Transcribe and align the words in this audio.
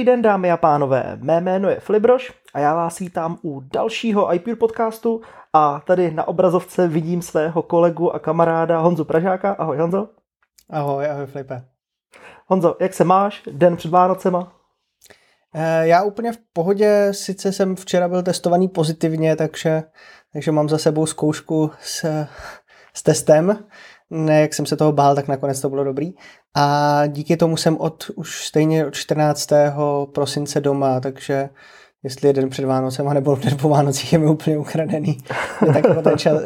Dobrý 0.00 0.12
den, 0.12 0.22
dámy 0.22 0.52
a 0.52 0.56
pánové. 0.56 1.18
Mé 1.20 1.40
jméno 1.40 1.68
je 1.68 1.80
Filibroš 1.80 2.32
a 2.54 2.58
já 2.58 2.74
vás 2.74 2.98
vítám 2.98 3.38
u 3.42 3.60
dalšího 3.60 4.34
iPure 4.34 4.56
podcastu 4.56 5.20
a 5.52 5.80
tady 5.86 6.10
na 6.10 6.28
obrazovce 6.28 6.88
vidím 6.88 7.22
svého 7.22 7.62
kolegu 7.62 8.14
a 8.14 8.18
kamaráda 8.18 8.78
Honzu 8.78 9.04
Pražáka. 9.04 9.52
Ahoj 9.52 9.78
Honzo. 9.78 10.08
Ahoj, 10.70 11.10
ahoj 11.10 11.26
Filipe. 11.26 11.64
Honzo, 12.46 12.76
jak 12.80 12.94
se 12.94 13.04
máš 13.04 13.42
den 13.52 13.76
před 13.76 13.90
Vánocema? 13.90 14.52
Eh, 15.54 15.86
já 15.86 16.02
úplně 16.02 16.32
v 16.32 16.38
pohodě, 16.52 17.08
sice 17.10 17.52
jsem 17.52 17.76
včera 17.76 18.08
byl 18.08 18.22
testovaný 18.22 18.68
pozitivně, 18.68 19.36
takže, 19.36 19.82
takže 20.32 20.52
mám 20.52 20.68
za 20.68 20.78
sebou 20.78 21.06
zkoušku 21.06 21.70
s, 21.80 22.26
s 22.94 23.02
testem, 23.02 23.64
ne, 24.10 24.40
jak 24.40 24.54
jsem 24.54 24.66
se 24.66 24.76
toho 24.76 24.92
bál, 24.92 25.14
tak 25.14 25.28
nakonec 25.28 25.60
to 25.60 25.68
bylo 25.68 25.84
dobrý. 25.84 26.12
A 26.56 27.02
díky 27.06 27.36
tomu 27.36 27.56
jsem 27.56 27.76
od 27.76 28.10
už 28.14 28.44
stejně 28.44 28.86
od 28.86 28.94
14. 28.94 29.50
prosince 30.14 30.60
doma, 30.60 31.00
takže 31.00 31.48
jestli 32.02 32.28
jeden 32.28 32.50
před 32.50 32.64
Vánocem 32.64 33.14
nebo 33.14 33.36
den 33.36 33.56
po 33.56 33.68
Vánocích 33.68 34.12
je 34.12 34.18
mi 34.18 34.26
úplně 34.26 34.58
ukradený. 34.58 35.18
tak 35.72 35.84
ten 36.04 36.18
čas, 36.18 36.42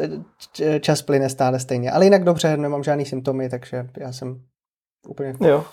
čas 0.79 1.01
plyne 1.01 1.29
stále 1.29 1.59
stejně. 1.59 1.91
Ale 1.91 2.05
jinak 2.05 2.23
dobře, 2.23 2.57
nemám 2.57 2.83
žádný 2.83 3.05
symptomy, 3.05 3.49
takže 3.49 3.87
já 3.97 4.11
jsem 4.11 4.41
úplně 5.07 5.33
jo 5.47 5.65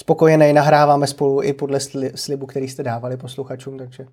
spokojený, 0.00 0.52
nahráváme 0.52 1.06
spolu 1.06 1.42
i 1.42 1.52
podle 1.52 1.78
slibu, 2.14 2.46
který 2.46 2.68
jste 2.68 2.82
dávali 2.82 3.16
posluchačům, 3.16 3.78
takže... 3.78 4.06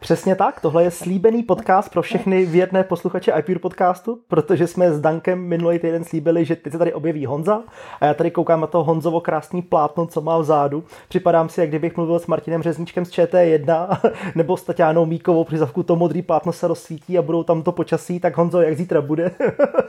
Přesně 0.00 0.34
tak, 0.34 0.60
tohle 0.60 0.84
je 0.84 0.90
slíbený 0.90 1.42
podcast 1.42 1.92
pro 1.92 2.02
všechny 2.02 2.46
věrné 2.46 2.84
posluchače 2.84 3.32
iPure 3.38 3.58
podcastu, 3.58 4.20
protože 4.28 4.66
jsme 4.66 4.92
s 4.92 5.00
Dankem 5.00 5.38
minulý 5.38 5.78
týden 5.78 6.04
slíbili, 6.04 6.44
že 6.44 6.56
teď 6.56 6.72
se 6.72 6.78
tady 6.78 6.92
objeví 6.92 7.26
Honza 7.26 7.62
a 8.00 8.06
já 8.06 8.14
tady 8.14 8.30
koukám 8.30 8.60
na 8.60 8.66
to 8.66 8.84
Honzovo 8.84 9.20
krásný 9.20 9.62
plátno, 9.62 10.06
co 10.06 10.20
má 10.20 10.38
vzadu. 10.38 10.84
Připadám 11.08 11.48
si, 11.48 11.60
jak 11.60 11.68
kdybych 11.68 11.96
mluvil 11.96 12.18
s 12.18 12.26
Martinem 12.26 12.62
Řezníčkem 12.62 13.04
z 13.04 13.10
ČT1 13.10 13.98
nebo 14.34 14.56
s 14.56 14.62
Tatianou 14.62 15.06
Míkovou, 15.06 15.44
při 15.44 15.58
zavku 15.58 15.82
to 15.82 15.96
modrý 15.96 16.22
plátno 16.22 16.52
se 16.52 16.68
rozsvítí 16.68 17.18
a 17.18 17.22
budou 17.22 17.42
tam 17.42 17.62
to 17.62 17.72
počasí, 17.72 18.20
tak 18.20 18.36
Honzo, 18.36 18.60
jak 18.60 18.76
zítra 18.76 19.00
bude? 19.00 19.30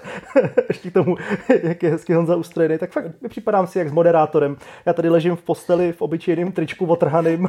Ještě 0.70 0.90
k 0.90 0.94
tomu, 0.94 1.16
jak 1.64 1.84
je 1.84 1.90
hezky 1.90 2.14
Honza 2.14 2.36
ustrojený, 2.36 2.78
tak 2.78 2.92
fakt 2.92 3.06
připadám 3.30 3.68
si 3.68 3.80
jak 3.80 3.90
s 3.90 3.92
moderátorem 3.92 4.58
já 4.86 4.94
tady 4.94 5.10
ležím 5.10 5.36
v 5.36 5.42
posteli 5.42 5.94
v 5.94 6.02
obyčejném 6.02 6.52
tričku 6.52 6.86
otrhaným, 6.86 7.48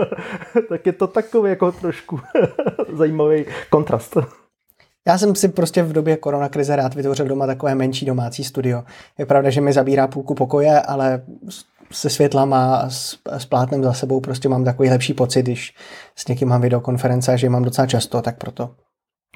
tak 0.68 0.86
je 0.86 0.92
to 0.92 1.06
takový 1.06 1.50
jako 1.50 1.72
trošku 1.72 2.20
zajímavý 2.92 3.44
kontrast. 3.70 4.16
Já 5.06 5.18
jsem 5.18 5.34
si 5.34 5.48
prostě 5.48 5.82
v 5.82 5.92
době 5.92 6.16
koronakrize 6.16 6.76
rád 6.76 6.94
vytvořil 6.94 7.26
doma 7.26 7.46
takové 7.46 7.74
menší 7.74 8.06
domácí 8.06 8.44
studio. 8.44 8.82
Je 9.18 9.26
pravda, 9.26 9.50
že 9.50 9.60
mi 9.60 9.72
zabírá 9.72 10.06
půlku 10.06 10.34
pokoje, 10.34 10.80
ale 10.80 11.22
se 11.90 12.10
světlama 12.10 12.76
a 12.76 12.90
s, 12.90 13.18
s 13.38 13.44
plátnem 13.44 13.84
za 13.84 13.92
sebou 13.92 14.20
prostě 14.20 14.48
mám 14.48 14.64
takový 14.64 14.90
lepší 14.90 15.14
pocit, 15.14 15.42
když 15.42 15.74
s 16.16 16.28
někým 16.28 16.48
mám 16.48 16.60
videokonference 16.60 17.32
a 17.32 17.36
že 17.36 17.48
mám 17.48 17.64
docela 17.64 17.86
často, 17.86 18.22
tak 18.22 18.38
proto. 18.38 18.70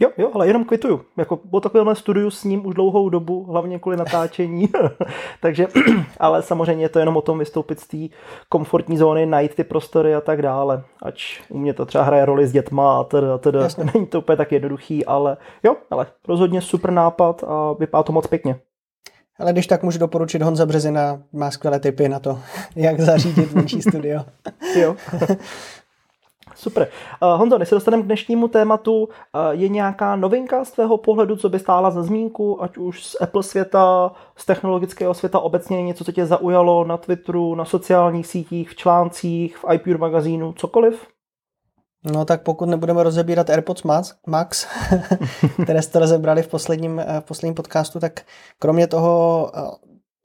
Jo, 0.01 0.11
jo, 0.19 0.31
ale 0.35 0.47
jenom 0.47 0.65
kvituju. 0.65 1.05
Jako 1.17 1.37
po 1.37 1.61
takovémhle 1.61 1.95
studiu 1.95 2.31
s 2.31 2.45
ním 2.45 2.67
už 2.67 2.75
dlouhou 2.75 3.09
dobu, 3.09 3.45
hlavně 3.45 3.79
kvůli 3.79 3.97
natáčení. 3.97 4.69
Takže, 5.41 5.67
ale 6.21 6.43
samozřejmě 6.43 6.85
je 6.85 6.89
to 6.89 6.99
jenom 6.99 7.17
o 7.17 7.23
tom 7.23 7.39
vystoupit 7.39 7.81
z 7.81 7.87
té 7.87 8.17
komfortní 8.49 8.99
zóny, 8.99 9.27
najít 9.27 9.55
ty 9.55 9.65
prostory 9.65 10.15
a 10.15 10.21
tak 10.21 10.43
dále. 10.43 10.83
Ač 11.03 11.41
u 11.49 11.59
mě 11.59 11.75
to 11.75 11.87
třeba 11.87 12.05
hraje 12.05 12.25
roli 12.25 12.47
s 12.47 12.53
dětma 12.53 13.01
a 13.01 13.05
teda, 13.05 13.39
teda. 13.39 13.69
Není 13.95 14.07
to 14.07 14.19
úplně 14.19 14.37
tak 14.37 14.53
jednoduchý, 14.53 15.05
ale 15.05 15.37
jo, 15.63 15.77
ale 15.91 16.07
rozhodně 16.29 16.61
super 16.61 16.91
nápad 16.91 17.45
a 17.45 17.73
vypadá 17.73 18.03
to 18.03 18.13
moc 18.13 18.27
pěkně. 18.27 18.61
Ale 19.39 19.53
když 19.53 19.67
tak 19.67 19.83
můžu 19.83 19.99
doporučit 19.99 20.43
Honza 20.43 20.67
Březina, 20.67 21.23
má 21.33 21.51
skvělé 21.51 21.81
tipy 21.81 22.09
na 22.09 22.19
to, 22.19 22.39
jak 22.77 23.01
zařídit 23.01 23.55
menší 23.55 23.83
studio. 23.83 24.25
jo. 24.81 24.97
Super. 26.57 26.89
Uh, 27.23 27.39
Honzo, 27.39 27.59
než 27.59 27.69
se 27.69 27.75
dostaneme 27.75 28.03
k 28.03 28.07
dnešnímu 28.07 28.49
tématu, 28.49 29.03
uh, 29.03 29.11
je 29.51 29.69
nějaká 29.69 30.17
novinka 30.17 30.65
z 30.65 30.71
tvého 30.71 30.99
pohledu, 30.99 31.37
co 31.37 31.49
by 31.49 31.59
stála 31.59 31.91
za 31.91 32.03
zmínku, 32.03 32.63
ať 32.63 32.77
už 32.77 33.05
z 33.05 33.17
Apple 33.21 33.43
světa, 33.43 34.13
z 34.37 34.47
technologického 34.47 35.15
světa 35.15 35.39
obecně, 35.39 35.83
něco, 35.83 36.05
co 36.05 36.13
tě 36.13 36.27
zaujalo 36.27 36.85
na 36.85 36.97
Twitteru, 36.97 37.55
na 37.55 37.65
sociálních 37.65 38.27
sítích, 38.27 38.71
v 38.71 38.77
článcích, 38.77 39.57
v 39.57 39.65
iPure 39.73 39.99
magazínu, 39.99 40.53
cokoliv? 40.53 41.07
No 42.13 42.25
tak 42.25 42.43
pokud 42.43 42.67
nebudeme 42.67 43.03
rozebírat 43.03 43.51
AirPods 43.51 43.83
Max, 44.27 44.67
které 45.63 45.83
jste 45.83 45.99
rozebrali 45.99 46.43
v 46.43 46.49
posledním, 46.49 46.99
eh, 47.01 47.21
v 47.21 47.25
posledním 47.25 47.55
podcastu, 47.55 48.01
tak 48.01 48.21
kromě 48.59 48.87
toho 48.87 49.51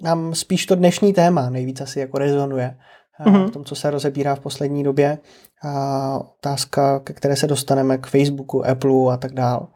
nám 0.03 0.35
spíš 0.35 0.65
to 0.65 0.75
dnešní 0.75 1.13
téma 1.13 1.49
nejvíc 1.49 1.81
asi 1.81 1.99
jako 1.99 2.17
rezonuje 2.17 2.77
mm-hmm. 3.19 3.47
v 3.47 3.51
tom, 3.51 3.63
co 3.65 3.75
se 3.75 3.91
rozebírá 3.91 4.35
v 4.35 4.39
poslední 4.39 4.83
době. 4.83 5.17
A 5.63 6.19
otázka, 6.37 6.99
ke 6.99 7.13
které 7.13 7.35
se 7.35 7.47
dostaneme 7.47 7.97
k 7.97 8.07
Facebooku, 8.07 8.65
Apple 8.65 9.13
a 9.13 9.17
tak 9.17 9.33
dál. 9.33 9.67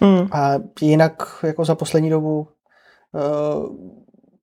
Mm. 0.00 0.28
A 0.32 0.54
jinak 0.80 1.22
jako 1.42 1.64
za 1.64 1.74
poslední 1.74 2.10
dobu 2.10 2.48
uh, 3.12 3.76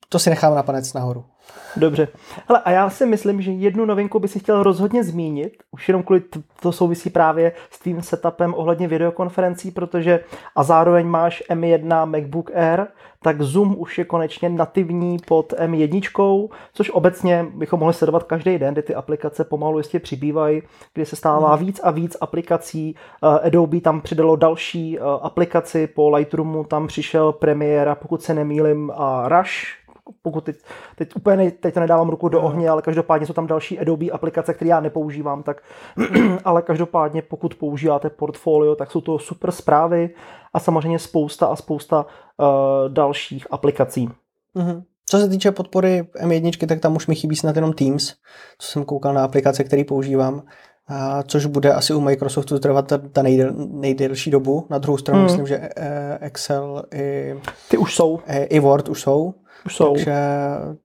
to 0.10 0.20
si 0.20 0.30
nechám 0.30 0.56
na 0.56 0.64
panec 0.64 0.94
nahoru. 0.94 1.26
Dobře. 1.76 2.08
Ale 2.48 2.62
a 2.66 2.72
já 2.72 2.90
si 2.90 3.06
myslím, 3.06 3.42
že 3.42 3.52
jednu 3.52 3.86
novinku 3.86 4.20
by 4.20 4.28
si 4.28 4.40
chtěl 4.40 4.64
rozhodně 4.64 5.04
zmínit, 5.04 5.54
už 5.72 5.88
jenom 5.88 6.04
kvůli 6.04 6.22
to 6.62 6.72
souvisí 6.72 7.10
právě 7.10 7.52
s 7.72 7.80
tím 7.80 8.02
setupem 8.02 8.54
ohledně 8.58 8.88
videokonferencí, 8.88 9.72
protože 9.72 10.24
a 10.56 10.64
zároveň 10.64 11.08
máš 11.08 11.44
M1 11.50 12.06
MacBook 12.06 12.52
Air, 12.56 12.88
tak 13.24 13.42
Zoom 13.42 13.76
už 13.78 13.98
je 13.98 14.06
konečně 14.06 14.50
nativní 14.50 15.18
pod 15.28 15.54
M1, 15.54 16.50
což 16.74 16.90
obecně 16.90 17.46
bychom 17.56 17.80
mohli 17.80 17.94
sledovat 17.94 18.24
každý 18.24 18.58
den, 18.58 18.74
kdy 18.74 18.82
ty 18.82 18.96
aplikace 18.96 19.44
pomalu 19.44 19.78
jistě 19.78 20.00
přibývají, 20.00 20.62
kdy 20.94 21.06
se 21.06 21.16
stává 21.16 21.56
hmm. 21.56 21.66
víc 21.66 21.80
a 21.84 21.92
víc 21.92 22.18
aplikací. 22.22 22.96
Eh, 23.24 23.48
Adobe 23.48 23.82
tam 23.82 24.02
přidalo 24.02 24.36
další 24.36 25.00
eh, 25.00 25.02
aplikaci, 25.22 25.88
po 25.88 26.10
Lightroomu 26.10 26.64
tam 26.64 26.88
přišel 26.88 27.32
Premiere, 27.32 27.96
pokud 27.96 28.22
se 28.22 28.34
nemýlim, 28.34 28.92
a 28.96 29.30
Rush, 29.30 29.81
pokud 30.22 30.44
teď, 30.44 30.56
teď 30.96 31.16
úplně 31.16 31.38
ne, 31.38 31.52
teď 31.52 31.74
to 31.74 31.80
nedávám 31.80 32.10
ruku 32.10 32.30
do 32.30 32.42
ohně, 32.42 32.70
ale 32.70 32.82
každopádně 32.82 33.28
jsou 33.28 33.34
tam 33.34 33.48
další 33.48 33.80
Adobe 33.80 34.10
aplikace, 34.10 34.54
které 34.54 34.70
já 34.70 34.80
nepoužívám, 34.80 35.44
tak 35.44 35.62
ale 36.46 36.62
každopádně 36.62 37.22
pokud 37.22 37.56
používáte 37.56 38.10
portfolio, 38.10 38.76
tak 38.76 38.92
jsou 38.92 39.02
to 39.02 39.20
super 39.20 39.52
zprávy 39.52 40.10
a 40.54 40.60
samozřejmě 40.60 41.00
spousta 41.00 41.48
a 41.48 41.56
spousta 41.56 42.06
uh, 42.06 42.46
dalších 42.94 43.48
aplikací. 43.52 44.10
Mm-hmm. 44.56 44.84
Co 45.06 45.18
se 45.18 45.30
týče 45.30 45.52
podpory 45.52 46.08
M1, 46.24 46.68
tak 46.68 46.80
tam 46.80 46.96
už 46.96 47.08
mi 47.08 47.16
chybí 47.16 47.36
snad 47.36 47.56
jenom 47.56 47.74
Teams, 47.74 48.14
co 48.58 48.68
jsem 48.68 48.86
koukal 48.86 49.14
na 49.14 49.24
aplikace, 49.24 49.64
které 49.64 49.84
používám, 49.84 50.44
a 50.88 51.24
což 51.24 51.46
bude 51.46 51.74
asi 51.74 51.94
u 51.94 52.02
Microsoftu 52.02 52.60
trvat 52.60 52.88
ta, 52.88 52.98
ta 52.98 53.22
nejdel, 53.22 53.54
nejdelší 53.72 54.32
dobu. 54.32 54.68
Na 54.70 54.78
druhou 54.78 54.98
stranu 54.98 55.20
mm. 55.20 55.26
myslím, 55.26 55.48
že 55.48 55.70
eh, 55.78 56.18
Excel 56.22 56.84
i, 56.94 57.36
Ty 57.70 57.78
už 57.78 57.96
jsou. 57.96 58.20
I, 58.28 58.38
i 58.38 58.60
Word 58.60 58.90
už 58.90 59.02
jsou. 59.02 59.34
Už 59.66 59.76
jsou. 59.76 59.94
Takže 59.94 60.16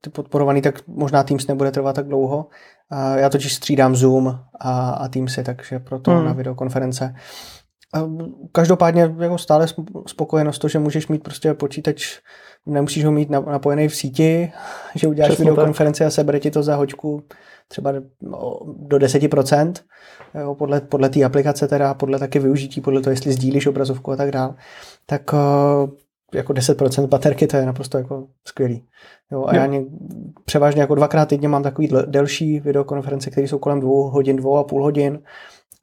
ty 0.01 0.09
podporovaný, 0.09 0.61
tak 0.61 0.87
možná 0.87 1.23
Teams 1.23 1.47
nebude 1.47 1.71
trvat 1.71 1.95
tak 1.95 2.07
dlouho. 2.07 2.47
Já 3.15 3.29
totiž 3.29 3.53
střídám 3.53 3.95
Zoom 3.95 4.39
a, 4.59 4.89
a 4.89 5.07
Teamsy, 5.07 5.43
takže 5.43 5.79
proto 5.79 6.11
hmm. 6.11 6.25
na 6.25 6.33
videokonference. 6.33 7.15
Každopádně 8.51 9.15
jako 9.19 9.37
stále 9.37 9.67
spokojenost 10.07 10.59
to, 10.59 10.67
že 10.67 10.79
můžeš 10.79 11.07
mít 11.07 11.23
prostě 11.23 11.53
počítač, 11.53 12.19
nemusíš 12.65 13.05
ho 13.05 13.11
mít 13.11 13.29
napojený 13.29 13.87
v 13.87 13.95
síti, 13.95 14.51
že 14.95 15.07
uděláš 15.07 15.29
Přesně 15.29 15.51
videokonferenci 15.51 15.99
tak. 15.99 16.07
a 16.07 16.11
sebere 16.11 16.39
ti 16.39 16.51
to 16.51 16.63
za 16.63 16.75
hoďku 16.75 17.23
třeba 17.67 17.93
do 18.77 18.97
10%, 18.97 19.73
jo, 20.41 20.55
podle, 20.55 20.81
podle 20.81 21.09
té 21.09 21.23
aplikace 21.23 21.67
teda, 21.67 21.93
podle 21.93 22.19
taky 22.19 22.39
využití, 22.39 22.81
podle 22.81 23.01
toho, 23.01 23.11
jestli 23.11 23.31
sdílíš 23.31 23.67
obrazovku 23.67 24.11
a 24.11 24.15
tak 24.15 24.31
dále, 24.31 24.55
tak 25.05 25.33
jako 26.33 26.53
10% 26.53 27.07
baterky, 27.07 27.47
to 27.47 27.57
je 27.57 27.65
naprosto 27.65 27.97
jako 27.97 28.27
skvělý. 28.45 28.85
Jo, 29.31 29.45
a 29.45 29.55
jo. 29.55 29.61
já 29.61 29.65
ně, 29.65 29.85
převážně 30.45 30.81
jako 30.81 30.95
dvakrát 30.95 31.25
týdně 31.25 31.47
mám 31.47 31.63
takový 31.63 31.89
delší 32.05 32.59
videokonference, 32.59 33.29
které 33.29 33.47
jsou 33.47 33.59
kolem 33.59 33.79
dvou 33.79 34.09
hodin, 34.09 34.35
dvou 34.35 34.57
a 34.57 34.63
půl 34.63 34.83
hodin 34.83 35.19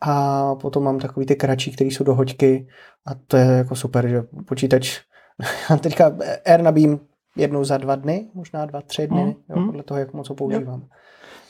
a 0.00 0.54
potom 0.54 0.84
mám 0.84 0.98
takový 0.98 1.26
ty 1.26 1.36
kratší, 1.36 1.72
které 1.72 1.90
jsou 1.90 2.04
do 2.04 2.14
hoďky 2.14 2.68
a 3.06 3.10
to 3.26 3.36
je 3.36 3.46
jako 3.46 3.74
super, 3.74 4.08
že 4.08 4.22
počítač, 4.46 5.00
teďka 5.80 6.16
Air 6.44 6.62
nabím 6.62 7.00
jednou 7.36 7.64
za 7.64 7.78
dva 7.78 7.94
dny, 7.94 8.26
možná 8.34 8.66
dva, 8.66 8.80
tři 8.80 9.06
dny, 9.06 9.24
mm. 9.24 9.56
jo, 9.56 9.66
podle 9.66 9.82
toho, 9.82 10.00
jak 10.00 10.12
moc 10.12 10.28
ho 10.28 10.34
používám. 10.34 10.80
Jo. 10.80 10.86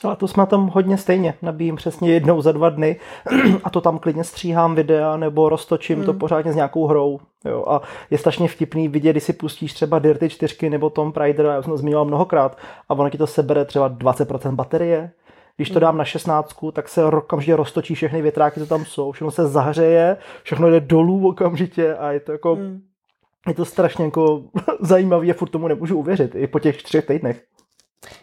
Ale 0.05 0.17
to 0.17 0.29
jsme 0.29 0.47
tam 0.47 0.69
hodně 0.69 0.99
stejně. 0.99 1.35
Nabíjím 1.43 1.77
přesně 1.77 2.13
jednou 2.13 2.43
za 2.43 2.53
dva 2.53 2.71
dny 2.71 3.01
a 3.65 3.71
to 3.71 3.81
tam 3.81 3.99
klidně 3.99 4.25
stříhám 4.25 4.75
videa 4.75 5.17
nebo 5.17 5.49
roztočím 5.49 5.99
mm. 5.99 6.05
to 6.05 6.15
pořádně 6.15 6.53
s 6.53 6.57
nějakou 6.57 6.87
hrou. 6.87 7.21
Jo, 7.45 7.65
a 7.69 7.83
je 8.11 8.19
strašně 8.19 8.49
vtipný 8.49 8.89
vidět, 8.89 9.13
když 9.13 9.25
si 9.25 9.33
pustíš 9.33 9.73
třeba 9.73 9.99
Dirty 9.99 10.29
4 10.29 10.71
nebo 10.71 10.91
Tom 10.91 11.13
Raider, 11.17 11.47
já 11.47 11.63
jsem 11.63 11.71
to 11.71 11.77
zmiňoval 11.77 12.05
mnohokrát, 12.05 12.59
a 12.89 12.95
ono 12.95 13.11
ti 13.11 13.19
to 13.19 13.27
sebere 13.27 13.65
třeba 13.65 13.91
20% 13.91 14.55
baterie. 14.55 15.11
Když 15.57 15.71
to 15.71 15.79
mm. 15.79 15.81
dám 15.81 15.97
na 15.97 16.05
16, 16.05 16.57
tak 16.73 16.89
se 16.89 17.05
okamžitě 17.05 17.57
roztočí 17.57 17.95
všechny 17.95 18.23
větráky, 18.23 18.61
co 18.61 18.67
tam 18.67 18.85
jsou, 18.85 19.13
všechno 19.13 19.31
se 19.31 19.49
zahřeje, 19.49 20.17
všechno 20.43 20.71
jde 20.71 20.81
dolů 20.81 21.29
okamžitě 21.29 21.95
a 21.95 22.13
je 22.13 22.21
to 22.21 22.33
jako, 22.33 22.57
mm. 22.57 22.81
Je 23.49 23.55
to 23.55 23.65
strašně 23.65 24.05
jako 24.05 24.43
zajímavé 24.81 25.31
a 25.31 25.35
furt 25.35 25.49
tomu 25.49 25.69
nemůžu 25.69 25.99
uvěřit, 25.99 26.35
i 26.35 26.47
po 26.47 26.59
těch 26.59 26.83
třech 26.83 27.07
týdnech. 27.07 27.43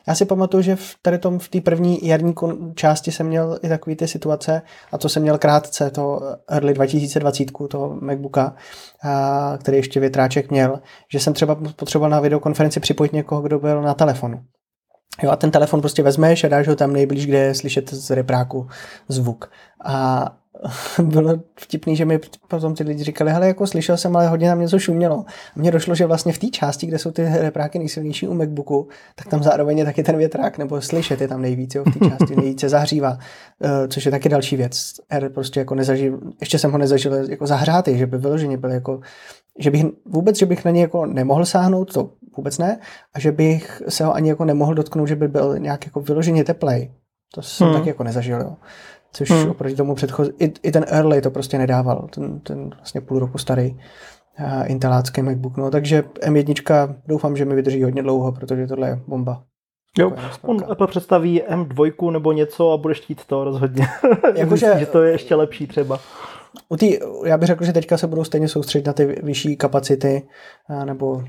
Já 0.08 0.16
si 0.16 0.26
pamatuju, 0.26 0.64
že 0.64 0.76
v 0.76 0.96
tady 1.02 1.18
tom, 1.18 1.40
v 1.40 1.50
té 1.50 1.62
první 1.62 2.08
jarní 2.08 2.34
části 2.76 3.12
jsem 3.12 3.28
měl 3.28 3.60
i 3.64 3.70
takové 3.70 3.96
ty 3.96 4.08
situace, 4.08 4.62
a 4.92 4.98
to 4.98 5.10
jsem 5.10 5.24
měl 5.24 5.38
krátce, 5.38 5.90
to 5.90 6.20
early 6.50 6.74
2020, 6.74 7.46
toho 7.70 7.98
MacBooka, 8.02 8.56
a, 9.04 9.58
který 9.60 9.78
ještě 9.78 10.00
větráček 10.00 10.52
měl, 10.52 10.80
že 11.12 11.20
jsem 11.20 11.34
třeba 11.34 11.58
potřeboval 11.76 12.10
na 12.10 12.20
videokonferenci 12.20 12.80
připojit 12.80 13.14
někoho, 13.14 13.42
kdo 13.42 13.60
byl 13.60 13.82
na 13.82 13.94
telefonu. 13.94 14.44
Jo, 15.24 15.32
a 15.32 15.36
ten 15.36 15.52
telefon 15.52 15.82
prostě 15.82 16.04
vezmeš 16.04 16.44
a 16.44 16.48
dáš 16.48 16.68
ho 16.68 16.76
tam 16.76 16.94
nejblíž, 16.94 17.28
kde 17.28 17.38
je 17.38 17.56
slyšet 17.56 17.94
z 17.94 18.10
repráku 18.10 18.68
zvuk. 19.08 19.52
A 19.86 20.26
bylo 21.04 21.40
vtipný, 21.60 21.96
že 21.96 22.06
mi 22.06 22.20
potom 22.48 22.76
ty 22.76 22.84
lidi 22.84 23.04
říkali, 23.04 23.32
hele, 23.32 23.48
jako 23.48 23.68
slyšel 23.68 23.98
jsem, 23.98 24.16
ale 24.16 24.28
hodně 24.28 24.50
tam 24.50 24.60
něco 24.60 24.80
šumělo. 24.80 25.26
A 25.56 25.60
mně 25.60 25.72
došlo, 25.72 25.96
že 25.96 26.06
vlastně 26.06 26.34
v 26.34 26.40
té 26.40 26.48
části, 26.48 26.88
kde 26.88 27.00
jsou 27.00 27.12
ty 27.12 27.26
repráky 27.26 27.80
nejsilnější 27.80 28.28
u 28.28 28.34
MacBooku, 28.34 28.88
tak 29.16 29.28
tam 29.28 29.44
zároveň 29.44 29.78
je 29.78 29.86
taky 29.86 30.04
ten 30.04 30.18
větrák, 30.18 30.58
nebo 30.58 30.82
slyšet 30.82 31.22
je 31.22 31.28
tam 31.28 31.42
nejvíc, 31.42 31.76
jo, 31.76 31.84
v 31.84 32.00
té 32.00 32.10
části 32.10 32.36
nejvíce 32.36 32.70
zahřívá, 32.70 33.18
eh, 33.64 33.88
což 33.88 34.06
je 34.06 34.12
taky 34.12 34.30
další 34.30 34.58
věc. 34.58 34.94
R 35.10 35.30
prostě 35.30 35.60
jako 35.60 35.76
nezažil, 35.76 36.20
ještě 36.40 36.60
jsem 36.60 36.72
ho 36.72 36.78
nezažil 36.78 37.14
jako 37.30 37.48
zahřátý, 37.48 37.98
že 37.98 38.08
by 38.08 38.18
vyloženě 38.18 38.58
byl 38.58 38.72
jako, 38.72 39.00
že 39.60 39.72
bych 39.72 39.86
vůbec, 40.06 40.38
že 40.38 40.46
bych 40.46 40.66
na 40.66 40.72
něj 40.72 40.82
jako 40.82 41.06
nemohl 41.06 41.46
sáhnout, 41.46 41.94
to 41.94 42.10
vůbec 42.38 42.58
ne, 42.58 42.80
a 43.14 43.20
že 43.20 43.32
bych 43.32 43.82
se 43.90 44.06
ho 44.06 44.14
ani 44.14 44.30
jako 44.30 44.46
nemohl 44.46 44.74
dotknout, 44.74 45.08
že 45.08 45.16
by 45.16 45.28
byl 45.28 45.60
nějak 45.60 45.86
jako 45.86 46.00
vyloženě 46.00 46.44
teplej. 46.44 46.92
To 47.34 47.42
jsem 47.42 47.68
hmm. 47.68 47.78
taky 47.78 47.90
jako 47.90 48.04
nezažil, 48.04 48.42
jo 48.42 48.56
což 49.14 49.32
hmm. 49.32 49.50
oproti 49.50 49.76
tomu 49.76 49.96
předchozí, 49.96 50.32
i, 50.40 50.54
i 50.64 50.72
ten 50.72 50.86
early 50.88 51.22
to 51.22 51.32
prostě 51.32 51.58
nedával, 51.58 52.08
ten, 52.14 52.40
ten 52.40 52.70
vlastně 52.70 53.02
půl 53.02 53.20
roku 53.20 53.38
starý 53.38 53.72
uh, 54.40 54.72
intelácký 54.72 55.22
MacBook, 55.22 55.58
no, 55.58 55.72
takže 55.72 56.04
M1 56.22 56.96
doufám, 57.08 57.38
že 57.38 57.46
mi 57.46 57.56
vydrží 57.56 57.84
hodně 57.84 58.04
dlouho, 58.04 58.32
protože 58.32 58.68
tohle 58.68 58.88
je 58.88 59.00
bomba. 59.08 59.44
Jo, 59.98 60.14
on 60.42 60.58
Apple 60.70 60.88
představí 60.88 61.42
M2 61.42 62.12
nebo 62.12 62.32
něco 62.32 62.72
a 62.72 62.78
budeš 62.78 63.00
chtít 63.00 63.26
to 63.26 63.44
rozhodně. 63.44 63.88
Jakože, 64.36 64.74
že 64.80 64.86
to 64.86 65.04
je 65.04 65.12
ještě 65.12 65.36
lepší 65.36 65.68
třeba. 65.68 66.00
U 66.70 66.78
tý, 66.78 66.98
já 67.26 67.38
bych 67.38 67.48
řekl, 67.48 67.66
že 67.66 67.74
teďka 67.74 67.98
se 67.98 68.08
budou 68.08 68.24
stejně 68.24 68.48
soustředit 68.48 68.88
na 68.88 68.94
ty 68.94 69.06
vyšší 69.06 69.58
kapacity 69.58 70.24
nebo 70.86 71.12
uh, 71.14 71.24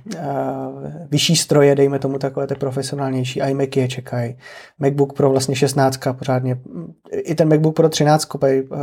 vyšší 1.10 1.36
stroje, 1.36 1.74
dejme 1.74 1.98
tomu 1.98 2.18
takové 2.18 2.46
ty 2.46 2.54
profesionálnější. 2.54 3.40
iMac 3.40 3.76
je 3.76 3.88
čekají. 3.88 4.36
MacBook 4.78 5.12
Pro 5.12 5.30
vlastně 5.30 5.56
16 5.56 5.98
pořádně. 6.12 6.58
I 7.12 7.34
ten 7.34 7.48
MacBook 7.48 7.76
Pro 7.76 7.88
13, 7.88 8.28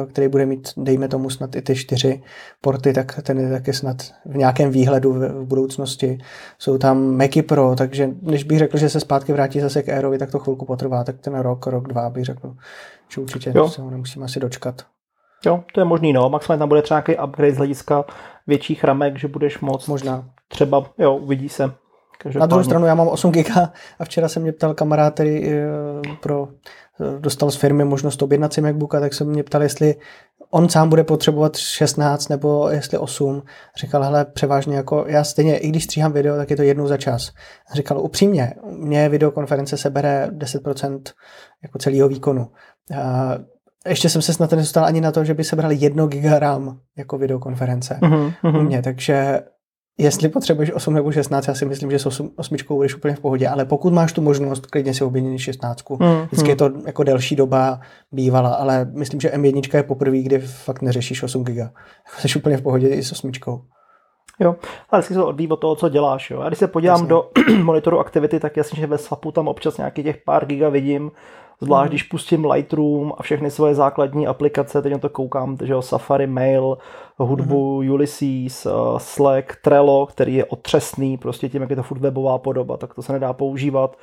který 0.09 0.27
bude 0.27 0.45
mít, 0.45 0.69
dejme 0.77 1.07
tomu 1.07 1.29
snad 1.29 1.55
i 1.55 1.61
ty 1.61 1.75
čtyři 1.75 2.21
porty, 2.61 2.93
tak 2.93 3.19
ten 3.23 3.39
je 3.39 3.49
taky 3.49 3.73
snad 3.73 3.97
v 4.25 4.37
nějakém 4.37 4.71
výhledu 4.71 5.13
v, 5.13 5.29
v 5.29 5.45
budoucnosti. 5.45 6.17
Jsou 6.59 6.77
tam 6.77 7.17
Macy 7.17 7.41
Pro, 7.41 7.75
takže 7.75 8.09
než 8.21 8.43
bych 8.43 8.59
řekl, 8.59 8.77
že 8.77 8.89
se 8.89 8.99
zpátky 8.99 9.33
vrátí 9.33 9.59
zase 9.59 9.83
k 9.83 9.89
Airovi, 9.89 10.17
tak 10.17 10.31
to 10.31 10.39
chvilku 10.39 10.65
potrvá, 10.65 11.03
tak 11.03 11.19
ten 11.19 11.35
rok, 11.39 11.67
rok, 11.67 11.87
dva 11.87 12.09
bych 12.09 12.25
řekl, 12.25 12.55
že 13.09 13.21
určitě 13.21 13.51
jo. 13.55 13.69
se 13.69 13.81
ho 13.81 13.89
nemusíme 13.89 14.25
asi 14.25 14.39
dočkat. 14.39 14.85
Jo, 15.45 15.63
to 15.73 15.81
je 15.81 15.85
možný, 15.85 16.13
no. 16.13 16.29
Maximálně 16.29 16.59
tam 16.59 16.69
bude 16.69 16.81
třeba 16.81 17.03
nějaký 17.07 17.23
upgrade 17.23 17.53
z 17.53 17.57
hlediska 17.57 18.05
větších 18.47 18.83
ramek, 18.83 19.17
že 19.17 19.27
budeš 19.27 19.59
moc. 19.59 19.87
Možná. 19.87 20.29
Třeba, 20.47 20.85
jo, 20.97 21.15
uvidí 21.15 21.49
se. 21.49 21.71
Na 22.39 22.45
druhou 22.45 22.63
stranu 22.63 22.85
já 22.85 22.95
mám 22.95 23.07
8 23.07 23.31
GB 23.31 23.57
a 23.99 24.05
včera 24.05 24.29
se 24.29 24.39
mě 24.39 24.51
ptal 24.51 24.73
kamarád, 24.73 25.13
který 25.13 25.49
eh, 25.49 25.61
pro, 26.21 26.47
eh, 27.01 27.19
dostal 27.19 27.51
z 27.51 27.55
firmy 27.55 27.85
možnost 27.85 28.21
objednat 28.21 28.53
si 28.53 28.61
MacBooka, 28.61 28.99
tak 28.99 29.13
se 29.13 29.23
mě 29.23 29.43
ptal, 29.43 29.63
jestli 29.63 29.95
on 30.51 30.69
sám 30.69 30.89
bude 30.89 31.03
potřebovat 31.03 31.57
16 31.57 32.27
nebo 32.27 32.69
jestli 32.69 32.97
8. 32.97 33.43
Říkal, 33.77 34.03
hele, 34.03 34.25
převážně 34.25 34.75
jako 34.75 35.05
já 35.07 35.23
stejně, 35.23 35.57
i 35.57 35.69
když 35.69 35.83
stříhám 35.83 36.11
video, 36.11 36.37
tak 36.37 36.49
je 36.49 36.55
to 36.55 36.63
jednou 36.63 36.87
za 36.87 36.97
čas. 36.97 37.31
Říkal, 37.73 37.99
upřímně, 37.99 38.53
mě 38.65 39.09
videokonference 39.09 39.77
sebere 39.77 40.27
10% 40.31 41.01
jako 41.63 41.79
celého 41.79 42.09
výkonu 42.09 42.47
ještě 43.89 44.09
jsem 44.09 44.21
se 44.21 44.33
snad 44.33 44.51
nedostal 44.51 44.85
ani 44.85 45.01
na 45.01 45.11
to, 45.11 45.23
že 45.23 45.33
by 45.33 45.43
se 45.43 45.55
brali 45.55 45.75
jedno 45.75 46.07
giga 46.07 46.39
RAM 46.39 46.79
jako 46.97 47.17
videokonference 47.17 47.99
mm-hmm. 48.01 48.63
mě, 48.63 48.81
takže 48.81 49.41
jestli 49.99 50.29
potřebuješ 50.29 50.71
8 50.71 50.93
nebo 50.93 51.11
16, 51.11 51.47
já 51.47 51.53
si 51.53 51.65
myslím, 51.65 51.91
že 51.91 51.99
s 51.99 52.05
8, 52.05 52.31
8 52.35 52.57
budeš 52.69 52.95
úplně 52.95 53.15
v 53.15 53.19
pohodě, 53.19 53.47
ale 53.47 53.65
pokud 53.65 53.93
máš 53.93 54.13
tu 54.13 54.21
možnost, 54.21 54.65
klidně 54.65 54.93
si 54.93 55.03
objednit 55.03 55.39
16. 55.39 55.81
Mm-hmm. 55.81 56.25
Vždycky 56.25 56.49
je 56.49 56.55
to 56.55 56.71
jako 56.85 57.03
delší 57.03 57.35
doba 57.35 57.79
bývala, 58.11 58.49
ale 58.49 58.91
myslím, 58.93 59.21
že 59.21 59.29
M1 59.29 59.77
je 59.77 59.83
poprvé, 59.83 60.17
kdy 60.17 60.39
fakt 60.39 60.81
neřešíš 60.81 61.23
8 61.23 61.43
giga. 61.43 61.71
Jsi 62.19 62.39
úplně 62.39 62.57
v 62.57 62.61
pohodě 62.61 62.87
i 62.87 63.03
s 63.03 63.11
8. 63.11 63.31
Jo, 64.39 64.55
ale 64.89 64.99
vždycky 64.99 65.13
se 65.13 65.23
odvíjí 65.23 65.49
od 65.49 65.55
toho, 65.55 65.75
co 65.75 65.89
děláš. 65.89 66.31
Jo. 66.31 66.39
A 66.41 66.47
když 66.47 66.59
se 66.59 66.67
podívám 66.67 66.95
Jasně. 66.95 67.09
do 67.09 67.29
monitoru 67.63 67.99
aktivity, 67.99 68.39
tak 68.39 68.57
jasně, 68.57 68.79
že 68.79 68.87
ve 68.87 68.97
swapu 68.97 69.31
tam 69.31 69.47
občas 69.47 69.77
nějakých 69.77 70.05
těch 70.05 70.17
pár 70.25 70.45
giga 70.45 70.69
vidím, 70.69 71.11
Zvlášť, 71.61 71.83
hmm. 71.83 71.89
když 71.89 72.03
pustím 72.03 72.45
Lightroom 72.45 73.13
a 73.17 73.23
všechny 73.23 73.51
svoje 73.51 73.75
základní 73.75 74.27
aplikace, 74.27 74.81
teď 74.81 74.91
na 74.91 74.97
to 74.97 75.09
koukám, 75.09 75.57
že 75.63 75.73
jo, 75.73 75.81
Safari, 75.81 76.27
Mail, 76.27 76.77
hudbu, 77.17 77.79
hmm. 77.79 77.91
Ulysses, 77.91 78.65
uh, 78.65 78.97
Slack, 78.97 79.55
Trello, 79.55 80.05
který 80.05 80.35
je 80.35 80.45
otřesný, 80.45 81.17
prostě 81.17 81.49
tím, 81.49 81.61
jak 81.61 81.69
je 81.69 81.75
to 81.75 81.83
furt 81.83 81.99
webová 81.99 82.37
podoba, 82.37 82.77
tak 82.77 82.93
to 82.93 83.01
se 83.01 83.13
nedá 83.13 83.33
používat. 83.33 83.97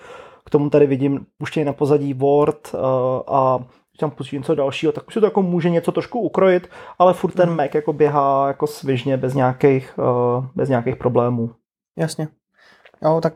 K 0.45 0.51
tomu 0.51 0.71
tady 0.71 0.87
vidím 0.87 1.27
puštění 1.39 1.65
na 1.65 1.73
pozadí 1.73 2.15
Word 2.15 2.75
uh, 2.75 2.81
a 3.27 3.59
když 3.59 3.99
tam 4.01 4.11
pustím 4.11 4.41
něco 4.41 4.55
dalšího, 4.55 4.93
tak 4.93 5.09
už 5.09 5.15
se 5.15 5.21
to 5.21 5.27
jako 5.27 5.43
může 5.43 5.71
něco 5.71 5.93
trošku 5.93 6.21
ukrojit, 6.21 6.69
ale 6.99 7.15
furt 7.15 7.33
ten 7.33 7.49
hmm. 7.49 7.57
Mac 7.57 7.75
jako 7.75 7.93
běhá 7.93 8.49
jako 8.49 8.67
svižně 8.67 9.17
bez 9.17 9.35
nějakých, 9.35 9.99
uh, 9.99 10.45
bez 10.55 10.69
nějakých 10.69 10.97
problémů. 10.97 11.51
Jasně. 11.99 12.29
Jo, 13.03 13.21
tak 13.23 13.35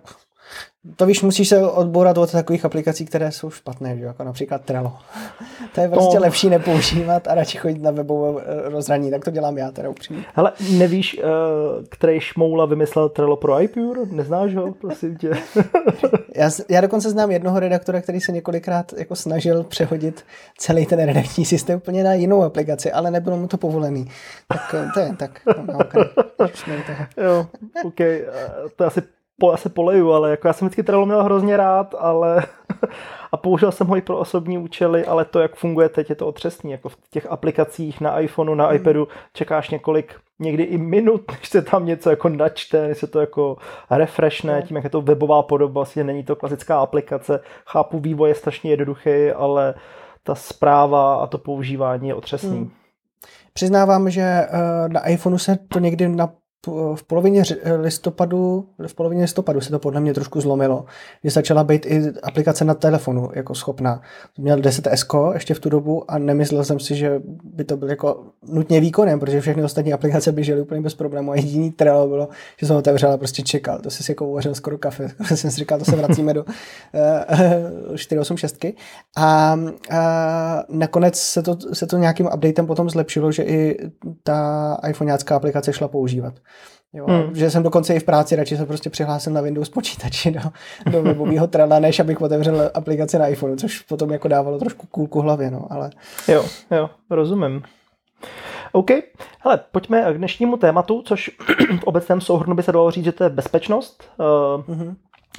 to 0.96 1.06
víš, 1.06 1.22
musíš 1.22 1.48
se 1.48 1.66
odborat 1.66 2.18
od 2.18 2.32
takových 2.32 2.64
aplikací, 2.64 3.04
které 3.04 3.32
jsou 3.32 3.50
špatné, 3.50 3.96
že? 3.96 4.04
jako 4.04 4.24
například 4.24 4.64
Trello. 4.64 4.92
to 5.74 5.80
je 5.80 5.88
prostě 5.88 6.16
to... 6.16 6.22
lepší 6.22 6.48
nepoužívat 6.48 7.28
a 7.28 7.34
radši 7.34 7.58
chodit 7.58 7.82
na 7.82 7.90
webové 7.90 8.42
eh, 8.42 8.68
rozhraní, 8.68 9.10
tak 9.10 9.24
to 9.24 9.30
dělám 9.30 9.58
já 9.58 9.70
teda 9.70 9.88
upřímně. 9.88 10.24
Hele, 10.34 10.52
nevíš, 10.78 11.18
eh, 11.18 11.26
který 11.88 12.20
šmoula 12.20 12.66
vymyslel 12.66 13.08
Trello 13.08 13.36
pro 13.36 13.62
iPure? 13.62 14.00
Neznáš 14.10 14.54
ho, 14.54 14.74
prosím 14.80 15.16
tě? 15.16 15.30
já, 16.34 16.50
já 16.68 16.80
dokonce 16.80 17.10
znám 17.10 17.30
jednoho 17.30 17.60
redaktora, 17.60 18.00
který 18.00 18.20
se 18.20 18.32
několikrát 18.32 18.92
jako 18.96 19.16
snažil 19.16 19.64
přehodit 19.64 20.24
celý 20.58 20.86
ten 20.86 21.06
redakční 21.06 21.44
systém 21.44 21.76
úplně 21.76 22.04
na 22.04 22.14
jinou 22.14 22.42
aplikaci, 22.42 22.92
ale 22.92 23.10
nebylo 23.10 23.36
mu 23.36 23.46
to 23.46 23.56
povolený. 23.56 24.10
Tak 24.48 24.74
eh, 24.74 24.90
to 24.94 25.00
je 25.00 25.16
tak. 25.16 25.40
No, 25.66 25.78
okay. 25.78 26.04
jo, 27.24 27.46
OK. 27.84 27.96
To 28.76 28.84
je 28.84 28.86
asi 28.86 29.02
po, 29.40 29.56
se 29.56 29.68
poleju, 29.68 30.12
ale 30.12 30.30
jako 30.30 30.48
já 30.48 30.52
jsem 30.52 30.68
vždycky 30.68 30.82
Trello 30.82 31.06
měl 31.06 31.24
hrozně 31.24 31.56
rád, 31.56 31.94
ale 31.98 32.42
a 33.32 33.36
použil 33.36 33.72
jsem 33.72 33.86
ho 33.86 33.96
i 33.96 34.00
pro 34.00 34.18
osobní 34.18 34.58
účely, 34.58 35.04
ale 35.04 35.24
to, 35.24 35.40
jak 35.40 35.56
funguje 35.56 35.88
teď, 35.88 36.10
je 36.10 36.16
to 36.16 36.26
otřesný. 36.26 36.70
Jako 36.70 36.88
v 36.88 36.96
těch 37.10 37.26
aplikacích 37.30 38.00
na 38.00 38.20
iPhoneu, 38.20 38.54
na 38.54 38.66
hmm. 38.66 38.76
iPadu 38.76 39.08
čekáš 39.32 39.70
několik, 39.70 40.14
někdy 40.38 40.62
i 40.62 40.78
minut, 40.78 41.32
než 41.38 41.48
se 41.48 41.62
tam 41.62 41.86
něco 41.86 42.10
jako 42.10 42.28
načte, 42.28 42.88
než 42.88 42.98
se 42.98 43.06
to 43.06 43.20
jako 43.20 43.56
refreshne, 43.90 44.52
hmm. 44.52 44.62
tím, 44.62 44.76
jak 44.76 44.84
je 44.84 44.90
to 44.90 45.02
webová 45.02 45.42
podoba, 45.42 45.72
vlastně 45.72 46.04
není 46.04 46.24
to 46.24 46.36
klasická 46.36 46.78
aplikace. 46.78 47.40
Chápu, 47.66 47.98
vývoj 47.98 48.28
je 48.28 48.34
strašně 48.34 48.70
jednoduchý, 48.70 49.30
ale 49.36 49.74
ta 50.22 50.34
zpráva 50.34 51.14
a 51.14 51.26
to 51.26 51.38
používání 51.38 52.08
je 52.08 52.14
otřesný. 52.14 52.56
Hmm. 52.56 52.70
Přiznávám, 53.52 54.10
že 54.10 54.22
eh, 54.22 54.48
na 54.88 55.08
iPhoneu 55.08 55.38
se 55.38 55.58
to 55.68 55.78
někdy 55.78 56.08
na 56.08 56.32
v 56.94 57.02
polovině 57.06 57.42
listopadu, 57.76 58.68
v 58.86 58.94
polovině 58.94 59.22
listopadu 59.22 59.60
se 59.60 59.70
to 59.70 59.78
podle 59.78 60.00
mě 60.00 60.14
trošku 60.14 60.40
zlomilo, 60.40 60.84
že 61.24 61.30
začala 61.30 61.64
být 61.64 61.86
i 61.86 62.12
aplikace 62.22 62.64
na 62.64 62.74
telefonu 62.74 63.30
jako 63.34 63.54
schopná. 63.54 64.02
Měl 64.38 64.58
10S 64.58 65.34
ještě 65.34 65.54
v 65.54 65.60
tu 65.60 65.68
dobu 65.68 66.10
a 66.10 66.18
nemyslel 66.18 66.64
jsem 66.64 66.80
si, 66.80 66.96
že 66.96 67.22
by 67.44 67.64
to 67.64 67.76
byl 67.76 67.88
jako 67.90 68.24
nutně 68.48 68.80
výkonem, 68.80 69.20
protože 69.20 69.40
všechny 69.40 69.64
ostatní 69.64 69.92
aplikace 69.92 70.32
běžely 70.32 70.60
úplně 70.60 70.80
bez 70.80 70.94
problému 70.94 71.32
a 71.32 71.34
jediný 71.34 71.70
Trello 71.70 72.08
bylo, 72.08 72.28
že 72.60 72.66
jsem 72.66 72.76
otevřel 72.76 73.12
a 73.12 73.18
prostě 73.18 73.42
čekal. 73.42 73.78
To 73.78 73.90
si 73.90 74.12
jako 74.12 74.28
uvařil 74.28 74.54
skoro 74.54 74.78
kafe. 74.78 75.08
Skoro 75.24 75.36
jsem 75.36 75.50
si 75.50 75.56
říkal, 75.56 75.78
to 75.78 75.84
se 75.84 75.96
vracíme 75.96 76.34
do 76.34 76.44
uh, 76.44 77.96
486. 77.96 78.64
A, 78.64 78.72
a 79.16 79.58
nakonec 80.68 81.16
se 81.18 81.42
to, 81.42 81.56
se 81.72 81.86
to 81.86 81.96
nějakým 81.96 82.26
updatem 82.26 82.66
potom 82.66 82.90
zlepšilo, 82.90 83.32
že 83.32 83.42
i 83.42 83.90
ta 84.22 84.78
iPhoneácká 84.88 85.36
aplikace 85.36 85.72
šla 85.72 85.88
používat. 85.88 86.34
Jo, 86.92 87.06
hmm. 87.06 87.34
Že 87.34 87.50
jsem 87.50 87.62
dokonce 87.62 87.94
i 87.94 88.00
v 88.00 88.04
práci 88.04 88.36
radši 88.36 88.56
se 88.56 88.66
prostě 88.66 88.90
přihlásil 88.90 89.32
na 89.32 89.40
Windows 89.40 89.68
počítači 89.68 90.30
do, 90.30 90.40
do 90.90 91.02
webového 91.02 91.46
trela, 91.46 91.78
než 91.78 92.00
abych 92.00 92.20
otevřel 92.20 92.70
aplikaci 92.74 93.18
na 93.18 93.26
iPhone, 93.26 93.56
což 93.56 93.80
potom 93.80 94.10
jako 94.10 94.28
dávalo 94.28 94.58
trošku 94.58 94.86
kůlku 94.86 95.20
hlavě, 95.20 95.50
no, 95.50 95.66
ale... 95.70 95.90
Jo, 96.28 96.44
jo, 96.70 96.90
rozumím. 97.10 97.62
OK, 98.72 98.90
hele, 99.40 99.60
pojďme 99.72 100.12
k 100.12 100.18
dnešnímu 100.18 100.56
tématu, 100.56 101.02
což 101.02 101.30
v 101.80 101.84
obecném 101.84 102.20
souhrnu 102.20 102.54
by 102.54 102.62
se 102.62 102.72
dalo 102.72 102.90
říct, 102.90 103.04
že 103.04 103.12
to 103.12 103.24
je 103.24 103.30
bezpečnost. 103.30 104.04
Uh, 104.18 104.26
mm-hmm. 104.76 104.94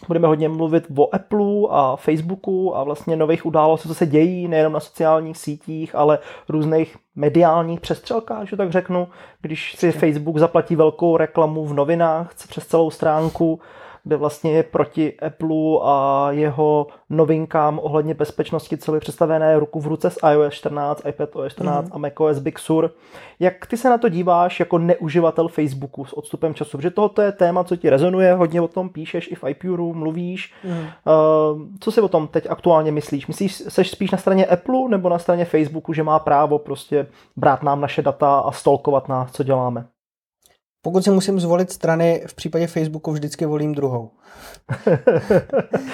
Budeme 0.07 0.27
hodně 0.27 0.49
mluvit 0.49 0.87
o 0.97 1.15
Apple 1.15 1.67
a 1.69 1.95
Facebooku 1.95 2.77
a 2.77 2.83
vlastně 2.83 3.15
nových 3.15 3.45
událostí, 3.45 3.89
co 3.89 3.95
se 3.95 4.05
dějí 4.05 4.47
nejenom 4.47 4.73
na 4.73 4.79
sociálních 4.79 5.37
sítích, 5.37 5.95
ale 5.95 6.19
různých 6.49 6.97
mediálních 7.15 7.79
přestřelkách, 7.79 8.47
že 8.47 8.57
tak 8.57 8.71
řeknu. 8.71 9.07
Když 9.41 9.75
si 9.75 9.91
Facebook 9.91 10.37
zaplatí 10.37 10.75
velkou 10.75 11.17
reklamu 11.17 11.65
v 11.65 11.73
novinách 11.73 12.33
přes 12.47 12.67
celou 12.67 12.91
stránku, 12.91 13.59
kde 14.03 14.15
vlastně 14.15 14.51
je 14.51 14.63
proti 14.63 15.19
Apple 15.19 15.79
a 15.83 16.27
jeho 16.31 16.87
novinkám 17.09 17.79
ohledně 17.83 18.13
bezpečnosti, 18.13 18.77
co 18.77 18.91
by 18.91 18.99
představené 18.99 19.59
ruku 19.59 19.79
v 19.79 19.87
ruce 19.87 20.09
s 20.09 20.19
iOS 20.31 20.53
14, 20.53 21.01
iPadOS 21.07 21.53
14 21.53 21.85
mm. 21.85 21.91
a 21.95 21.97
macOS 21.97 22.39
Big 22.39 22.59
Sur. 22.59 22.91
Jak 23.39 23.65
ty 23.65 23.77
se 23.77 23.89
na 23.89 23.97
to 23.97 24.09
díváš 24.09 24.59
jako 24.59 24.77
neuživatel 24.77 25.47
Facebooku 25.47 26.05
s 26.05 26.17
odstupem 26.17 26.53
času? 26.53 26.77
Protože 26.77 26.89
tohoto 26.89 27.21
je 27.21 27.31
téma, 27.31 27.63
co 27.63 27.75
ti 27.75 27.89
rezonuje, 27.89 28.33
hodně 28.33 28.61
o 28.61 28.67
tom 28.67 28.89
píšeš 28.89 29.31
i 29.31 29.35
v 29.35 29.43
iPuru, 29.47 29.93
mluvíš. 29.93 30.53
Mm. 30.63 30.71
Uh, 30.71 30.87
co 31.79 31.91
si 31.91 32.01
o 32.01 32.07
tom 32.07 32.27
teď 32.27 32.47
aktuálně 32.49 32.91
myslíš? 32.91 33.27
Myslíš, 33.27 33.53
seš 33.53 33.91
spíš 33.91 34.11
na 34.11 34.17
straně 34.17 34.45
Apple 34.45 34.89
nebo 34.89 35.09
na 35.09 35.19
straně 35.19 35.45
Facebooku, 35.45 35.93
že 35.93 36.03
má 36.03 36.19
právo 36.19 36.59
prostě 36.59 37.07
brát 37.35 37.63
nám 37.63 37.81
naše 37.81 38.01
data 38.01 38.39
a 38.39 38.51
stolkovat 38.51 39.09
nás, 39.09 39.31
co 39.31 39.43
děláme? 39.43 39.85
Pokud 40.81 41.03
si 41.03 41.11
musím 41.11 41.39
zvolit 41.39 41.71
strany, 41.71 42.23
v 42.27 42.33
případě 42.33 42.67
Facebooku 42.67 43.11
vždycky 43.11 43.45
volím 43.45 43.75
druhou. 43.75 44.11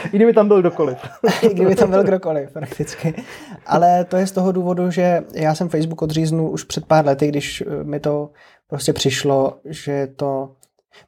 I 0.06 0.16
kdyby 0.16 0.34
tam 0.34 0.48
byl 0.48 0.60
kdokoliv. 0.60 0.98
I 1.42 1.54
kdyby 1.54 1.76
tam 1.76 1.90
byl 1.90 2.04
kdokoliv, 2.04 2.52
prakticky. 2.52 3.24
Ale 3.66 4.06
to 4.06 4.18
je 4.18 4.28
z 4.28 4.32
toho 4.32 4.52
důvodu, 4.52 4.92
že 4.92 5.24
já 5.34 5.56
jsem 5.56 5.70
Facebook 5.70 6.02
odříznul 6.02 6.52
už 6.52 6.64
před 6.64 6.86
pár 6.86 7.06
lety, 7.06 7.28
když 7.28 7.62
eh, 7.62 7.84
mi 7.84 8.00
to 8.00 8.30
prostě 8.68 8.94
přišlo, 8.94 9.58
že 9.66 10.08
to... 10.08 10.52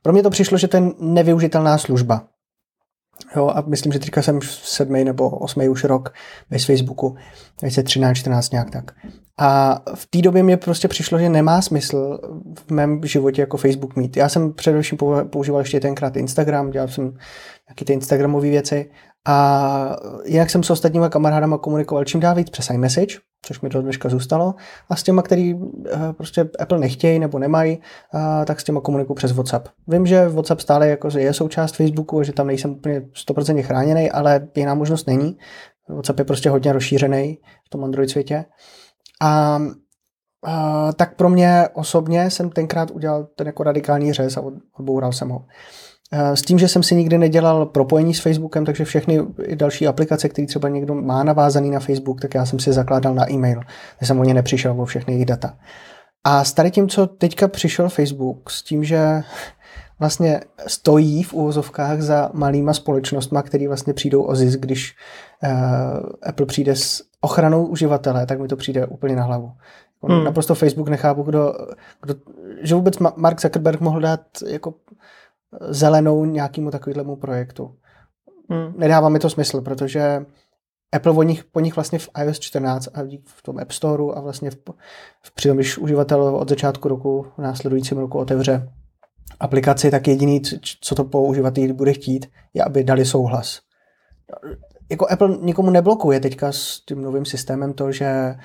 Pro 0.01 0.13
mě 0.13 0.23
to 0.23 0.29
přišlo, 0.29 0.57
že 0.57 0.67
to 0.67 0.77
je 0.77 0.83
nevyužitelná 0.99 1.77
služba. 1.77 2.27
Jo, 3.35 3.51
a 3.55 3.63
myslím, 3.67 3.91
že 3.91 3.99
teďka 3.99 4.21
jsem 4.21 4.39
sedmý 4.43 5.03
nebo 5.03 5.29
osmý 5.29 5.69
už 5.69 5.83
rok 5.83 6.13
bez 6.49 6.65
Facebooku, 6.65 7.15
2013, 7.61 8.17
14 8.17 8.51
nějak 8.51 8.69
tak. 8.69 8.91
A 9.41 9.79
v 9.95 10.07
té 10.09 10.21
době 10.21 10.43
mě 10.43 10.57
prostě 10.57 10.87
přišlo, 10.87 11.19
že 11.19 11.29
nemá 11.29 11.61
smysl 11.61 12.19
v 12.67 12.71
mém 12.71 13.01
životě 13.03 13.41
jako 13.41 13.57
Facebook 13.57 13.95
mít. 13.95 14.17
Já 14.17 14.29
jsem 14.29 14.53
především 14.53 14.97
používal 15.29 15.61
ještě 15.61 15.79
tenkrát 15.79 16.17
Instagram, 16.17 16.69
dělal 16.69 16.87
jsem 16.87 17.03
nějaké 17.67 17.85
ty 17.85 17.93
Instagramové 17.93 18.49
věci 18.49 18.91
a 19.27 19.95
jinak 20.25 20.49
jsem 20.49 20.63
s 20.63 20.69
ostatníma 20.69 21.09
kamarádama 21.09 21.57
komunikoval 21.57 22.05
čím 22.05 22.19
dál 22.19 22.35
víc 22.35 22.49
přes 22.49 22.69
iMessage, 22.69 23.17
což 23.41 23.61
mi 23.61 23.69
do 23.69 23.81
dneška 23.81 24.09
zůstalo, 24.09 24.55
a 24.89 24.95
s 24.95 25.03
těma, 25.03 25.21
který 25.21 25.53
eh, 25.53 26.13
prostě 26.13 26.49
Apple 26.59 26.79
nechtějí 26.79 27.19
nebo 27.19 27.39
nemají, 27.39 27.81
tak 28.45 28.59
s 28.59 28.63
těma 28.63 28.81
komunikuju 28.81 29.15
přes 29.15 29.31
WhatsApp. 29.31 29.67
Vím, 29.87 30.05
že 30.05 30.27
WhatsApp 30.27 30.61
stále 30.61 30.89
jako 30.89 31.09
je 31.17 31.33
součást 31.33 31.75
Facebooku, 31.75 32.23
že 32.23 32.33
tam 32.33 32.47
nejsem 32.47 32.71
úplně 32.71 32.99
100% 32.99 33.61
chráněný, 33.61 34.11
ale 34.11 34.47
jiná 34.55 34.73
možnost 34.73 35.07
není. 35.07 35.37
WhatsApp 35.89 36.19
je 36.19 36.25
prostě 36.25 36.49
hodně 36.49 36.73
rozšířený 36.73 37.37
v 37.65 37.69
tom 37.69 37.83
Android 37.83 38.09
světě. 38.09 38.45
A, 39.21 39.59
a 40.43 40.93
tak 40.93 41.15
pro 41.15 41.29
mě 41.29 41.67
osobně 41.73 42.29
jsem 42.31 42.49
tenkrát 42.49 42.91
udělal 42.91 43.27
ten 43.35 43.47
jako 43.47 43.63
radikální 43.63 44.13
řez 44.13 44.37
a 44.37 44.43
odboural 44.79 45.11
jsem 45.11 45.29
ho. 45.29 45.45
S 46.11 46.41
tím, 46.41 46.59
že 46.59 46.67
jsem 46.67 46.83
si 46.83 46.95
nikdy 46.95 47.17
nedělal 47.17 47.65
propojení 47.65 48.13
s 48.13 48.19
Facebookem, 48.19 48.65
takže 48.65 48.85
všechny 48.85 49.21
další 49.55 49.87
aplikace, 49.87 50.29
které 50.29 50.47
třeba 50.47 50.69
někdo 50.69 50.95
má 50.95 51.23
navázaný 51.23 51.69
na 51.69 51.79
Facebook, 51.79 52.21
tak 52.21 52.33
já 52.33 52.45
jsem 52.45 52.59
si 52.59 52.73
zakládal 52.73 53.13
na 53.15 53.31
e-mail, 53.31 53.59
takže 53.99 54.07
jsem 54.07 54.19
o 54.19 54.23
ně 54.23 54.33
nepřišel 54.33 54.81
o 54.81 54.85
všechny 54.85 55.13
jejich 55.13 55.25
data. 55.25 55.57
A 56.23 56.43
s 56.43 56.53
tady 56.53 56.71
tím, 56.71 56.89
co 56.89 57.07
teďka 57.07 57.47
přišel 57.47 57.89
Facebook, 57.89 58.49
s 58.49 58.63
tím, 58.63 58.83
že 58.83 59.23
vlastně 59.99 60.41
stojí 60.67 61.23
v 61.23 61.33
úvozovkách 61.33 62.01
za 62.01 62.29
malýma 62.33 62.73
společnostma, 62.73 63.41
které 63.41 63.67
vlastně 63.67 63.93
přijdou 63.93 64.23
o 64.23 64.35
zisk, 64.35 64.59
když 64.59 64.95
uh, 65.43 65.49
Apple 66.23 66.45
přijde 66.45 66.75
s 66.75 67.03
ochranou 67.21 67.65
uživatele, 67.65 68.25
tak 68.25 68.39
mi 68.39 68.47
to 68.47 68.55
přijde 68.55 68.85
úplně 68.85 69.15
na 69.15 69.23
hlavu. 69.23 69.51
Hmm. 70.03 70.23
Naprosto 70.23 70.55
Facebook 70.55 70.89
nechápu, 70.89 71.23
kdo, 71.23 71.53
kdo, 72.01 72.15
že 72.61 72.75
vůbec 72.75 72.95
Mark 73.15 73.41
Zuckerberg 73.41 73.79
mohl 73.79 73.99
dát 73.99 74.21
jako 74.47 74.73
zelenou 75.69 76.25
nějakému 76.25 76.71
takovému 76.71 77.15
projektu. 77.15 77.75
Hmm. 78.49 78.73
Nedává 78.77 79.09
mi 79.09 79.19
to 79.19 79.29
smysl, 79.29 79.61
protože 79.61 80.25
Apple 80.91 81.11
o 81.11 81.23
nich, 81.23 81.43
po 81.43 81.59
nich 81.59 81.75
vlastně 81.75 81.99
v 81.99 82.09
iOS 82.23 82.39
14 82.39 82.87
a 82.93 83.01
v 83.25 83.41
tom 83.41 83.59
App 83.59 83.71
Storeu 83.71 84.11
a 84.11 84.21
vlastně 84.21 84.51
v, 84.51 84.57
v 85.23 85.35
přitom, 85.35 85.57
když 85.57 85.77
uživatel 85.77 86.21
od 86.35 86.49
začátku 86.49 86.87
roku, 86.87 87.25
v 87.37 87.41
následujícím 87.41 87.97
roku 87.97 88.17
otevře 88.17 88.69
aplikaci, 89.39 89.91
tak 89.91 90.07
jediný, 90.07 90.41
co 90.81 90.95
to 90.95 91.03
po 91.03 91.23
uživateli 91.23 91.73
bude 91.73 91.93
chtít, 91.93 92.25
je, 92.53 92.63
aby 92.63 92.83
dali 92.83 93.05
souhlas. 93.05 93.59
Jako 94.89 95.11
Apple 95.11 95.37
nikomu 95.41 95.69
neblokuje 95.69 96.19
teďka 96.19 96.51
s 96.51 96.81
tím 96.85 97.01
novým 97.01 97.25
systémem 97.25 97.73
to, 97.73 97.91
že 97.91 98.35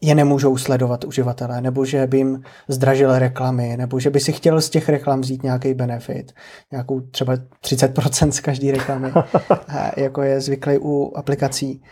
je 0.00 0.14
nemůžou 0.14 0.56
sledovat 0.56 1.04
uživatelé, 1.04 1.60
nebo 1.60 1.84
že 1.84 2.06
by 2.06 2.16
jim 2.16 2.42
zdražil 2.68 3.18
reklamy, 3.18 3.76
nebo 3.76 4.00
že 4.00 4.10
by 4.10 4.20
si 4.20 4.32
chtěl 4.32 4.60
z 4.60 4.70
těch 4.70 4.88
reklam 4.88 5.20
vzít 5.20 5.42
nějaký 5.42 5.74
benefit, 5.74 6.32
nějakou 6.72 7.00
třeba 7.00 7.34
30% 7.64 8.30
z 8.30 8.40
každé 8.40 8.72
reklamy, 8.72 9.12
jako 9.96 10.22
je 10.22 10.40
zvyklý 10.40 10.78
u 10.78 11.12
aplikací. 11.16 11.82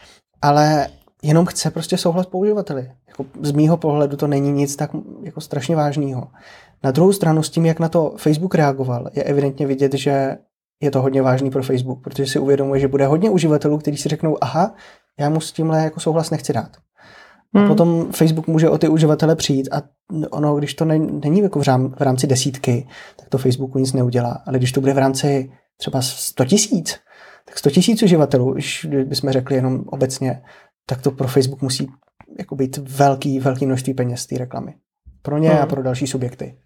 Ale 0.42 0.88
jenom 1.22 1.46
chce 1.46 1.70
prostě 1.70 1.96
souhlas 1.96 2.26
po 2.26 2.38
uživateli. 2.38 2.90
Jako 3.08 3.24
z 3.42 3.52
mýho 3.52 3.76
pohledu 3.76 4.16
to 4.16 4.26
není 4.26 4.52
nic 4.52 4.76
tak 4.76 4.90
jako 5.22 5.40
strašně 5.40 5.76
vážného. 5.76 6.28
Na 6.84 6.90
druhou 6.90 7.12
stranu 7.12 7.42
s 7.42 7.50
tím, 7.50 7.66
jak 7.66 7.80
na 7.80 7.88
to 7.88 8.14
Facebook 8.16 8.54
reagoval, 8.54 9.08
je 9.14 9.22
evidentně 9.22 9.66
vidět, 9.66 9.94
že 9.94 10.36
je 10.82 10.90
to 10.90 11.02
hodně 11.02 11.22
vážný 11.22 11.50
pro 11.50 11.62
Facebook, 11.62 12.02
protože 12.04 12.26
si 12.26 12.38
uvědomuje, 12.38 12.80
že 12.80 12.88
bude 12.88 13.06
hodně 13.06 13.30
uživatelů, 13.30 13.78
kteří 13.78 13.96
si 13.96 14.08
řeknou, 14.08 14.36
aha, 14.40 14.74
já 15.18 15.28
mu 15.28 15.40
s 15.40 15.52
tímhle 15.52 15.84
jako 15.84 16.00
souhlas 16.00 16.30
nechci 16.30 16.52
dát. 16.52 16.70
Hmm. 17.54 17.64
A 17.64 17.68
potom 17.68 18.12
Facebook 18.12 18.46
může 18.46 18.68
o 18.68 18.78
ty 18.78 18.88
uživatele 18.88 19.36
přijít 19.36 19.68
a 19.72 19.82
ono, 20.30 20.56
když 20.56 20.74
to 20.74 20.84
není 20.84 21.40
jako 21.40 21.58
v, 21.58 21.62
rám, 21.66 21.90
v 21.90 22.00
rámci 22.00 22.26
desítky, 22.26 22.86
tak 23.16 23.28
to 23.28 23.38
Facebooku 23.38 23.78
nic 23.78 23.92
neudělá. 23.92 24.42
Ale 24.46 24.58
když 24.58 24.72
to 24.72 24.80
bude 24.80 24.94
v 24.94 24.98
rámci 24.98 25.52
třeba 25.76 26.02
100 26.02 26.44
tisíc, 26.44 27.00
tak 27.44 27.58
100 27.58 27.70
tisíc 27.70 28.02
uživatelů, 28.02 28.52
když 28.52 28.86
bychom 29.04 29.30
řekli 29.30 29.56
jenom 29.56 29.84
obecně, 29.86 30.42
tak 30.86 31.02
to 31.02 31.10
pro 31.10 31.28
Facebook 31.28 31.62
musí 31.62 31.88
jako 32.38 32.56
být 32.56 32.76
velký, 32.76 33.40
velký 33.40 33.66
množství 33.66 33.94
peněz 33.94 34.26
té 34.26 34.38
reklamy. 34.38 34.74
Pro 35.22 35.38
ně 35.38 35.50
hmm. 35.50 35.62
a 35.62 35.66
pro 35.66 35.82
další 35.82 36.06
subjekty. 36.06 36.56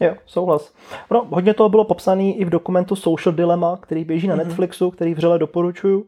Jo, 0.00 0.14
souhlas. 0.26 0.74
No, 1.10 1.26
hodně 1.30 1.54
toho 1.54 1.68
bylo 1.68 1.84
popsané 1.84 2.30
i 2.30 2.44
v 2.44 2.50
dokumentu 2.50 2.96
Social 2.96 3.32
Dilemma, 3.34 3.76
který 3.76 4.04
běží 4.04 4.28
na 4.28 4.34
mm-hmm. 4.34 4.38
Netflixu, 4.46 4.90
který 4.90 5.14
vřele 5.14 5.38
doporučuju. 5.38 6.06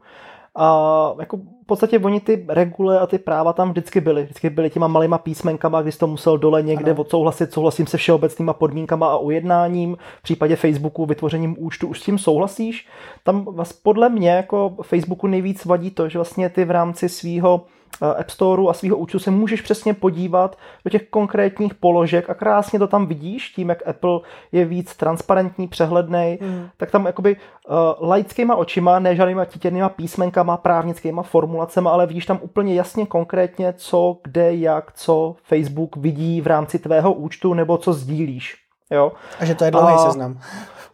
A 0.56 1.14
jako 1.20 1.36
v 1.36 1.66
podstatě 1.66 1.98
oni 1.98 2.20
ty 2.20 2.46
regule 2.48 3.00
a 3.00 3.06
ty 3.06 3.18
práva 3.18 3.52
tam 3.52 3.70
vždycky 3.70 4.00
byly. 4.00 4.22
Vždycky 4.22 4.50
byly 4.50 4.70
těma 4.70 4.88
malýma 4.88 5.18
písmenkama, 5.18 5.82
když 5.82 5.96
to 5.96 6.06
musel 6.06 6.38
dole 6.38 6.62
někde 6.62 6.90
ano. 6.90 7.00
odsouhlasit, 7.00 7.52
souhlasím 7.52 7.86
se 7.86 7.96
všeobecnýma 7.96 8.52
podmínkama 8.52 9.08
a 9.08 9.16
ujednáním. 9.16 9.96
V 10.18 10.22
případě 10.22 10.56
Facebooku 10.56 11.06
vytvořením 11.06 11.56
účtu 11.58 11.88
už 11.88 12.00
s 12.00 12.04
tím 12.04 12.18
souhlasíš. 12.18 12.88
Tam 13.24 13.44
vlastně 13.44 13.80
podle 13.82 14.08
mě 14.08 14.30
jako 14.30 14.76
Facebooku 14.82 15.26
nejvíc 15.26 15.64
vadí 15.64 15.90
to, 15.90 16.08
že 16.08 16.18
vlastně 16.18 16.48
ty 16.48 16.64
v 16.64 16.70
rámci 16.70 17.08
svého 17.08 17.66
App 18.02 18.30
Storeu 18.30 18.68
a 18.68 18.72
svého 18.72 18.96
účtu 18.96 19.18
se 19.18 19.30
můžeš 19.30 19.60
přesně 19.60 19.94
podívat 19.94 20.58
do 20.84 20.90
těch 20.90 21.08
konkrétních 21.08 21.74
položek 21.74 22.30
a 22.30 22.34
krásně 22.34 22.78
to 22.78 22.86
tam 22.86 23.06
vidíš, 23.06 23.48
tím 23.48 23.68
jak 23.68 23.88
Apple 23.88 24.20
je 24.52 24.64
víc 24.64 24.96
transparentní, 24.96 25.68
přehledný, 25.68 26.38
mm. 26.40 26.68
tak 26.76 26.90
tam 26.90 27.06
jakoby 27.06 27.36
uh, 27.68 28.08
laickýma 28.08 28.56
očima, 28.56 28.98
ne 28.98 29.16
žádnýma 29.16 29.44
titěnýma 29.44 29.88
písmenkama, 29.88 30.56
právnickýma 30.56 31.22
formulacemi, 31.22 31.88
ale 31.88 32.06
vidíš 32.06 32.26
tam 32.26 32.38
úplně 32.42 32.74
jasně 32.74 33.06
konkrétně, 33.06 33.72
co, 33.76 34.16
kde, 34.24 34.54
jak, 34.54 34.92
co 34.92 35.36
Facebook 35.42 35.96
vidí 35.96 36.40
v 36.40 36.46
rámci 36.46 36.78
tvého 36.78 37.12
účtu 37.12 37.54
nebo 37.54 37.78
co 37.78 37.92
sdílíš. 37.92 38.56
Jo? 38.90 39.12
A 39.40 39.44
že 39.44 39.54
to 39.54 39.64
je 39.64 39.70
dlouhý 39.70 39.98
seznam. 39.98 40.40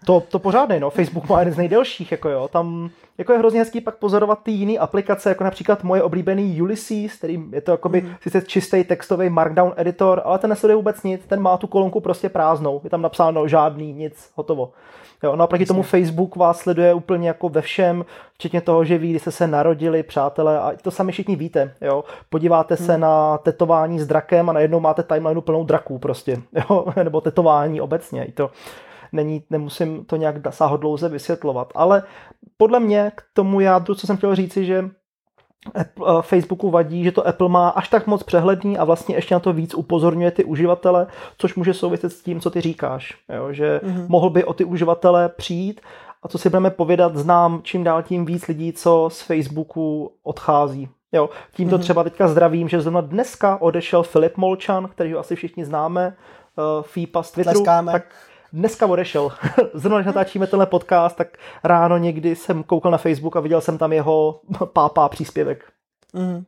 To, 0.04 0.21
to 0.21 0.38
pořádný, 0.38 0.80
no. 0.80 0.90
Facebook 0.90 1.28
má 1.28 1.38
jeden 1.38 1.54
z 1.54 1.57
nejdelších, 1.57 2.12
jako 2.12 2.28
jo. 2.28 2.49
Tam 2.49 2.90
jako 3.21 3.33
je 3.33 3.38
hrozně 3.38 3.61
hezký 3.61 3.80
pak 3.80 3.97
pozorovat 3.97 4.42
ty 4.42 4.50
jiné 4.50 4.78
aplikace, 4.78 5.28
jako 5.28 5.45
například 5.45 5.85
moje 5.85 6.02
oblíbený 6.02 6.62
Ulysses, 6.62 7.16
který 7.19 7.45
je 7.52 7.61
to 7.61 7.71
jakoby 7.71 8.00
mm. 8.00 8.14
sice 8.21 8.42
čistý 8.42 8.85
textový 8.85 9.30
markdown 9.30 9.73
editor, 9.76 10.23
ale 10.25 10.38
ten 10.38 10.50
nesleduje 10.50 10.76
vůbec 10.76 11.02
nic, 11.02 11.26
ten 11.26 11.40
má 11.40 11.57
tu 11.57 11.66
kolonku 11.66 12.00
prostě 12.00 12.28
prázdnou, 12.28 12.80
je 12.85 12.90
tam 12.90 13.02
napsáno 13.02 13.49
žádný, 13.49 13.92
nic, 13.92 14.30
hotovo. 14.35 14.73
Jo, 15.23 15.37
no 15.37 15.45
a 15.45 15.47
proti 15.47 15.66
tomu 15.66 15.83
Facebook 15.83 16.37
vás 16.37 16.59
sleduje 16.59 16.95
úplně 16.95 17.28
jako 17.28 17.49
ve 17.49 17.61
všem, 17.61 18.04
včetně 18.35 18.61
toho, 18.61 18.85
že 18.85 18.99
ví, 18.99 19.11
kdy 19.11 19.19
jste 19.19 19.30
se 19.30 19.47
narodili, 19.47 20.02
přátelé, 20.02 20.59
a 20.59 20.73
to 20.83 20.90
sami 20.90 21.12
všichni 21.12 21.37
víte, 21.37 21.75
jo. 21.80 22.04
Podíváte 22.30 22.75
hmm. 22.75 22.87
se 22.87 22.99
na 22.99 23.38
tetování 23.38 24.00
s 24.00 24.07
drakem 24.07 24.50
a 24.50 24.52
najednou 24.52 24.80
máte 24.80 25.02
timelineu 25.02 25.40
plnou 25.40 25.64
draků 25.64 25.99
prostě, 25.99 26.37
jo, 26.52 26.85
nebo 27.02 27.21
tetování 27.21 27.80
obecně, 27.80 28.25
i 28.25 28.33
to 28.33 28.50
není, 29.12 29.44
nemusím 29.50 30.04
to 30.04 30.16
nějak 30.16 30.36
sáhodlouze 30.50 31.08
vysvětlovat. 31.08 31.72
Ale 31.74 32.02
podle 32.56 32.80
mě 32.80 33.12
k 33.14 33.22
tomu 33.32 33.60
jádru, 33.60 33.94
co 33.94 34.06
jsem 34.06 34.16
chtěl 34.16 34.34
říci, 34.34 34.64
že 34.64 34.90
Apple, 35.74 36.18
eh, 36.18 36.22
Facebooku 36.22 36.70
vadí, 36.70 37.04
že 37.04 37.12
to 37.12 37.26
Apple 37.26 37.48
má 37.48 37.68
až 37.68 37.88
tak 37.88 38.06
moc 38.06 38.22
přehledný 38.22 38.78
a 38.78 38.84
vlastně 38.84 39.14
ještě 39.14 39.34
na 39.34 39.40
to 39.40 39.52
víc 39.52 39.74
upozorňuje 39.74 40.30
ty 40.30 40.44
uživatele, 40.44 41.06
což 41.38 41.54
může 41.54 41.74
souviset 41.74 42.12
s 42.12 42.22
tím, 42.22 42.40
co 42.40 42.50
ty 42.50 42.60
říkáš. 42.60 43.16
Jo? 43.34 43.52
Že 43.52 43.80
mm-hmm. 43.84 44.06
mohl 44.08 44.30
by 44.30 44.44
o 44.44 44.52
ty 44.52 44.64
uživatele 44.64 45.28
přijít 45.28 45.80
a 46.22 46.28
co 46.28 46.38
si 46.38 46.48
budeme 46.48 46.70
povědat, 46.70 47.16
znám 47.16 47.60
čím 47.62 47.84
dál 47.84 48.02
tím 48.02 48.24
víc 48.24 48.46
lidí, 48.48 48.72
co 48.72 49.08
z 49.12 49.22
Facebooku 49.22 50.12
odchází. 50.22 50.88
Jo, 51.12 51.30
tímto 51.52 51.76
mm-hmm. 51.76 51.80
třeba 51.80 52.04
teďka 52.04 52.28
zdravím, 52.28 52.68
že 52.68 52.80
zrovna 52.80 53.00
dneska 53.00 53.60
odešel 53.60 54.02
Filip 54.02 54.36
Molčan, 54.36 54.88
který 54.88 55.12
ho 55.12 55.18
asi 55.18 55.36
všichni 55.36 55.64
známe, 55.64 56.16
uh, 56.56 56.82
FIPA 56.82 57.22
z 57.22 57.32
Twitteru, 57.32 57.54
Tleskáme. 57.54 57.92
tak 57.92 58.04
dneska 58.52 58.87
odešel. 58.87 59.33
Zrovna, 59.75 59.99
když 59.99 60.07
natáčíme 60.07 60.47
tenhle 60.47 60.66
podcast, 60.66 61.16
tak 61.16 61.38
ráno 61.64 61.99
někdy 61.99 62.37
jsem 62.37 62.62
koukal 62.62 62.92
na 62.92 62.99
Facebook 62.99 63.37
a 63.37 63.40
viděl 63.40 63.61
jsem 63.61 63.78
tam 63.78 63.92
jeho 63.92 64.40
pápá 64.73 65.09
příspěvek. 65.09 65.64
Mm. 66.12 66.45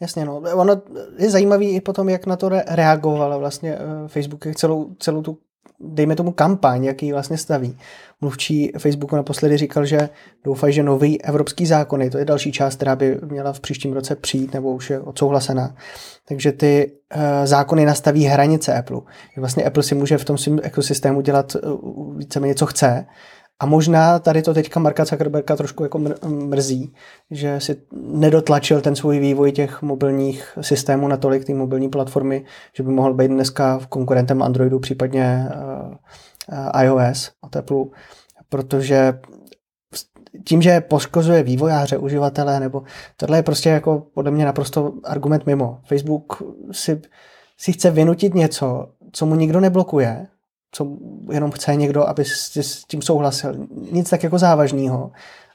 Jasně, 0.00 0.24
no. 0.24 0.36
Ono 0.54 0.82
je 1.18 1.30
zajímavý 1.30 1.70
i 1.70 1.80
potom, 1.80 2.08
jak 2.08 2.26
na 2.26 2.36
to 2.36 2.48
reagovala 2.48 3.36
vlastně 3.36 3.74
eh, 3.74 4.08
Facebook, 4.08 4.46
jak 4.46 4.56
celou, 4.56 4.94
celou 4.98 5.22
tu 5.22 5.38
dejme 5.80 6.16
tomu 6.16 6.32
kampaň, 6.32 6.84
jaký 6.84 7.12
vlastně 7.12 7.38
staví. 7.38 7.78
Mluvčí 8.20 8.72
Facebooku 8.78 9.16
naposledy 9.16 9.56
říkal, 9.56 9.84
že 9.86 10.08
doufají, 10.44 10.74
že 10.74 10.82
nový 10.82 11.22
evropský 11.22 11.66
zákony, 11.66 12.10
to 12.10 12.18
je 12.18 12.24
další 12.24 12.52
část, 12.52 12.76
která 12.76 12.96
by 12.96 13.18
měla 13.24 13.52
v 13.52 13.60
příštím 13.60 13.92
roce 13.92 14.16
přijít 14.16 14.54
nebo 14.54 14.74
už 14.74 14.90
je 14.90 15.00
odsouhlasená. 15.00 15.76
Takže 16.28 16.52
ty 16.52 16.92
uh, 17.16 17.22
zákony 17.44 17.84
nastaví 17.84 18.24
hranice 18.24 18.74
Apple. 18.78 19.00
Vlastně 19.36 19.64
Apple 19.64 19.82
si 19.82 19.94
může 19.94 20.18
v 20.18 20.24
tom 20.24 20.38
svém 20.38 20.58
ekosystému 20.62 21.20
dělat 21.20 21.54
uh, 21.54 22.18
víceméně 22.18 22.54
co 22.54 22.66
chce 22.66 23.06
a 23.60 23.66
možná 23.66 24.18
tady 24.18 24.42
to 24.42 24.54
teďka 24.54 24.80
Marka 24.80 25.04
Zuckerberga 25.04 25.56
trošku 25.56 25.82
jako 25.82 26.00
mrzí, 26.28 26.94
že 27.30 27.60
si 27.60 27.76
nedotlačil 27.92 28.80
ten 28.80 28.96
svůj 28.96 29.18
vývoj 29.18 29.52
těch 29.52 29.82
mobilních 29.82 30.58
systémů 30.60 31.08
natolik, 31.08 31.44
ty 31.44 31.54
mobilní 31.54 31.88
platformy, 31.88 32.44
že 32.76 32.82
by 32.82 32.90
mohl 32.90 33.14
být 33.14 33.28
dneska 33.28 33.80
konkurentem 33.88 34.42
Androidu, 34.42 34.78
případně 34.78 35.48
uh, 35.54 36.82
iOS 36.82 37.30
a 37.42 37.58
Apple, 37.58 37.84
protože 38.48 39.18
tím, 40.44 40.62
že 40.62 40.80
poškozuje 40.80 41.42
vývojáře, 41.42 41.98
uživatele, 41.98 42.60
nebo 42.60 42.82
tohle 43.16 43.38
je 43.38 43.42
prostě 43.42 43.68
jako 43.68 44.06
podle 44.14 44.30
mě 44.30 44.44
naprosto 44.44 44.92
argument 45.04 45.46
mimo. 45.46 45.80
Facebook 45.84 46.42
si, 46.72 47.02
si 47.58 47.72
chce 47.72 47.90
vynutit 47.90 48.34
něco, 48.34 48.88
co 49.12 49.26
mu 49.26 49.34
nikdo 49.34 49.60
neblokuje, 49.60 50.26
co 50.72 50.96
jenom 51.32 51.50
chce 51.50 51.76
někdo, 51.76 52.08
aby 52.08 52.24
s 52.24 52.84
tím 52.88 53.02
souhlasil. 53.02 53.54
Nic 53.92 54.10
tak 54.10 54.22
jako 54.22 54.38
závažného. 54.38 55.12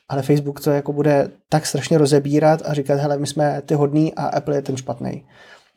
Ale 0.09 0.21
Facebook 0.21 0.61
to 0.61 0.71
jako 0.71 0.93
bude 0.93 1.31
tak 1.49 1.65
strašně 1.65 1.97
rozebírat 1.97 2.61
a 2.65 2.73
říkat, 2.73 2.99
hele, 2.99 3.17
my 3.17 3.27
jsme 3.27 3.61
ty 3.61 3.73
hodný 3.73 4.13
a 4.13 4.25
Apple 4.25 4.55
je 4.55 4.61
ten 4.61 4.77
špatný. 4.77 5.27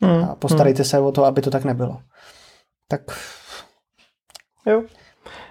Hmm. 0.01 0.23
A 0.23 0.35
postarejte 0.35 0.83
hmm. 0.83 0.89
se 0.89 0.99
o 0.99 1.11
to, 1.11 1.25
aby 1.25 1.41
to 1.41 1.51
tak 1.51 1.63
nebylo. 1.63 2.01
Tak... 2.87 3.01
Jo. 4.65 4.83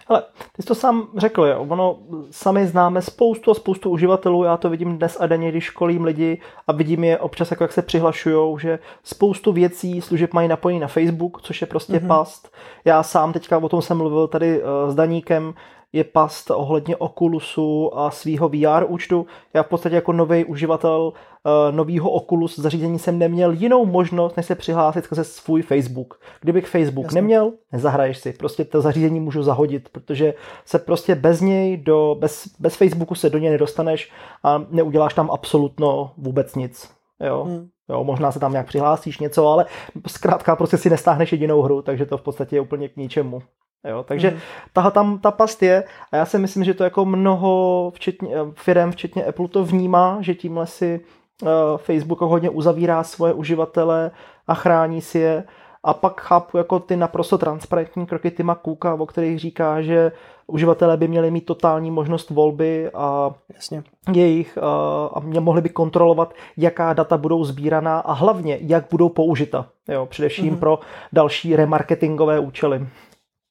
Ale 0.09 0.23
ty 0.53 0.63
jsi 0.63 0.69
to 0.69 0.75
sám 0.75 1.09
řekl, 1.17 1.45
jo. 1.45 1.67
ono 1.69 1.99
sami 2.31 2.67
známe 2.67 3.03
spoustu 3.03 3.51
a 3.51 3.55
spoustu 3.55 3.91
uživatelů, 3.91 4.45
já 4.45 4.57
to 4.57 4.71
vidím 4.71 4.99
dnes 4.99 5.17
a 5.21 5.27
denně, 5.27 5.51
když 5.51 5.65
školím 5.65 6.05
lidi 6.05 6.41
a 6.67 6.73
vidím 6.73 7.05
je 7.05 7.19
občas, 7.19 7.51
jako 7.51 7.65
jak 7.65 7.73
se 7.73 7.83
přihlašují, 7.83 8.59
že 8.61 8.79
spoustu 9.03 9.53
věcí, 9.53 10.01
služeb 10.01 10.35
mají 10.35 10.49
napojený 10.49 10.81
na 10.81 10.89
Facebook, 10.89 11.43
což 11.43 11.61
je 11.61 11.67
prostě 11.67 11.93
mm-hmm. 11.93 12.07
past. 12.07 12.53
Já 12.85 13.03
sám 13.03 13.33
teďka 13.33 13.59
o 13.59 13.69
tom 13.69 13.83
jsem 13.83 13.97
mluvil 13.97 14.29
tady 14.29 14.63
uh, 14.63 14.69
s 14.91 14.95
Daníkem, 14.95 15.55
je 15.93 16.05
past 16.05 16.51
ohledně 16.51 16.97
Oculusu 16.97 17.99
a 17.99 18.11
svého 18.11 18.49
VR 18.49 18.85
účtu. 18.87 19.27
Já 19.55 19.63
v 19.63 19.67
podstatě 19.67 19.95
jako 19.95 20.13
nový 20.13 20.45
uživatel 20.45 21.13
uh, 21.13 21.77
nového 21.77 22.11
Oculus 22.11 22.59
zařízení 22.59 22.99
jsem 22.99 23.19
neměl 23.19 23.53
jinou 23.53 23.87
možnost, 23.87 24.37
než 24.37 24.47
se 24.47 24.55
přihlásit 24.55 25.05
skrze 25.05 25.25
svůj 25.25 25.63
Facebook. 25.63 26.21
Kdybych 26.41 26.67
Facebook 26.67 27.05
Jasně. 27.05 27.21
neměl, 27.21 27.53
nezahraješ 27.73 28.19
si. 28.19 28.33
Prostě 28.33 28.65
to 28.65 28.81
zařízení 28.81 29.21
můžu 29.21 29.43
zahodit, 29.43 29.89
protože 29.89 30.35
se 30.65 30.79
prostě 30.79 31.15
bez 31.15 31.41
něj, 31.41 31.77
do, 31.77 32.17
bez, 32.19 32.49
bez 32.59 32.77
Facebooku 32.77 33.15
se 33.15 33.31
do 33.31 33.39
něj 33.39 33.51
nedostaneš 33.51 34.13
a 34.43 34.65
neuděláš 34.71 35.15
tam 35.15 35.31
absolutno 35.31 36.13
vůbec 36.17 36.55
nic. 36.55 36.91
Jo. 37.21 37.45
Hmm. 37.45 37.69
Jo, 37.89 38.05
možná 38.05 38.33
se 38.33 38.41
tam 38.41 38.53
nějak 38.53 38.67
přihlásíš 38.67 39.19
něco, 39.19 39.49
ale 39.49 39.67
zkrátka 40.07 40.57
prostě 40.57 40.77
si 40.77 40.91
nestáhneš 40.91 41.33
jedinou 41.33 41.63
hru, 41.63 41.83
takže 41.83 42.07
to 42.07 42.19
v 42.19 42.23
podstatě 42.23 42.57
je 42.57 42.61
úplně 42.61 42.89
k 42.89 42.97
ničemu. 42.97 43.43
Jo, 43.89 44.03
takže 44.09 44.31
mm. 44.31 44.37
tahle 44.73 44.91
tam 44.91 45.19
ta 45.19 45.31
past 45.31 45.63
je 45.63 45.85
a 46.13 46.17
já 46.17 46.27
si 46.27 46.39
myslím, 46.39 46.65
že 46.65 46.75
to 46.75 46.85
jako 46.85 47.05
mnoho 47.05 47.93
včetně, 47.95 48.31
firm, 48.55 48.91
včetně 48.91 49.25
Apple 49.25 49.49
to 49.49 49.65
vnímá, 49.65 50.19
že 50.21 50.35
tímhle 50.35 50.67
si 50.67 51.01
uh, 51.43 51.49
Facebook 51.77 52.21
hodně 52.21 52.51
uzavírá 52.51 53.03
svoje 53.03 53.33
uživatele 53.33 54.11
a 54.47 54.55
chrání 54.55 55.01
si 55.01 55.19
je 55.19 55.45
a 55.85 55.95
pak 55.95 56.21
chápu 56.21 56.59
jako 56.59 56.81
ty 56.81 56.97
naprosto 56.97 57.39
transparentní 57.39 58.07
kroky 58.07 58.31
Tima 58.31 58.55
Cooka, 58.55 58.95
o 58.95 59.07
kterých 59.07 59.39
říká, 59.39 59.83
že 59.83 60.13
uživatelé 60.47 60.97
by 60.97 61.09
měli 61.09 61.31
mít 61.31 61.47
totální 61.47 61.91
možnost 61.91 62.31
volby 62.31 62.91
a 62.95 63.35
Jasně. 63.55 63.83
jejich 64.13 64.59
a, 64.59 65.07
a 65.15 65.21
mě 65.21 65.41
mohli 65.41 65.63
by 65.63 65.69
kontrolovat, 65.69 66.35
jaká 66.57 66.93
data 66.93 67.17
budou 67.17 67.45
sbíraná 67.45 67.99
a 67.99 68.13
hlavně, 68.13 68.59
jak 68.61 68.85
budou 68.91 69.09
použita. 69.09 69.69
Jo, 69.89 70.07
především 70.07 70.55
mm-hmm. 70.55 70.59
pro 70.59 70.79
další 71.13 71.57
remarketingové 71.57 72.39
účely. 72.39 72.87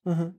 Mm-hmm. 0.08 0.32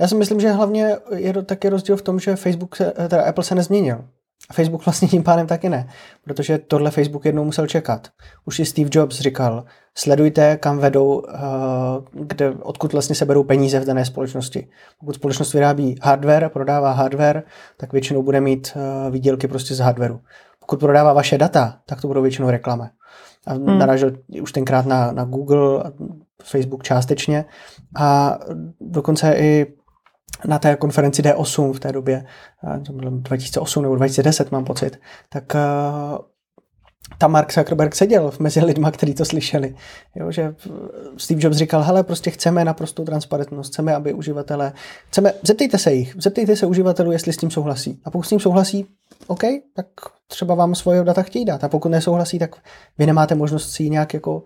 Já 0.00 0.08
si 0.08 0.14
myslím, 0.14 0.40
že 0.40 0.50
hlavně 0.50 0.96
je 1.16 1.32
taky 1.32 1.68
rozdíl 1.68 1.96
v 1.96 2.02
tom, 2.02 2.20
že 2.20 2.36
Facebook, 2.36 2.76
se, 2.76 2.92
teda 3.08 3.28
Apple 3.28 3.44
se 3.44 3.54
nezměnil. 3.54 4.04
A 4.50 4.52
Facebook 4.52 4.86
vlastně 4.86 5.08
tím 5.08 5.22
pádem 5.22 5.46
taky 5.46 5.68
ne, 5.68 5.88
protože 6.24 6.58
tohle 6.58 6.90
Facebook 6.90 7.24
jednou 7.24 7.44
musel 7.44 7.66
čekat. 7.66 8.08
Už 8.44 8.58
i 8.58 8.64
Steve 8.64 8.90
Jobs 8.92 9.20
říkal, 9.20 9.64
sledujte, 9.94 10.56
kam 10.56 10.78
vedou, 10.78 11.22
eh, 11.28 11.38
kde, 12.12 12.50
odkud 12.50 12.92
vlastně 12.92 13.14
se 13.14 13.24
berou 13.24 13.44
peníze 13.44 13.80
v 13.80 13.84
dané 13.84 14.04
společnosti. 14.04 14.68
Pokud 15.00 15.14
společnost 15.14 15.52
vyrábí 15.52 15.96
hardware, 16.02 16.48
prodává 16.48 16.92
hardware, 16.92 17.42
tak 17.76 17.92
většinou 17.92 18.22
bude 18.22 18.40
mít 18.40 18.76
eh, 18.76 19.10
výdělky 19.10 19.48
prostě 19.48 19.74
z 19.74 19.78
hardwareu. 19.78 20.20
Pokud 20.60 20.80
prodává 20.80 21.12
vaše 21.12 21.38
data, 21.38 21.78
tak 21.86 22.00
to 22.00 22.08
budou 22.08 22.22
většinou 22.22 22.50
reklamy. 22.50 22.84
A 23.46 23.52
hmm. 23.52 23.78
narážel 23.78 24.12
už 24.42 24.52
tenkrát 24.52 24.86
na, 24.86 25.12
na 25.12 25.24
Google, 25.24 25.92
Facebook 26.42 26.82
částečně 26.82 27.44
a 27.96 28.38
dokonce 28.80 29.32
i 29.32 29.66
na 30.46 30.58
té 30.58 30.76
konferenci 30.76 31.22
D8 31.22 31.72
v 31.72 31.80
té 31.80 31.92
době, 31.92 32.26
2008 33.08 33.82
nebo 33.82 33.96
2010 33.96 34.52
mám 34.52 34.64
pocit, 34.64 35.00
tak 35.28 35.54
uh, 35.54 36.18
tam 37.18 37.32
Mark 37.32 37.52
Zuckerberg 37.52 37.94
seděl 37.94 38.32
mezi 38.38 38.64
lidma, 38.64 38.90
kteří 38.90 39.14
to 39.14 39.24
slyšeli. 39.24 39.74
Jo, 40.14 40.30
že 40.30 40.54
Steve 41.16 41.40
Jobs 41.44 41.56
říkal, 41.56 41.82
hele, 41.82 42.02
prostě 42.02 42.30
chceme 42.30 42.64
naprostou 42.64 43.04
transparentnost, 43.04 43.72
chceme, 43.72 43.94
aby 43.94 44.12
uživatelé, 44.12 44.72
chceme, 45.08 45.32
zeptejte 45.42 45.78
se 45.78 45.92
jich, 45.92 46.16
zeptejte 46.18 46.56
se 46.56 46.66
uživatelů, 46.66 47.12
jestli 47.12 47.32
s 47.32 47.36
tím 47.36 47.50
souhlasí. 47.50 48.00
A 48.04 48.10
pokud 48.10 48.22
s 48.22 48.28
tím 48.28 48.40
souhlasí, 48.40 48.86
OK, 49.26 49.42
tak 49.74 49.86
třeba 50.26 50.54
vám 50.54 50.74
svoje 50.74 51.04
data 51.04 51.22
chtějí 51.22 51.44
dát. 51.44 51.64
A 51.64 51.68
pokud 51.68 51.88
nesouhlasí, 51.88 52.38
tak 52.38 52.56
vy 52.98 53.06
nemáte 53.06 53.34
možnost 53.34 53.70
si 53.70 53.82
ji 53.82 53.90
nějak 53.90 54.14
jako 54.14 54.36
uh, 54.36 54.44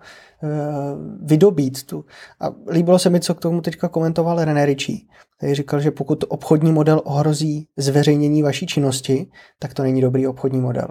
vydobít. 1.22 1.86
Tu. 1.86 2.04
A 2.40 2.46
líbilo 2.70 2.98
se 2.98 3.10
mi, 3.10 3.20
co 3.20 3.34
k 3.34 3.40
tomu 3.40 3.60
teďka 3.60 3.88
komentoval 3.88 4.44
René 4.44 4.66
Ritchie. 4.66 4.98
Který 5.36 5.54
říkal, 5.54 5.80
že 5.80 5.90
pokud 5.90 6.24
obchodní 6.28 6.72
model 6.72 7.02
ohrozí 7.04 7.68
zveřejnění 7.76 8.42
vaší 8.42 8.66
činnosti, 8.66 9.30
tak 9.58 9.74
to 9.74 9.82
není 9.82 10.00
dobrý 10.00 10.26
obchodní 10.26 10.60
model. 10.60 10.88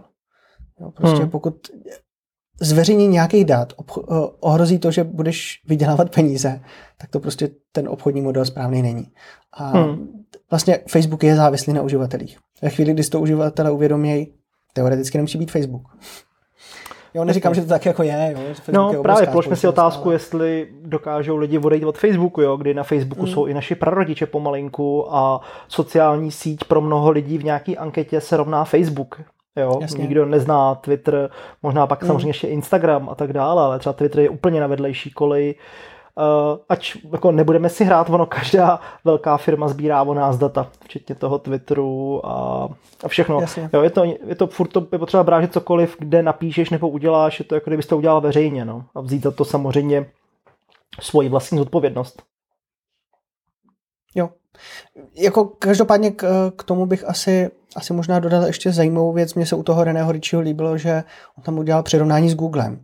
Jo, 0.80 0.92
prostě 0.92 1.22
hmm. 1.22 1.30
pokud 1.30 1.56
zveřejnění 2.62 3.14
nějakých 3.14 3.46
dat 3.46 3.74
eh, 3.80 4.04
ohrozí 4.40 4.80
to, 4.80 4.92
že 4.92 5.04
budeš 5.04 5.62
vydělávat 5.68 6.16
peníze, 6.16 6.62
tak 6.98 7.10
to 7.10 7.20
prostě 7.20 7.50
ten 7.72 7.90
obchodní 7.90 8.22
model 8.22 8.46
správný 8.46 8.82
není. 8.82 9.08
A 9.54 9.68
hmm. 9.68 10.08
vlastně 10.50 10.80
Facebook 10.88 11.24
je 11.24 11.36
závislý 11.36 11.74
na 11.74 11.82
uživatelích. 11.82 12.38
Ve 12.62 12.70
chvíli, 12.70 12.94
kdy 12.94 13.04
si 13.04 13.10
to 13.10 13.20
uživatelé 13.20 13.72
uvědomějí, 13.72 14.34
teoreticky 14.74 15.18
nemusí 15.18 15.38
být 15.38 15.52
Facebook. 15.52 15.82
Jo, 17.14 17.26
neříkám, 17.26 17.54
že 17.54 17.62
to 17.62 17.68
tak 17.68 17.86
jako 17.86 18.04
je. 18.04 18.36
Jo, 18.38 18.54
no 18.72 18.92
je 18.92 19.00
právě, 19.00 19.28
položme 19.28 19.56
si 19.56 19.68
otázku, 19.68 20.06
ale... 20.06 20.16
jestli 20.16 20.70
dokážou 20.82 21.38
lidi 21.38 21.58
odejít 21.58 21.86
od 21.86 21.98
Facebooku, 21.98 22.42
jo, 22.42 22.58
kdy 22.58 22.74
na 22.74 22.84
Facebooku 22.84 23.22
hmm. 23.22 23.34
jsou 23.34 23.46
i 23.46 23.54
naši 23.54 23.76
prarodiče 23.76 24.26
pomalinku 24.26 25.16
a 25.16 25.42
sociální 25.68 26.32
síť 26.32 26.64
pro 26.64 26.82
mnoho 26.82 27.12
lidí 27.12 27.38
v 27.38 27.44
nějaké 27.44 27.76
anketě 27.76 28.22
se 28.22 28.38
rovná 28.38 28.66
Facebook. 28.66 29.22
Jo, 29.56 29.78
Jasně. 29.82 30.02
nikdo 30.02 30.26
nezná 30.26 30.76
Twitter, 30.76 31.30
možná 31.64 31.88
pak 31.88 32.02
mm. 32.02 32.08
samozřejmě 32.08 32.30
ještě 32.30 32.48
Instagram 32.48 33.10
a 33.10 33.16
tak 33.16 33.34
dále, 33.34 33.64
ale 33.64 33.80
třeba 33.80 33.94
Twitter 33.94 34.20
je 34.20 34.30
úplně 34.30 34.62
na 34.62 34.68
vedlejší 34.68 35.12
koleji. 35.12 35.56
Uh, 36.16 36.60
ať 36.70 36.98
jako 37.12 37.32
nebudeme 37.32 37.70
si 37.70 37.86
hrát, 37.86 38.10
ono 38.10 38.26
každá 38.26 38.80
velká 39.06 39.38
firma 39.38 39.68
sbírá 39.68 40.04
o 40.04 40.14
nás 40.14 40.38
data, 40.38 40.68
včetně 40.84 41.16
toho 41.16 41.40
Twitteru 41.40 42.26
a, 42.26 42.68
a 43.04 43.08
všechno. 43.08 43.42
Jo, 43.74 43.82
je, 43.82 43.90
to, 43.90 44.04
je 44.04 44.36
to 44.36 44.48
furt 44.48 44.68
to, 44.68 44.88
je 44.92 45.00
potřeba 45.00 45.24
brát, 45.24 45.42
že 45.42 45.48
cokoliv, 45.48 45.96
kde 46.00 46.24
napíšeš 46.24 46.70
nebo 46.70 46.90
uděláš, 46.90 47.40
je 47.40 47.46
to 47.46 47.56
jako 47.56 47.70
kdybyste 47.70 47.90
to 47.90 47.98
udělal 47.98 48.22
veřejně 48.22 48.66
no, 48.66 48.86
a 48.96 49.02
vzít 49.02 49.24
za 49.24 49.32
to 49.32 49.46
samozřejmě 49.46 50.06
svoji 51.02 51.30
vlastní 51.30 51.58
zodpovědnost. 51.58 52.24
Jo. 54.16 54.30
Jako 55.16 55.46
každopádně 55.46 56.12
k, 56.12 56.52
k 56.56 56.64
tomu 56.64 56.86
bych 56.86 57.10
asi 57.10 57.52
asi 57.76 57.94
možná 57.94 58.20
dodal 58.20 58.44
ještě 58.44 58.72
zajímavou 58.72 59.14
věc. 59.14 59.34
Mně 59.34 59.46
se 59.46 59.56
u 59.56 59.64
toho 59.64 59.84
Reného 59.84 60.12
Ričího 60.12 60.42
líbilo, 60.42 60.78
že 60.78 61.04
on 61.38 61.44
tam 61.44 61.60
udělal 61.60 61.84
přirovnání 61.84 62.30
s 62.30 62.36
Googlem. 62.36 62.80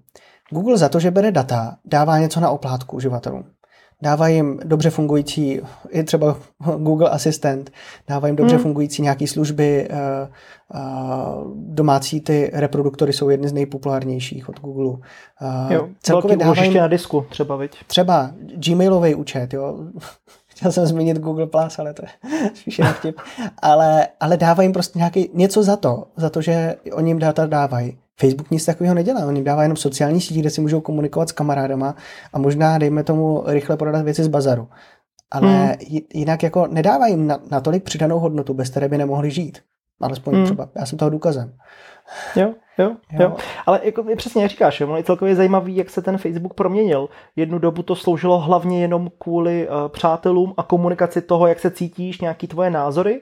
Google 0.50 0.78
za 0.78 0.90
to, 0.90 1.00
že 1.00 1.12
bere 1.12 1.32
data, 1.32 1.78
dává 1.86 2.20
něco 2.20 2.40
na 2.40 2.50
oplátku 2.50 2.96
uživatelům. 2.96 3.44
Dává 4.02 4.28
jim 4.28 4.60
dobře 4.64 4.90
fungující, 4.90 5.62
i 5.90 6.04
třeba 6.04 6.38
Google 6.78 7.10
Assistant, 7.10 7.72
dává 8.08 8.28
jim 8.28 8.36
dobře 8.36 8.56
hmm. 8.56 8.64
fungující 8.64 9.02
nějaké 9.02 9.28
služby, 9.28 9.90
uh, 9.92 9.98
uh, 10.82 11.54
domácí 11.56 12.22
ty 12.22 12.52
reproduktory 12.54 13.14
jsou 13.14 13.30
jedny 13.30 13.48
z 13.48 13.54
nejpopulárnějších 13.54 14.50
od 14.50 14.60
Google. 14.60 14.88
Uh, 14.88 15.00
jo, 15.70 15.90
celkově 16.00 16.38
dává 16.38 16.64
jim, 16.64 16.74
na 16.74 16.88
disku 16.88 17.26
třeba, 17.30 17.56
viď? 17.56 17.72
Třeba 17.88 18.32
Gmailový 18.68 19.16
účet, 19.16 19.54
jo. 19.54 19.80
Chtěl 20.56 20.72
jsem 20.72 20.86
zmínit 20.86 21.20
Google 21.20 21.48
Plus, 21.48 21.80
ale 21.80 21.94
to 21.94 22.02
je 22.06 22.10
spíš 22.54 22.82
vtip. 22.94 23.18
Ale, 23.62 24.08
ale 24.20 24.38
dávají 24.38 24.66
jim 24.66 24.74
prostě 24.74 25.00
nějaký, 25.00 25.30
něco 25.34 25.64
za 25.64 25.76
to, 25.76 26.08
za 26.18 26.30
to, 26.30 26.42
že 26.42 26.76
oni 26.94 27.10
jim 27.10 27.20
data 27.20 27.46
dávají. 27.46 27.98
Facebook 28.20 28.52
nic 28.52 28.66
takového 28.66 28.96
nedělá, 28.96 29.26
on 29.26 29.36
jim 29.36 29.46
dává 29.46 29.62
jenom 29.62 29.78
sociální 29.78 30.22
sítě, 30.22 30.40
kde 30.40 30.50
si 30.50 30.62
můžou 30.62 30.82
komunikovat 30.82 31.30
s 31.30 31.32
kamarádama 31.32 31.96
a 32.34 32.40
možná, 32.40 32.78
dejme 32.78 33.04
tomu, 33.04 33.44
rychle 33.46 33.78
prodat 33.78 34.02
věci 34.02 34.24
z 34.24 34.28
bazaru. 34.28 34.68
Ale 35.32 35.48
hmm. 35.50 36.00
jinak 36.14 36.44
jako 36.44 36.68
nedávají 36.68 37.14
jim 37.14 37.28
na, 37.28 37.40
natolik 37.52 37.84
přidanou 37.84 38.20
hodnotu, 38.20 38.54
bez 38.54 38.70
které 38.70 38.90
by 38.90 38.98
nemohli 38.98 39.32
žít. 39.32 39.60
Alespoň 40.02 40.36
hmm. 40.36 40.46
třeba, 40.46 40.70
já 40.76 40.86
jsem 40.86 40.98
toho 40.98 41.10
důkazem. 41.10 41.54
Jo, 42.36 42.54
jo, 42.78 42.96
jo. 43.12 43.20
jo. 43.20 43.36
Ale 43.66 43.80
jako 43.84 44.06
přesně 44.16 44.48
říkáš, 44.48 44.82
ono 44.82 44.98
je 44.98 45.04
celkově 45.04 45.36
zajímavý, 45.36 45.76
jak 45.76 45.90
se 45.90 46.02
ten 46.02 46.18
Facebook 46.18 46.54
proměnil. 46.54 47.10
Jednu 47.36 47.60
dobu 47.60 47.84
to 47.84 47.96
sloužilo 47.96 48.40
hlavně 48.40 48.82
jenom 48.82 49.10
kvůli 49.18 49.68
uh, 49.68 49.88
přátelům 49.88 50.54
a 50.58 50.64
komunikaci 50.64 51.22
toho, 51.22 51.48
jak 51.48 51.60
se 51.60 51.72
cítíš, 51.72 52.22
nějaký 52.22 52.48
tvoje 52.48 52.70
názory. 52.70 53.22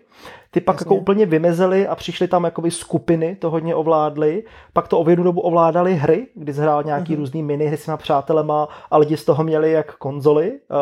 Ty 0.53 0.61
pak 0.61 0.75
Jasně. 0.75 0.85
jako 0.85 0.95
úplně 0.95 1.25
vymezely 1.25 1.87
a 1.87 1.95
přišly 1.95 2.27
tam 2.27 2.43
jakoby 2.43 2.71
skupiny, 2.71 3.35
to 3.35 3.49
hodně 3.49 3.75
ovládly. 3.75 4.43
Pak 4.73 4.87
to 4.87 4.99
o 4.99 5.09
jednu 5.09 5.23
dobu 5.23 5.41
ovládali 5.41 5.95
hry, 5.95 6.27
kdy 6.35 6.53
zhrál 6.53 6.83
nějaký 6.83 7.13
uh-huh. 7.13 7.17
různý 7.17 7.43
minihry 7.43 7.77
s 7.77 7.85
těma 7.85 7.97
přátelema 7.97 8.67
a 8.91 8.97
lidi 8.97 9.17
z 9.17 9.25
toho 9.25 9.43
měli 9.43 9.71
jak 9.71 9.95
konzoly. 9.95 10.51
Uh, 10.51 10.77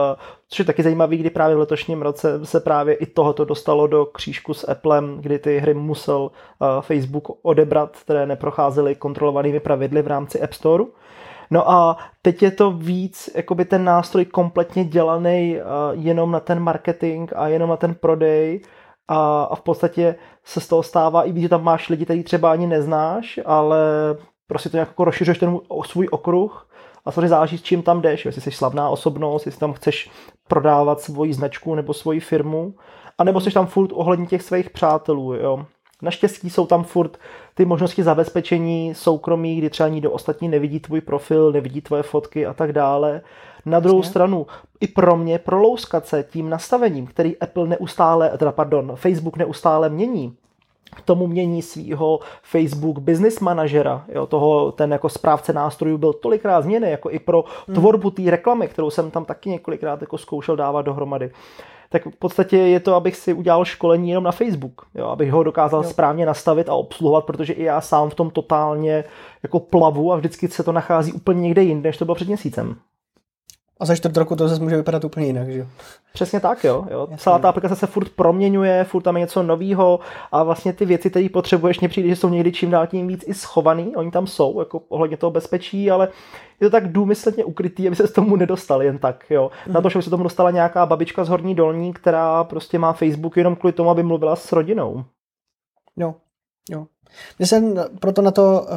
což 0.49 0.59
je 0.59 0.65
taky 0.65 0.83
zajímavý, 0.83 1.17
kdy 1.17 1.29
právě 1.29 1.55
v 1.55 1.59
letošním 1.59 2.01
roce 2.01 2.45
se 2.45 2.59
právě 2.59 2.95
i 2.95 3.05
tohoto 3.05 3.45
dostalo 3.45 3.87
do 3.87 4.05
křížku 4.05 4.53
s 4.53 4.71
Applem, 4.71 5.17
kdy 5.21 5.39
ty 5.39 5.59
hry 5.59 5.73
musel 5.73 6.21
uh, 6.21 6.67
Facebook 6.81 7.27
odebrat, 7.41 7.97
které 8.05 8.25
neprocházely 8.25 8.95
kontrolovanými 8.95 9.59
pravidly 9.59 10.01
v 10.01 10.07
rámci 10.07 10.41
App 10.41 10.53
Store. 10.53 10.83
No 11.51 11.71
a 11.71 11.97
teď 12.21 12.43
je 12.43 12.51
to 12.51 12.71
víc, 12.71 13.29
jakoby 13.35 13.65
ten 13.65 13.83
nástroj 13.83 14.25
kompletně 14.25 14.83
dělaný 14.83 15.57
uh, 15.57 16.03
jenom 16.03 16.31
na 16.31 16.39
ten 16.39 16.59
marketing 16.59 17.31
a 17.35 17.47
jenom 17.47 17.69
na 17.69 17.77
ten 17.77 17.95
prodej 17.95 18.61
a, 19.11 19.43
a 19.43 19.55
v 19.55 19.61
podstatě 19.61 20.15
se 20.43 20.59
z 20.59 20.67
toho 20.67 20.83
stává 20.83 21.23
i 21.23 21.31
víc, 21.31 21.41
že 21.41 21.49
tam 21.49 21.63
máš 21.63 21.89
lidi, 21.89 22.05
který 22.05 22.23
třeba 22.23 22.51
ani 22.51 22.67
neznáš, 22.67 23.39
ale 23.45 23.79
prostě 24.47 24.69
to 24.69 24.77
nějak 24.77 24.89
jako 24.89 25.05
rozšiřuješ 25.05 25.37
ten 25.37 25.59
svůj 25.85 26.07
okruh 26.11 26.67
a 27.05 27.11
samozřejmě 27.11 27.27
záleží, 27.29 27.57
s 27.57 27.61
čím 27.61 27.83
tam 27.83 28.01
jdeš, 28.01 28.25
jestli 28.25 28.41
jsi 28.41 28.51
slavná 28.51 28.89
osobnost, 28.89 29.45
jestli 29.45 29.59
tam 29.59 29.73
chceš 29.73 30.11
prodávat 30.47 31.01
svoji 31.01 31.33
značku 31.33 31.75
nebo 31.75 31.93
svoji 31.93 32.19
firmu, 32.19 32.73
anebo 33.17 33.41
jsi 33.41 33.51
tam 33.51 33.67
furt 33.67 33.91
ohledně 33.93 34.25
těch 34.25 34.41
svých 34.41 34.69
přátelů, 34.69 35.33
jo. 35.33 35.65
Naštěstí 36.01 36.49
jsou 36.49 36.65
tam 36.65 36.83
furt 36.83 37.17
ty 37.53 37.65
možnosti 37.65 38.03
zabezpečení 38.03 38.95
soukromí, 38.95 39.55
kdy 39.55 39.69
třeba 39.69 39.89
nikdo 39.89 40.11
ostatní 40.11 40.47
nevidí 40.49 40.79
tvůj 40.79 41.01
profil, 41.01 41.51
nevidí 41.51 41.81
tvoje 41.81 42.03
fotky 42.03 42.45
a 42.45 42.53
tak 42.53 42.73
dále. 42.73 43.21
Na 43.65 43.79
druhou 43.79 44.01
Přesně. 44.01 44.11
stranu, 44.11 44.47
i 44.79 44.87
pro 44.87 45.17
mě 45.17 45.39
prolouskat 45.39 46.07
se 46.07 46.23
tím 46.23 46.49
nastavením, 46.49 47.07
který 47.07 47.37
Apple 47.37 47.67
neustále, 47.67 48.37
teda 48.37 48.51
pardon, 48.51 48.91
Facebook 48.95 49.37
neustále 49.37 49.89
mění, 49.89 50.35
k 50.95 51.01
tomu 51.01 51.27
mění 51.27 51.61
svého 51.61 52.19
Facebook 52.43 52.99
business 52.99 53.39
manažera, 53.39 54.05
jo, 54.13 54.25
toho, 54.25 54.71
ten 54.71 54.91
jako 54.91 55.09
správce 55.09 55.53
nástrojů 55.53 55.97
byl 55.97 56.13
tolikrát 56.13 56.61
změny, 56.61 56.89
jako 56.89 57.11
i 57.11 57.19
pro 57.19 57.43
hmm. 57.67 57.75
tvorbu 57.75 58.11
té 58.11 58.21
reklamy, 58.31 58.67
kterou 58.67 58.89
jsem 58.89 59.11
tam 59.11 59.25
taky 59.25 59.49
několikrát 59.49 60.01
jako 60.01 60.17
zkoušel 60.17 60.55
dávat 60.55 60.81
dohromady 60.81 61.31
tak 61.91 62.05
v 62.05 62.15
podstatě 62.15 62.57
je 62.57 62.79
to, 62.79 62.95
abych 62.95 63.15
si 63.15 63.33
udělal 63.33 63.65
školení 63.65 64.09
jenom 64.09 64.23
na 64.23 64.31
Facebook, 64.31 64.85
jo, 64.95 65.07
abych 65.07 65.31
ho 65.31 65.43
dokázal 65.43 65.83
jo. 65.83 65.89
správně 65.89 66.25
nastavit 66.25 66.69
a 66.69 66.73
obsluhovat, 66.73 67.25
protože 67.25 67.53
i 67.53 67.63
já 67.63 67.81
sám 67.81 68.09
v 68.09 68.15
tom 68.15 68.29
totálně 68.29 69.03
jako 69.43 69.59
plavu 69.59 70.13
a 70.13 70.15
vždycky 70.15 70.47
se 70.47 70.63
to 70.63 70.71
nachází 70.71 71.13
úplně 71.13 71.41
někde 71.41 71.63
jinde, 71.63 71.89
než 71.89 71.97
to 71.97 72.05
bylo 72.05 72.15
před 72.15 72.27
měsícem. 72.27 72.75
A 73.81 73.85
za 73.85 73.95
čtvrt 73.95 74.17
roku 74.17 74.35
to 74.35 74.47
zase 74.47 74.63
může 74.63 74.77
vypadat 74.77 75.03
úplně 75.03 75.25
jinak, 75.25 75.49
že 75.49 75.67
Přesně 76.13 76.39
tak, 76.39 76.63
jo. 76.63 76.85
jo. 76.91 77.07
Celá 77.17 77.39
ta 77.39 77.49
aplikace 77.49 77.75
se 77.75 77.87
furt 77.87 78.09
proměňuje, 78.09 78.83
furt 78.83 79.01
tam 79.01 79.17
je 79.17 79.19
něco 79.19 79.43
nového 79.43 79.99
a 80.31 80.43
vlastně 80.43 80.73
ty 80.73 80.85
věci, 80.85 81.09
které 81.09 81.29
potřebuješ, 81.29 81.79
mě 81.79 81.89
přijde, 81.89 82.09
že 82.09 82.15
jsou 82.15 82.29
někdy 82.29 82.51
čím 82.51 82.71
dál 82.71 82.87
tím 82.87 83.07
víc 83.07 83.23
i 83.27 83.33
schovaný, 83.33 83.95
oni 83.95 84.11
tam 84.11 84.27
jsou, 84.27 84.59
jako 84.59 84.81
ohledně 84.89 85.17
toho 85.17 85.31
bezpečí, 85.31 85.91
ale 85.91 86.09
je 86.59 86.67
to 86.67 86.71
tak 86.71 86.91
důmyslně 86.91 87.45
ukrytý, 87.45 87.87
aby 87.87 87.95
se 87.95 88.07
s 88.07 88.11
tomu 88.11 88.35
nedostal 88.35 88.83
jen 88.83 88.97
tak, 88.97 89.25
jo. 89.29 89.51
Na 89.67 89.81
to, 89.81 89.89
že 89.89 89.99
by 89.99 90.03
se 90.03 90.09
tomu 90.09 90.23
dostala 90.23 90.51
nějaká 90.51 90.85
babička 90.85 91.23
z 91.23 91.29
Horní 91.29 91.55
Dolní, 91.55 91.93
která 91.93 92.43
prostě 92.43 92.79
má 92.79 92.93
Facebook 92.93 93.37
jenom 93.37 93.55
kvůli 93.55 93.73
tomu, 93.73 93.89
aby 93.89 94.03
mluvila 94.03 94.35
s 94.35 94.51
rodinou. 94.51 95.03
Jo, 95.97 96.15
jo. 96.69 96.87
Mně 97.39 97.47
se 97.47 97.63
proto 97.99 98.21
na, 98.21 98.31
to, 98.31 98.67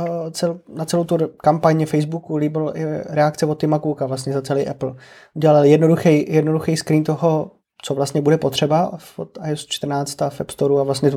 eh, 0.45 0.55
na 0.69 0.85
celou 0.85 1.05
tu 1.05 1.19
kampaň 1.37 1.87
Facebooku 1.87 2.37
líbil 2.37 2.73
reakce 3.07 3.47
od 3.47 3.61
Tima 3.61 3.79
Cooka 3.79 4.07
vlastně 4.07 4.33
za 4.33 4.43
celý 4.43 4.69
Apple. 4.69 4.95
Udělali 5.35 5.71
jednoduchý, 5.71 6.35
jednoduchý 6.35 6.77
screen 6.77 7.05
toho, 7.05 7.51
co 7.83 7.95
vlastně 7.95 8.21
bude 8.21 8.39
potřeba 8.39 8.93
v 8.99 9.21
iOS 9.45 9.67
14 9.67 10.23
a 10.23 10.31
v 10.31 10.41
App 10.41 10.51
Store 10.51 10.81
a 10.81 10.83
vlastně 10.83 11.13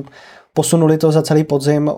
posunuli 0.52 0.98
to 0.98 1.12
za 1.12 1.22
celý 1.22 1.44
podzim, 1.44 1.90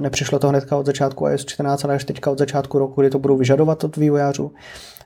nepřišlo 0.00 0.38
to 0.38 0.48
hnedka 0.48 0.76
od 0.76 0.86
začátku 0.86 1.26
iOS 1.28 1.44
14, 1.44 1.84
ale 1.84 1.94
až 1.94 2.04
teďka 2.04 2.30
od 2.30 2.38
začátku 2.38 2.78
roku, 2.78 3.00
kdy 3.00 3.10
to 3.10 3.18
budou 3.18 3.36
vyžadovat 3.36 3.84
od 3.84 3.96
vývojářů, 3.96 4.52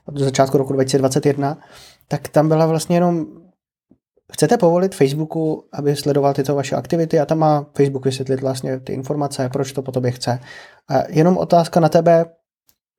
od 0.05 0.17
začátku 0.17 0.57
roku 0.57 0.73
2021, 0.73 1.57
tak 2.07 2.27
tam 2.27 2.47
byla 2.47 2.65
vlastně 2.65 2.95
jenom 2.95 3.25
Chcete 4.33 4.57
povolit 4.57 4.95
Facebooku, 4.95 5.63
aby 5.73 5.95
sledoval 5.95 6.33
tyto 6.33 6.55
vaše 6.55 6.75
aktivity 6.75 7.19
a 7.19 7.25
tam 7.25 7.39
má 7.39 7.65
Facebook 7.77 8.05
vysvětlit 8.05 8.41
vlastně 8.41 8.79
ty 8.79 8.93
informace, 8.93 9.49
proč 9.53 9.71
to 9.71 9.81
po 9.81 9.91
tobě 9.91 10.11
chce. 10.11 10.39
A 10.89 11.03
jenom 11.09 11.37
otázka 11.37 11.79
na 11.79 11.89
tebe, 11.89 12.25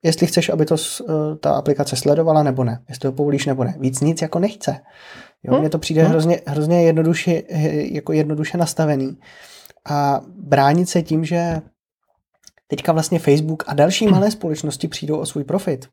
jestli 0.05 0.27
chceš, 0.27 0.49
aby 0.49 0.66
to 0.66 0.75
eh, 0.75 1.37
ta 1.40 1.55
aplikace 1.55 1.97
sledovala 1.97 2.42
nebo 2.42 2.64
ne, 2.64 2.83
jestli 2.88 3.01
to 3.01 3.12
povolíš 3.12 3.47
nebo 3.47 3.64
ne. 3.64 3.75
Víc 3.79 4.01
nic 4.01 4.23
jako 4.23 4.38
nechce. 4.38 4.81
Jo, 5.42 5.53
hmm. 5.53 5.61
mně 5.61 5.70
to 5.70 5.79
přijde 5.79 6.03
hmm. 6.03 6.11
hrozně, 6.11 6.40
hrozně 6.47 6.83
jednoduše, 6.83 7.42
jako 7.92 8.12
jednoduše 8.12 8.59
nastavený. 8.59 9.18
A 9.90 10.20
bránit 10.37 10.88
se 10.88 11.03
tím, 11.03 11.25
že 11.25 11.62
teďka 12.66 12.92
vlastně 12.92 13.18
Facebook 13.18 13.64
a 13.66 13.75
další 13.75 14.07
malé 14.07 14.31
společnosti 14.31 14.88
přijdou 14.88 15.18
o 15.18 15.27
svůj 15.27 15.44
profit. 15.44 15.88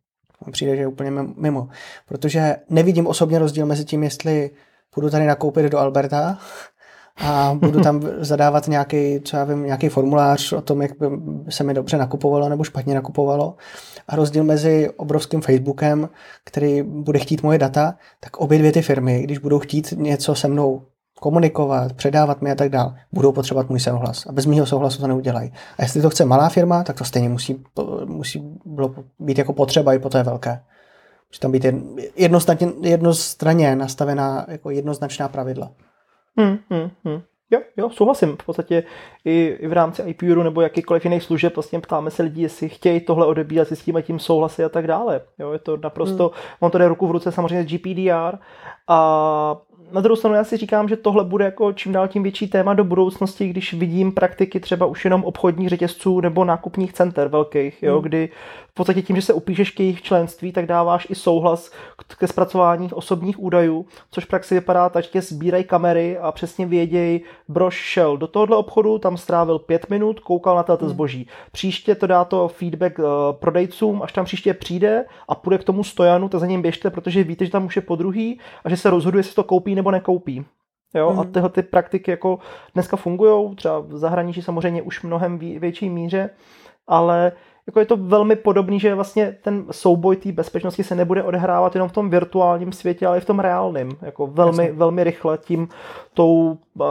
Přijde, 0.51 0.75
že 0.75 0.82
je 0.82 0.88
úplně 0.88 1.12
mimo. 1.38 1.69
Protože 2.08 2.56
nevidím 2.69 3.08
osobně 3.08 3.39
rozdíl 3.39 3.65
mezi 3.65 3.86
tím, 3.86 4.04
jestli 4.04 4.51
půjdu 4.93 5.10
tady 5.10 5.25
nakoupit 5.25 5.71
do 5.71 5.80
Alberta 5.80 6.38
a 7.17 7.58
budu 7.60 7.82
tam 7.82 8.01
zadávat 8.17 8.67
nějaký, 8.67 9.21
co 9.23 9.38
já 9.38 9.43
vím, 9.43 9.63
nějaký 9.63 9.89
formulář 9.89 10.54
o 10.54 10.62
tom, 10.62 10.82
jak 10.82 10.91
by 10.99 11.08
se 11.49 11.63
mi 11.63 11.73
dobře 11.73 11.97
nakupovalo 11.97 12.49
nebo 12.49 12.63
špatně 12.63 12.95
nakupovalo. 12.95 13.56
A 14.08 14.15
rozdíl 14.15 14.43
mezi 14.43 14.89
obrovským 14.97 15.41
Facebookem, 15.41 16.10
který 16.45 16.84
bude 16.84 17.19
chtít 17.19 17.43
moje 17.43 17.58
data, 17.58 17.95
tak 18.19 18.38
obě 18.38 18.58
dvě 18.60 18.71
ty 18.71 18.82
firmy, 18.82 19.21
když 19.23 19.38
budou 19.38 19.60
chtít 19.60 19.93
něco 19.97 20.36
se 20.36 20.47
mnou 20.47 20.86
komunikovat, 21.19 21.93
předávat 21.93 22.41
mi 22.41 22.51
a 22.51 22.56
tak 22.56 22.69
dále, 22.69 22.95
budou 23.12 23.32
potřebovat 23.32 23.69
můj 23.69 23.80
souhlas. 23.80 24.25
A 24.25 24.32
bez 24.32 24.45
mého 24.45 24.65
souhlasu 24.65 25.01
to 25.01 25.08
neudělají. 25.08 25.51
A 25.77 25.84
jestli 25.84 26.01
to 26.01 26.10
chce 26.10 26.25
malá 26.25 26.49
firma, 26.49 26.84
tak 26.84 26.97
to 26.97 27.04
stejně 27.04 27.30
musí, 27.30 27.63
musí 28.06 28.60
být 29.19 29.38
jako 29.38 29.54
potřeba 29.54 29.93
i 29.93 29.99
po 29.99 30.10
té 30.10 30.23
velké. 30.23 30.60
Musí 31.31 31.39
tam 31.39 31.51
být 31.51 31.65
jednostranně, 32.15 32.67
jednostranně 32.81 33.75
nastavená 33.75 34.45
jako 34.47 34.69
jednoznačná 34.69 35.27
pravidla. 35.27 35.71
Hmm, 36.37 36.57
hmm, 36.69 36.89
hmm. 37.05 37.21
Jo, 37.51 37.61
jo, 37.77 37.89
souhlasím. 37.89 38.37
V 38.41 38.45
podstatě 38.45 38.83
i, 39.25 39.57
i 39.59 39.67
v 39.67 39.73
rámci 39.73 40.01
IPUru 40.01 40.43
nebo 40.43 40.61
jakýkoliv 40.61 41.05
jiných 41.05 41.23
služeb 41.23 41.55
vlastně 41.55 41.79
ptáme 41.79 42.11
se 42.11 42.23
lidí, 42.23 42.41
jestli 42.41 42.69
chtějí 42.69 42.99
tohle 42.99 43.25
odebírat, 43.25 43.67
si 43.67 43.75
s 43.75 43.83
tím 43.83 43.95
a 43.95 44.01
tím 44.01 44.19
souhlasy 44.19 44.63
a 44.63 44.69
tak 44.69 44.87
dále. 44.87 45.21
Jo, 45.39 45.51
je 45.51 45.59
to 45.59 45.77
naprosto, 45.77 46.23
hmm. 46.23 46.57
on 46.59 46.71
to 46.71 46.77
jde 46.77 46.87
ruku 46.87 47.07
v 47.07 47.11
ruce 47.11 47.31
samozřejmě 47.31 47.63
s 47.63 47.67
GPDR 47.67 48.37
a 48.87 49.61
na 49.91 50.01
druhou 50.01 50.15
stranu 50.15 50.35
já 50.35 50.43
si 50.43 50.57
říkám, 50.57 50.87
že 50.87 50.97
tohle 50.97 51.23
bude 51.23 51.45
jako 51.45 51.73
čím 51.73 51.91
dál 51.91 52.07
tím 52.07 52.23
větší 52.23 52.47
téma 52.47 52.73
do 52.73 52.83
budoucnosti, 52.83 53.47
když 53.47 53.73
vidím 53.73 54.11
praktiky 54.11 54.59
třeba 54.59 54.85
už 54.85 55.05
jenom 55.05 55.23
obchodních 55.23 55.69
řetězců 55.69 56.21
nebo 56.21 56.45
nákupních 56.45 56.93
center 56.93 57.27
velkých, 57.27 57.83
jo, 57.83 57.93
hmm. 57.93 58.01
kdy 58.01 58.29
v 58.71 58.73
podstatě 58.73 59.01
tím, 59.01 59.15
že 59.15 59.21
se 59.21 59.34
upíšeš 59.34 59.71
k 59.71 59.79
jejich 59.79 60.01
členství, 60.01 60.51
tak 60.51 60.65
dáváš 60.65 61.07
i 61.10 61.15
souhlas 61.15 61.71
ke 62.17 62.27
zpracování 62.27 62.91
osobních 62.93 63.39
údajů, 63.39 63.86
což 64.12 64.25
v 64.25 64.27
praxi 64.27 64.55
vypadá 64.55 64.89
tak, 64.89 65.05
že 65.13 65.21
sbírají 65.21 65.63
kamery 65.63 66.17
a 66.17 66.31
přesně 66.31 66.65
vědějí, 66.65 67.21
brož 67.47 67.75
šel 67.75 68.17
do 68.17 68.27
tohohle 68.27 68.57
obchodu, 68.57 68.97
tam 68.97 69.17
strávil 69.17 69.60
pět 69.60 69.89
minut, 69.89 70.19
koukal 70.19 70.55
na 70.55 70.63
tohle 70.63 70.88
hmm. 70.88 70.93
zboží. 70.93 71.27
Příště 71.51 71.95
to 71.95 72.07
dá 72.07 72.25
to 72.25 72.47
feedback 72.47 72.99
uh, 72.99 73.05
prodejcům, 73.39 74.01
až 74.01 74.13
tam 74.13 74.25
příště 74.25 74.53
přijde 74.53 75.05
a 75.29 75.36
půjde 75.36 75.57
k 75.57 75.63
tomu 75.63 75.84
stojanu, 75.84 76.29
tak 76.29 76.39
za 76.39 76.45
ním 76.45 76.62
běžte, 76.62 76.89
protože 76.89 77.23
víte, 77.23 77.45
že 77.45 77.51
tam 77.51 77.65
už 77.65 77.75
je 77.75 77.81
po 77.81 77.95
druhý 77.95 78.39
a 78.63 78.69
že 78.69 78.77
se 78.77 78.89
rozhoduje, 78.89 79.19
jestli 79.19 79.36
to 79.36 79.43
koupí 79.43 79.75
nebo 79.75 79.91
nekoupí. 79.91 80.45
Jo, 80.93 81.13
mm. 81.13 81.19
a 81.19 81.23
tyhle 81.23 81.49
ty 81.49 81.63
praktiky 81.63 82.12
jako 82.12 82.39
dneska 82.73 82.97
fungují, 82.97 83.55
třeba 83.55 83.79
v 83.79 83.97
zahraničí 83.97 84.41
samozřejmě 84.41 84.81
už 84.81 85.03
mnohem 85.03 85.38
větší 85.38 85.89
míře, 85.89 86.29
ale 86.88 87.31
jako 87.67 87.80
je 87.80 87.86
to 87.86 87.97
velmi 87.97 88.36
podobný, 88.36 88.80
že 88.80 88.95
vlastně 88.95 89.38
ten 89.41 89.65
souboj 89.71 90.15
té 90.15 90.32
bezpečnosti 90.32 90.84
se 90.84 90.95
nebude 90.95 91.24
odehrávat 91.24 91.76
jenom 91.76 91.89
v 91.89 91.91
tom 91.91 92.10
virtuálním 92.10 92.71
světě, 92.71 93.08
ale 93.08 93.17
i 93.17 93.21
v 93.21 93.26
tom 93.26 93.39
reálném. 93.39 93.89
Jako 94.02 94.28
velmi, 94.28 94.71
velmi 94.71 95.04
rychle 95.04 95.38
tím 95.38 95.67
tou, 96.13 96.58
uh, 96.74 96.86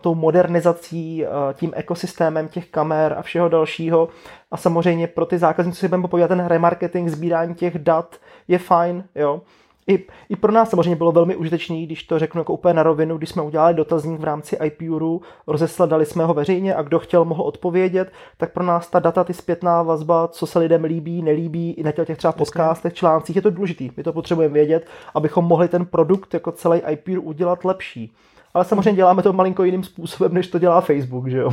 tou 0.00 0.14
modernizací, 0.14 1.24
uh, 1.24 1.52
tím 1.52 1.72
ekosystémem 1.74 2.48
těch 2.48 2.68
kamer 2.68 3.14
a 3.18 3.22
všeho 3.22 3.48
dalšíco. 3.48 4.08
A 4.50 4.56
samozřejmě 4.56 5.06
pro 5.06 5.26
ty 5.26 5.38
zákazníky, 5.38 5.74
co 5.74 5.80
si 5.80 5.88
budeme 5.88 6.02
popovídat, 6.02 6.28
ten 6.28 6.46
remarketing, 6.46 7.08
sbírání 7.08 7.54
těch 7.54 7.78
dat 7.78 8.16
je 8.48 8.58
fajn, 8.58 9.04
jo 9.14 9.40
i, 9.88 10.06
I 10.28 10.36
pro 10.36 10.52
nás 10.52 10.70
samozřejmě 10.70 10.96
bylo 10.96 11.12
velmi 11.12 11.36
užitečné, 11.36 11.82
když 11.82 12.02
to 12.02 12.18
řeknu 12.18 12.40
jako 12.40 12.52
úplně 12.52 12.74
na 12.74 12.82
rovinu, 12.82 13.18
když 13.18 13.30
jsme 13.30 13.42
udělali 13.42 13.74
dotazník 13.74 14.20
v 14.20 14.24
rámci 14.24 14.56
IPURu, 14.64 15.22
rozesladali 15.46 16.06
jsme 16.06 16.24
ho 16.24 16.34
veřejně 16.34 16.74
a 16.74 16.82
kdo 16.82 16.98
chtěl, 16.98 17.24
mohl 17.24 17.42
odpovědět, 17.42 18.12
tak 18.36 18.52
pro 18.52 18.64
nás 18.64 18.90
ta 18.90 18.98
data, 18.98 19.24
ty 19.24 19.34
zpětná 19.34 19.82
vazba, 19.82 20.28
co 20.28 20.46
se 20.46 20.58
lidem 20.58 20.84
líbí, 20.84 21.22
nelíbí, 21.22 21.72
i 21.72 21.82
na 21.82 21.92
těch 21.92 22.18
třeba 22.18 22.32
podcastech, 22.32 22.94
článcích, 22.94 23.36
je 23.36 23.42
to 23.42 23.50
důležitý. 23.50 23.90
My 23.96 24.02
to 24.02 24.12
potřebujeme 24.12 24.54
vědět, 24.54 24.86
abychom 25.14 25.44
mohli 25.44 25.68
ten 25.68 25.86
produkt 25.86 26.34
jako 26.34 26.52
celý 26.52 26.80
IPUR 26.90 27.18
udělat 27.22 27.64
lepší. 27.64 28.12
Ale 28.54 28.64
samozřejmě 28.64 28.92
děláme 28.92 29.22
to 29.22 29.32
malinko 29.32 29.64
jiným 29.64 29.84
způsobem, 29.84 30.34
než 30.34 30.46
to 30.46 30.58
dělá 30.58 30.80
Facebook, 30.80 31.28
že 31.28 31.38
jo? 31.38 31.50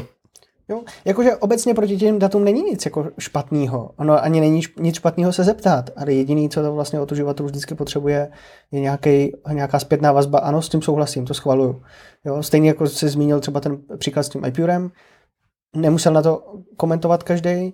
Jo, 0.74 0.82
jakože 1.06 1.36
obecně 1.36 1.74
proti 1.74 1.98
těm 1.98 2.20
datům 2.20 2.44
není 2.44 2.62
nic 2.62 2.86
jako 2.86 3.08
špatného. 3.20 3.92
Ono 3.98 4.24
ani 4.24 4.40
není 4.40 4.62
nic 4.80 4.96
špatného 4.96 5.34
se 5.34 5.44
zeptat, 5.44 5.90
ale 5.96 6.14
jediný, 6.14 6.50
co 6.50 6.62
to 6.62 6.74
vlastně 6.74 7.00
od 7.00 7.12
uživatel 7.12 7.46
vždycky 7.46 7.76
potřebuje, 7.76 8.32
je 8.72 8.80
nějaký, 8.80 9.32
nějaká 9.52 9.80
zpětná 9.80 10.12
vazba. 10.12 10.40
Ano, 10.40 10.62
s 10.62 10.70
tím 10.70 10.82
souhlasím, 10.82 11.26
to 11.26 11.34
schvaluju. 11.34 11.82
Jo, 12.26 12.44
stejně 12.44 12.68
jako 12.68 12.88
jsi 12.88 13.10
zmínil 13.10 13.40
třeba 13.40 13.60
ten 13.60 13.78
příklad 13.98 14.24
s 14.24 14.30
tím 14.30 14.46
iPurem, 14.46 14.92
nemusel 15.76 16.14
na 16.14 16.22
to 16.22 16.44
komentovat 16.78 17.24
každý, 17.24 17.74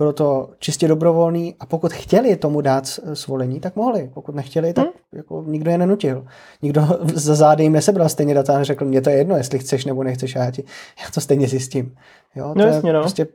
bylo 0.00 0.12
to 0.12 0.50
čistě 0.58 0.88
dobrovolný 0.88 1.54
a 1.60 1.66
pokud 1.66 1.92
chtěli 1.92 2.36
tomu 2.36 2.60
dát 2.60 3.00
svolení, 3.14 3.60
tak 3.60 3.76
mohli. 3.76 4.10
Pokud 4.14 4.34
nechtěli, 4.34 4.72
tak 4.72 4.84
hmm. 4.84 4.94
jako 5.12 5.44
nikdo 5.46 5.70
je 5.70 5.78
nenutil. 5.78 6.26
Nikdo 6.62 6.82
za 7.14 7.34
zády 7.34 7.62
jim 7.62 7.72
nesebral 7.72 8.08
stejně 8.08 8.34
data 8.34 8.54
a 8.54 8.58
neřekl, 8.58 8.84
mě 8.84 9.00
to 9.00 9.10
je 9.10 9.16
jedno, 9.16 9.36
jestli 9.36 9.58
chceš 9.58 9.84
nebo 9.84 10.04
nechceš, 10.04 10.34
já, 10.34 10.50
ti, 10.50 10.64
já 11.02 11.10
to 11.14 11.20
stejně 11.20 11.48
zjistím. 11.48 11.94
Jo, 12.34 12.52
to 12.52 12.58
no, 12.58 12.66
jasně, 12.66 12.90
je 12.90 12.94
no. 12.94 13.00
prostě 13.00 13.26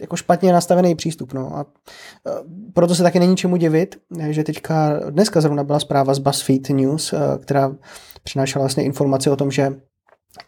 jako 0.00 0.16
špatně 0.16 0.52
nastavený 0.52 0.94
přístup. 0.94 1.32
No. 1.32 1.56
A 1.56 1.66
proto 2.72 2.94
se 2.94 3.02
taky 3.02 3.18
není 3.18 3.36
čemu 3.36 3.56
divit, 3.56 3.96
že 4.30 4.44
teďka 4.44 5.00
dneska 5.10 5.40
zrovna 5.40 5.64
byla 5.64 5.80
zpráva 5.80 6.14
z 6.14 6.18
BuzzFeed 6.18 6.68
News, 6.68 7.14
která 7.42 7.72
přinášela 8.22 8.62
vlastně 8.62 8.84
informaci 8.84 9.30
o 9.30 9.36
tom, 9.36 9.50
že 9.50 9.72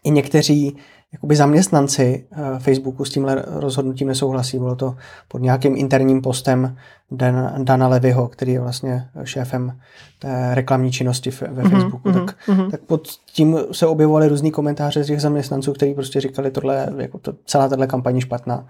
i 0.03 0.11
někteří 0.11 0.77
jakoby 1.13 1.35
zaměstnanci 1.35 2.27
eh, 2.31 2.59
Facebooku 2.59 3.05
s 3.05 3.09
tímhle 3.09 3.43
rozhodnutím 3.47 4.07
nesouhlasí. 4.07 4.57
Bylo 4.57 4.75
to 4.75 4.95
pod 5.27 5.41
nějakým 5.41 5.77
interním 5.77 6.21
postem 6.21 6.77
Dan, 7.11 7.65
Dana 7.65 7.87
Levyho, 7.87 8.27
který 8.27 8.51
je 8.51 8.59
vlastně 8.59 9.09
šéfem 9.23 9.79
té 10.19 10.55
reklamní 10.55 10.91
činnosti 10.91 11.29
ve 11.29 11.47
mm-hmm, 11.47 11.69
Facebooku. 11.69 12.09
Mm-hmm, 12.09 12.25
tak, 12.25 12.35
mm-hmm. 12.47 12.71
tak 12.71 12.81
pod 12.81 13.07
tím 13.07 13.57
se 13.71 13.87
objevovaly 13.87 14.27
různý 14.27 14.51
komentáře 14.51 15.03
z 15.03 15.07
těch 15.07 15.21
zaměstnanců, 15.21 15.73
kteří 15.73 15.93
prostě 15.93 16.21
říkali, 16.21 16.51
tohle, 16.51 16.93
jako 16.97 17.17
to, 17.17 17.33
celá 17.45 17.69
tahle 17.69 17.87
kampaní 17.87 18.21
špatná. 18.21 18.67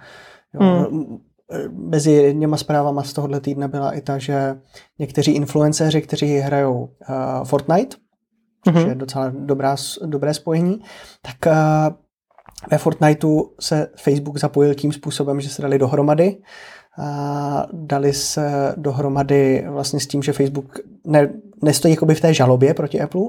Jo, 0.53 0.87
mm. 0.91 1.17
Mezi 1.71 2.33
něma 2.33 2.57
zprávama 2.57 3.03
z 3.03 3.13
tohohle 3.13 3.39
týdne 3.39 3.67
byla 3.67 3.91
i 3.91 4.01
ta, 4.01 4.17
že 4.17 4.55
někteří 4.99 5.31
influenceři, 5.31 6.01
kteří 6.01 6.37
hrajou 6.37 6.79
uh, 6.83 7.43
Fortnite, 7.43 7.97
což 8.65 8.75
mm-hmm. 8.75 8.87
je 8.87 8.95
docela 8.95 9.31
dobrá, 9.39 9.75
dobré 10.05 10.33
spojení, 10.33 10.81
tak 11.21 11.53
uh, 11.53 11.95
ve 12.71 12.77
Fortniteu 12.77 13.49
se 13.59 13.87
Facebook 13.95 14.37
zapojil 14.37 14.73
tím 14.73 14.91
způsobem, 14.91 15.41
že 15.41 15.49
se 15.49 15.61
dali 15.61 15.79
dohromady. 15.79 16.37
A 17.01 17.67
dali 17.73 18.13
se 18.13 18.73
dohromady 18.77 19.65
vlastně 19.69 19.99
s 19.99 20.07
tím, 20.07 20.23
že 20.23 20.33
Facebook 20.33 20.79
ne, 21.07 21.29
nestojí 21.63 21.93
jakoby 21.93 22.15
v 22.15 22.21
té 22.21 22.33
žalobě 22.33 22.73
proti 22.73 23.01
Apple, 23.01 23.21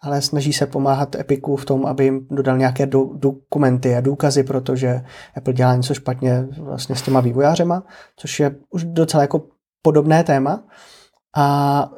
ale 0.00 0.22
snaží 0.22 0.52
se 0.52 0.66
pomáhat 0.66 1.14
Epiku 1.14 1.56
v 1.56 1.64
tom, 1.64 1.86
aby 1.86 2.04
jim 2.04 2.26
dodal 2.30 2.58
nějaké 2.58 2.86
do, 2.86 3.04
dokumenty 3.04 3.96
a 3.96 4.00
důkazy, 4.00 4.42
protože 4.42 5.00
Apple 5.36 5.52
dělá 5.52 5.76
něco 5.76 5.94
špatně 5.94 6.48
vlastně 6.58 6.96
s 6.96 7.02
těma 7.02 7.20
vývojářema, 7.20 7.82
což 8.16 8.40
je 8.40 8.56
už 8.70 8.84
docela 8.84 9.22
jako 9.22 9.42
podobné 9.82 10.24
téma. 10.24 10.64
A 11.36 11.90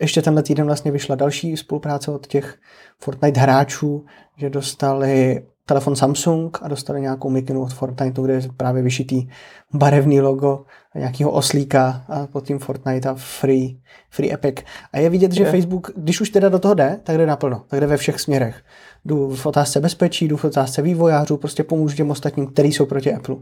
ještě 0.00 0.22
tenhle 0.22 0.42
týden 0.42 0.66
vlastně 0.66 0.90
vyšla 0.90 1.14
další 1.14 1.56
spolupráce 1.56 2.10
od 2.10 2.26
těch 2.26 2.58
Fortnite 3.02 3.40
hráčů, 3.40 4.04
že 4.36 4.50
dostali 4.50 5.46
telefon 5.66 5.96
Samsung 5.96 6.58
a 6.62 6.68
dostali 6.68 7.00
nějakou 7.00 7.30
mikinu 7.30 7.62
od 7.62 7.72
Fortniteu, 7.72 8.24
kde 8.24 8.34
je 8.34 8.40
právě 8.56 8.82
vyšitý 8.82 9.28
barevný 9.74 10.20
logo 10.20 10.64
nějakého 10.94 11.30
oslíka 11.30 12.04
a 12.08 12.26
pod 12.26 12.44
tím 12.44 12.58
Fortnite 12.58 13.08
a 13.08 13.14
free, 13.14 13.80
free 14.10 14.32
Epic. 14.32 14.54
A 14.92 14.98
je 14.98 15.10
vidět, 15.10 15.32
že 15.32 15.42
je. 15.42 15.50
Facebook, 15.50 15.90
když 15.96 16.20
už 16.20 16.30
teda 16.30 16.48
do 16.48 16.58
toho 16.58 16.74
jde, 16.74 17.00
tak 17.02 17.18
jde 17.18 17.26
naplno, 17.26 17.64
tak 17.68 17.80
jde 17.80 17.86
ve 17.86 17.96
všech 17.96 18.20
směrech. 18.20 18.62
Jdu 19.04 19.34
v 19.34 19.46
otázce 19.46 19.80
bezpečí, 19.80 20.28
jdu 20.28 20.36
v 20.36 20.44
otázce 20.44 20.82
vývojářů, 20.82 21.36
prostě 21.36 21.64
pomůžu 21.64 21.96
těm 21.96 22.10
ostatním, 22.10 22.46
kteří 22.46 22.72
jsou 22.72 22.86
proti 22.86 23.14
Apple. 23.14 23.36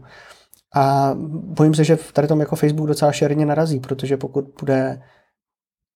A 0.75 1.11
bojím 1.29 1.73
se, 1.73 1.83
že 1.83 1.95
v 1.95 2.11
tady 2.11 2.27
tom 2.27 2.39
jako 2.39 2.55
Facebook 2.55 2.87
docela 2.87 3.11
šerně 3.11 3.45
narazí, 3.45 3.79
protože 3.79 4.17
pokud 4.17 4.45
bude 4.59 5.01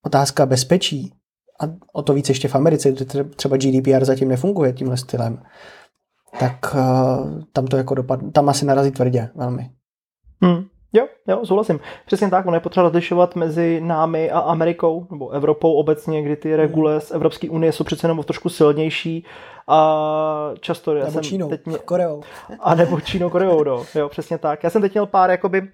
otázka 0.05 0.45
bezpečí, 0.45 1.13
a 1.61 1.65
o 1.93 2.01
to 2.01 2.13
víc 2.13 2.29
ještě 2.29 2.47
v 2.47 2.55
Americe, 2.55 2.91
kde 2.91 3.23
třeba 3.23 3.57
GDPR 3.57 4.05
zatím 4.05 4.27
nefunguje 4.27 4.73
tímhle 4.73 4.97
stylem, 4.97 5.41
tak 6.39 6.75
uh, 6.75 7.41
tam 7.53 7.67
to 7.67 7.77
jako 7.77 7.95
dopad, 7.95 8.19
tam 8.33 8.49
asi 8.49 8.65
narazí 8.65 8.91
tvrdě 8.91 9.29
velmi. 9.35 9.69
Hmm. 10.41 10.63
Jo, 10.93 11.07
jo, 11.27 11.45
souhlasím. 11.45 11.79
Přesně 12.05 12.29
tak, 12.29 12.45
ono 12.45 12.55
je 12.55 12.59
potřeba 12.59 12.83
rozlišovat 12.83 13.35
mezi 13.35 13.81
námi 13.83 14.31
a 14.31 14.39
Amerikou, 14.39 15.07
nebo 15.11 15.29
Evropou 15.29 15.73
obecně, 15.73 16.21
kdy 16.21 16.35
ty 16.35 16.55
regule 16.55 17.01
z 17.01 17.11
Evropské 17.11 17.49
unie 17.49 17.71
jsou 17.71 17.83
přece 17.83 18.07
jenom 18.07 18.23
trošku 18.23 18.49
silnější 18.49 19.25
a 19.69 20.51
často 20.59 20.93
nebo 20.93 21.05
já 21.05 21.11
jsem 21.11 21.23
Čínou, 21.23 21.49
teď 21.49 21.65
mě... 21.65 21.77
Koreou. 21.77 22.21
A 22.59 22.75
nebo 22.75 23.01
Čínou, 23.01 23.29
Koreou, 23.29 23.63
no. 23.63 23.83
jo, 23.95 24.09
přesně 24.09 24.37
tak. 24.37 24.63
Já 24.63 24.69
jsem 24.69 24.81
teď 24.81 24.93
měl 24.93 25.05
pár 25.05 25.29
jakoby 25.31 25.61
uh, 25.61 25.67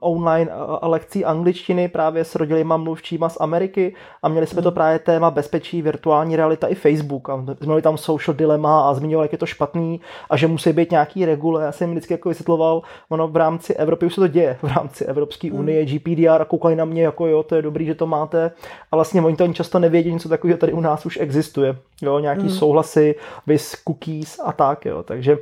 online 0.00 0.50
uh, 0.50 0.76
lekcí 0.82 1.24
angličtiny 1.24 1.88
právě 1.88 2.24
s 2.24 2.34
rodilýma 2.34 2.76
mluvčíma 2.76 3.28
z 3.28 3.36
Ameriky 3.40 3.94
a 4.22 4.28
měli 4.28 4.46
jsme 4.46 4.56
hmm. 4.56 4.64
to 4.64 4.72
právě 4.72 4.98
téma 4.98 5.30
bezpečí, 5.30 5.82
virtuální 5.82 6.36
realita 6.36 6.66
i 6.66 6.74
Facebook 6.74 7.28
a 7.28 7.44
měli 7.60 7.82
tam 7.82 7.98
social 7.98 8.34
dilema 8.34 8.90
a 8.90 8.94
zmiňovali, 8.94 9.24
jak 9.24 9.32
je 9.32 9.38
to 9.38 9.46
špatný 9.46 10.00
a 10.30 10.36
že 10.36 10.46
musí 10.46 10.72
být 10.72 10.90
nějaký 10.90 11.24
regule. 11.24 11.64
Já 11.64 11.72
jsem 11.72 11.90
vždycky 11.90 12.14
jako 12.14 12.28
vysvětloval, 12.28 12.82
ono 13.08 13.28
v 13.28 13.36
rámci 13.36 13.74
Evropy 13.74 14.06
už 14.06 14.14
se 14.14 14.20
to 14.20 14.28
děje, 14.28 14.56
v 14.62 14.76
rámci 14.76 15.04
Evropské 15.04 15.50
hmm. 15.50 15.60
unie, 15.60 15.86
GPDR 15.86 16.42
a 16.42 16.44
koukali 16.44 16.76
na 16.76 16.84
mě 16.84 17.02
jako 17.02 17.26
jo, 17.26 17.42
to 17.42 17.54
je 17.54 17.62
dobrý, 17.62 17.86
že 17.86 17.94
to 17.94 18.06
máte 18.06 18.50
a 18.92 18.96
vlastně 18.96 19.22
oni 19.22 19.36
to 19.36 19.44
ani 19.44 19.54
často 19.54 19.78
nevědí, 19.78 20.12
něco 20.12 20.28
takového 20.28 20.58
tady 20.58 20.72
u 20.72 20.80
nás 20.80 21.06
už 21.06 21.18
existuje. 21.20 21.76
Jo, 22.02 22.18
nějaký 22.18 22.40
hmm. 22.40 22.50
souhlas 22.50 22.93
hlasy, 22.94 23.14
vys 23.46 23.76
cookies 23.84 24.40
a 24.44 24.52
tak, 24.52 24.84
jo. 24.86 25.02
Takže 25.02 25.38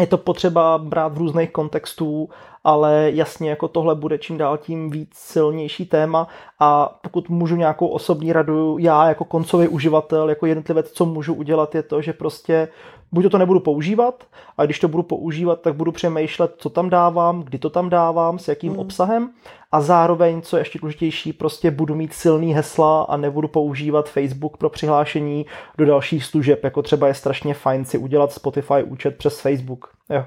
je 0.00 0.06
to 0.06 0.18
potřeba 0.18 0.78
brát 0.78 1.14
v 1.14 1.18
různých 1.18 1.50
kontextů, 1.50 2.28
ale 2.64 3.10
jasně 3.14 3.50
jako 3.50 3.68
tohle 3.68 3.94
bude 3.94 4.18
čím 4.18 4.38
dál 4.38 4.58
tím 4.58 4.90
víc 4.90 5.10
silnější 5.14 5.86
téma 5.86 6.28
a 6.60 6.98
pokud 7.02 7.28
můžu 7.28 7.56
nějakou 7.56 7.86
osobní 7.86 8.32
radu, 8.32 8.78
já 8.78 9.08
jako 9.08 9.24
koncový 9.24 9.68
uživatel, 9.68 10.28
jako 10.28 10.46
jednotlivec, 10.46 10.90
co 10.90 11.06
můžu 11.06 11.34
udělat, 11.34 11.74
je 11.74 11.82
to, 11.82 12.02
že 12.02 12.12
prostě 12.12 12.68
buď 13.12 13.30
to 13.30 13.38
nebudu 13.38 13.60
používat, 13.60 14.24
a 14.58 14.64
když 14.64 14.80
to 14.80 14.88
budu 14.88 15.02
používat, 15.02 15.60
tak 15.60 15.74
budu 15.74 15.92
přemýšlet, 15.92 16.54
co 16.58 16.70
tam 16.70 16.90
dávám, 16.90 17.42
kdy 17.42 17.58
to 17.58 17.70
tam 17.70 17.88
dávám, 17.88 18.38
s 18.38 18.48
jakým 18.48 18.72
mm. 18.72 18.78
obsahem 18.78 19.30
a 19.74 19.80
zároveň, 19.80 20.42
co 20.42 20.56
je 20.56 20.60
ještě 20.60 20.78
důležitější, 20.78 21.32
prostě 21.32 21.70
budu 21.70 21.94
mít 21.94 22.12
silný 22.12 22.54
hesla 22.54 23.02
a 23.02 23.16
nebudu 23.16 23.48
používat 23.48 24.08
Facebook 24.08 24.56
pro 24.56 24.70
přihlášení 24.70 25.46
do 25.78 25.86
dalších 25.86 26.24
služeb, 26.24 26.64
jako 26.64 26.82
třeba 26.82 27.08
je 27.08 27.14
strašně 27.14 27.54
fajn 27.54 27.84
si 27.84 27.98
udělat 27.98 28.32
Spotify 28.32 28.82
účet 28.84 29.16
přes 29.16 29.40
Facebook. 29.40 29.88
Jo. 30.10 30.24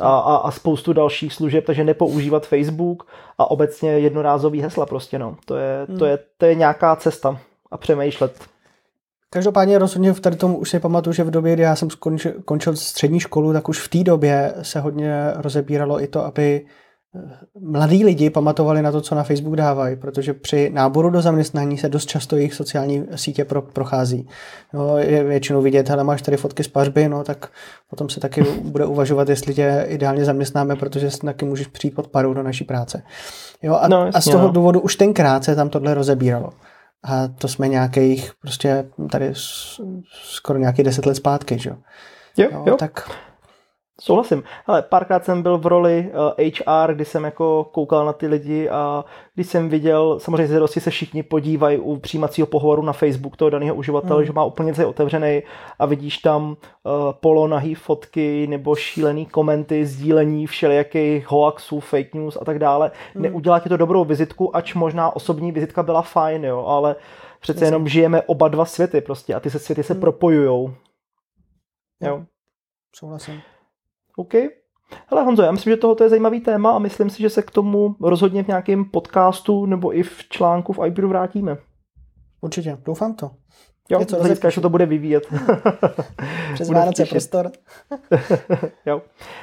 A, 0.00 0.18
a, 0.18 0.36
a 0.36 0.50
spoustu 0.50 0.92
dalších 0.92 1.32
služeb, 1.32 1.64
takže 1.66 1.84
nepoužívat 1.84 2.46
Facebook 2.46 3.06
a 3.38 3.50
obecně 3.50 3.90
jednorázový 3.90 4.60
hesla 4.60 4.86
prostě, 4.86 5.18
no. 5.18 5.36
To 5.44 5.56
je, 5.56 5.86
mm. 5.88 5.98
to 5.98 6.04
je, 6.04 6.18
to 6.38 6.46
je 6.46 6.54
nějaká 6.54 6.96
cesta 6.96 7.38
a 7.70 7.76
přemýšlet. 7.76 8.44
Každopádně 9.30 9.78
rozhodně 9.78 10.12
v 10.12 10.20
tady 10.20 10.36
tomu 10.36 10.58
už 10.58 10.70
si 10.70 10.80
pamatuju, 10.80 11.14
že 11.14 11.24
v 11.24 11.30
době, 11.30 11.54
kdy 11.54 11.62
já 11.62 11.76
jsem 11.76 11.90
skončil, 11.90 12.32
končil 12.44 12.76
střední 12.76 13.20
školu, 13.20 13.52
tak 13.52 13.68
už 13.68 13.80
v 13.80 13.88
té 13.88 14.04
době 14.04 14.54
se 14.62 14.80
hodně 14.80 15.32
rozebíralo 15.36 16.02
i 16.02 16.06
to, 16.06 16.24
aby 16.24 16.66
mladí 17.60 18.04
lidi 18.04 18.30
pamatovali 18.30 18.82
na 18.82 18.92
to, 18.92 19.00
co 19.00 19.14
na 19.14 19.22
Facebook 19.22 19.56
dávají, 19.56 19.96
protože 19.96 20.34
při 20.34 20.70
náboru 20.70 21.10
do 21.10 21.22
zaměstnání 21.22 21.78
se 21.78 21.88
dost 21.88 22.06
často 22.06 22.36
jejich 22.36 22.54
sociální 22.54 23.06
sítě 23.14 23.44
pro, 23.44 23.62
prochází. 23.62 24.28
No, 24.72 24.98
je 24.98 25.24
většinou 25.24 25.62
vidět, 25.62 25.90
ale 25.90 26.04
máš 26.04 26.22
tady 26.22 26.36
fotky 26.36 26.64
z 26.64 26.68
pařby, 26.68 27.08
no, 27.08 27.24
tak 27.24 27.50
potom 27.90 28.08
se 28.08 28.20
taky 28.20 28.42
bude 28.62 28.86
uvažovat, 28.86 29.28
jestli 29.28 29.54
tě 29.54 29.86
ideálně 29.88 30.24
zaměstnáme, 30.24 30.76
protože 30.76 31.10
taky 31.24 31.44
můžeš 31.44 31.66
přijít 31.66 31.94
pod 31.94 32.08
paru 32.08 32.34
do 32.34 32.42
naší 32.42 32.64
práce. 32.64 33.02
Jo, 33.62 33.74
a, 33.74 33.88
no, 33.88 34.06
jasně, 34.06 34.18
a 34.18 34.20
z 34.20 34.24
toho 34.24 34.46
no. 34.46 34.52
důvodu 34.52 34.80
už 34.80 34.96
tenkrát 34.96 35.44
se 35.44 35.56
tam 35.56 35.68
tohle 35.68 35.94
rozebíralo. 35.94 36.50
A 37.04 37.28
to 37.28 37.48
jsme 37.48 37.68
nějakých 37.68 38.32
prostě 38.40 38.84
tady 39.10 39.32
skoro 40.34 40.58
nějaký 40.58 40.82
deset 40.82 41.06
let 41.06 41.14
zpátky, 41.14 41.58
že 41.58 41.70
jo? 41.70 41.76
Jo, 42.36 42.62
jo. 42.66 42.76
Tak 42.76 43.10
Souhlasím. 44.02 44.42
Ale 44.66 44.82
párkrát 44.82 45.24
jsem 45.24 45.42
byl 45.42 45.58
v 45.58 45.66
roli 45.66 46.10
uh, 46.38 46.46
eh, 46.46 46.50
HR, 46.66 46.94
kdy 46.94 47.04
jsem 47.04 47.24
jako 47.24 47.64
koukal 47.72 48.06
na 48.06 48.12
ty 48.12 48.26
lidi 48.26 48.68
a 48.68 49.04
když 49.34 49.46
jsem 49.46 49.68
viděl, 49.68 50.20
samozřejmě 50.20 50.46
zvědosti 50.46 50.80
se 50.80 50.90
všichni 50.90 51.22
podívají 51.22 51.78
u 51.78 51.96
přijímacího 51.96 52.46
pohovoru 52.46 52.82
na 52.82 52.92
Facebook 52.92 53.36
toho 53.36 53.50
daného 53.50 53.74
uživatele, 53.74 54.20
mm. 54.20 54.26
že 54.26 54.32
má 54.32 54.44
úplně 54.44 54.74
celý 54.74 54.86
otevřený 54.86 55.42
a 55.78 55.86
vidíš 55.86 56.18
tam 56.18 56.48
uh, 56.50 56.56
polonahý 57.12 57.74
fotky 57.74 58.46
nebo 58.46 58.74
šílený 58.74 59.26
komenty, 59.26 59.86
sdílení 59.86 60.46
všelijakých 60.46 61.30
hoaxů, 61.30 61.80
fake 61.80 62.14
news 62.14 62.38
a 62.40 62.44
tak 62.44 62.58
dále. 62.58 62.90
Mm. 63.14 63.22
Neudělá 63.22 63.60
ti 63.60 63.68
to 63.68 63.76
dobrou 63.76 64.04
vizitku, 64.04 64.56
ač 64.56 64.74
možná 64.74 65.16
osobní 65.16 65.52
vizitka 65.52 65.82
byla 65.82 66.02
fajn, 66.02 66.44
jo, 66.44 66.64
ale 66.66 66.96
Přece 67.40 67.64
jenom 67.64 67.88
žijeme 67.88 68.22
oba 68.22 68.48
dva 68.48 68.64
světy 68.64 69.00
prostě 69.00 69.34
a 69.34 69.40
ty 69.40 69.50
se 69.50 69.58
světy 69.58 69.82
se 69.82 69.92
hmm. 69.92 70.00
propojujou. 70.00 70.74
Jo. 72.00 72.24
Souhlasím. 72.96 73.42
OK. 74.16 74.34
Hele 75.06 75.22
Honzo, 75.22 75.42
já 75.42 75.52
myslím, 75.52 75.72
že 75.72 75.76
tohle 75.76 76.06
je 76.06 76.08
zajímavý 76.08 76.40
téma 76.40 76.70
a 76.70 76.78
myslím 76.78 77.10
si, 77.10 77.22
že 77.22 77.30
se 77.30 77.42
k 77.42 77.50
tomu 77.50 77.96
rozhodně 78.00 78.42
v 78.42 78.48
nějakém 78.48 78.84
podcastu 78.84 79.66
nebo 79.66 79.96
i 79.96 80.02
v 80.02 80.28
článku 80.28 80.72
v 80.72 80.86
iBeeru 80.86 81.08
vrátíme. 81.08 81.56
Určitě, 82.40 82.78
doufám 82.84 83.14
to. 83.14 83.30
Jo, 83.90 83.98
Něco 83.98 84.16
hlediska, 84.16 84.50
že 84.50 84.60
to 84.60 84.70
bude 84.70 84.86
vyvíjet. 84.86 85.26
Přes 86.54 86.70
Vánoce 86.70 87.06
prostor. 87.06 87.50
jo. 88.86 89.02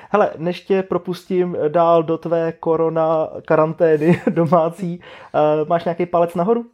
Hele, 0.10 0.32
než 0.38 0.62
tě 0.62 0.84
propustím 0.84 1.58
dál 1.68 2.04
do 2.04 2.18
tvé 2.18 2.52
korona 2.52 3.30
karantény 3.48 4.22
domácí, 4.30 5.00
uh, 5.34 5.68
máš 5.68 5.86
nějaký 5.86 6.06
palec 6.06 6.36
nahoru? 6.36 6.60
Uh, 6.62 6.66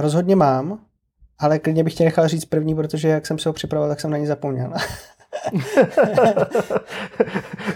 rozhodně 0.00 0.36
mám, 0.36 0.78
ale 1.38 1.58
klidně 1.58 1.84
bych 1.84 1.94
tě 1.94 2.04
nechal 2.04 2.28
říct 2.28 2.44
první, 2.44 2.74
protože 2.74 3.08
jak 3.08 3.26
jsem 3.26 3.38
se 3.38 3.48
ho 3.48 3.52
připravoval, 3.52 3.90
tak 3.90 4.00
jsem 4.00 4.10
na 4.10 4.16
ně 4.16 4.26
zapomněl. 4.26 4.72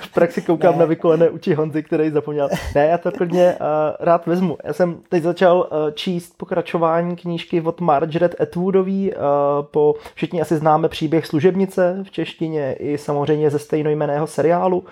V 0.00 0.12
praxi 0.14 0.42
koukám 0.42 0.72
ne. 0.72 0.78
na 0.78 0.84
vykolené 0.84 1.30
uči 1.30 1.54
Honzy, 1.54 1.82
který 1.82 2.10
zapomněl. 2.10 2.48
Ne, 2.74 2.86
já 2.86 2.98
to 2.98 3.12
klidně 3.12 3.56
uh, 3.60 3.66
rád 4.00 4.26
vezmu. 4.26 4.58
Já 4.64 4.72
jsem 4.72 4.96
teď 5.08 5.22
začal 5.22 5.58
uh, 5.58 5.90
číst 5.94 6.34
pokračování 6.36 7.16
knížky 7.16 7.60
od 7.60 7.80
Margaret 7.80 8.40
Atwoodový. 8.40 9.12
Uh, 9.12 9.20
po, 9.70 9.94
všichni 10.14 10.40
asi 10.40 10.56
známe 10.56 10.88
příběh 10.88 11.26
služebnice 11.26 12.04
v 12.06 12.10
češtině 12.10 12.76
i 12.78 12.98
samozřejmě 12.98 13.50
ze 13.50 13.58
stejnojmeného 13.58 14.26
seriálu. 14.26 14.84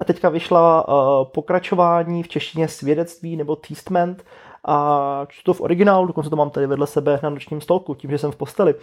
A 0.00 0.04
teďka 0.04 0.28
vyšla 0.28 0.88
uh, 0.88 0.94
pokračování 1.24 2.22
v 2.22 2.28
češtině 2.28 2.68
svědectví 2.68 3.36
nebo 3.36 3.56
Testament 3.56 4.24
a 4.64 5.26
čtu 5.28 5.44
to 5.44 5.54
v 5.54 5.60
originálu, 5.60 6.06
dokonce 6.06 6.30
to 6.30 6.36
mám 6.36 6.50
tady 6.50 6.66
vedle 6.66 6.86
sebe 6.86 7.20
na 7.22 7.30
nočním 7.30 7.60
stolku, 7.60 7.94
tím, 7.94 8.10
že 8.10 8.18
jsem 8.18 8.32
v 8.32 8.36
posteli, 8.36 8.74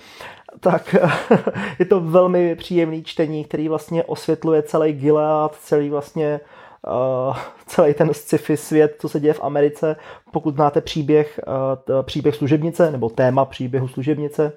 tak 0.59 0.95
je 1.79 1.85
to 1.85 2.01
velmi 2.01 2.55
příjemný 2.55 3.03
čtení, 3.03 3.43
který 3.45 3.69
vlastně 3.69 4.03
osvětluje 4.03 4.63
celý 4.63 4.93
Gilead, 4.93 5.55
celý 5.55 5.89
vlastně 5.89 6.39
uh, 7.27 7.37
celý 7.65 7.93
ten 7.93 8.13
sci-fi 8.13 8.57
svět, 8.57 8.95
co 8.99 9.09
se 9.09 9.19
děje 9.19 9.33
v 9.33 9.43
Americe, 9.43 9.95
pokud 10.31 10.55
znáte 10.55 10.81
příběh, 10.81 11.39
uh, 11.47 12.01
příběh 12.01 12.35
služebnice, 12.35 12.91
nebo 12.91 13.09
téma 13.09 13.45
příběhu 13.45 13.87
služebnice, 13.87 14.53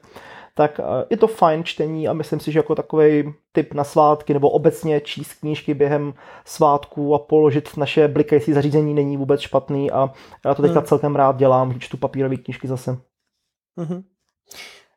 tak 0.61 0.81
je 1.11 1.17
to 1.17 1.27
fajn 1.27 1.65
čtení 1.65 2.09
a 2.09 2.13
myslím 2.13 2.41
si, 2.41 2.53
že 2.53 2.59
jako 2.59 2.75
takový 2.75 3.35
typ 3.53 3.75
na 3.75 3.85
svátky 3.85 4.33
nebo 4.35 4.51
obecně 4.51 5.01
číst 5.01 5.35
knížky 5.35 5.75
během 5.75 6.15
svátků 6.45 7.15
a 7.15 7.19
položit 7.19 7.77
naše 7.77 8.09
blikající 8.09 8.53
zařízení 8.53 8.95
není 8.95 9.17
vůbec 9.17 9.41
špatný 9.41 9.91
a 9.91 10.11
já 10.45 10.55
to 10.55 10.63
teďka 10.63 10.79
hmm. 10.79 10.87
celkem 10.87 11.17
rád 11.17 11.37
dělám, 11.37 11.71
když 11.71 11.85
čtu 11.85 11.97
papírové 11.97 12.37
knížky 12.37 12.69
zase. 12.69 12.99
Mm-hmm. 13.79 14.03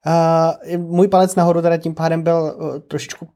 Uh, 0.06 0.78
můj 0.78 1.08
palec 1.08 1.36
nahoru 1.36 1.62
teda 1.62 1.78
tím 1.78 1.96
pádem 1.96 2.24
byl 2.24 2.56
uh, 2.56 2.80
trošičku 2.80 3.28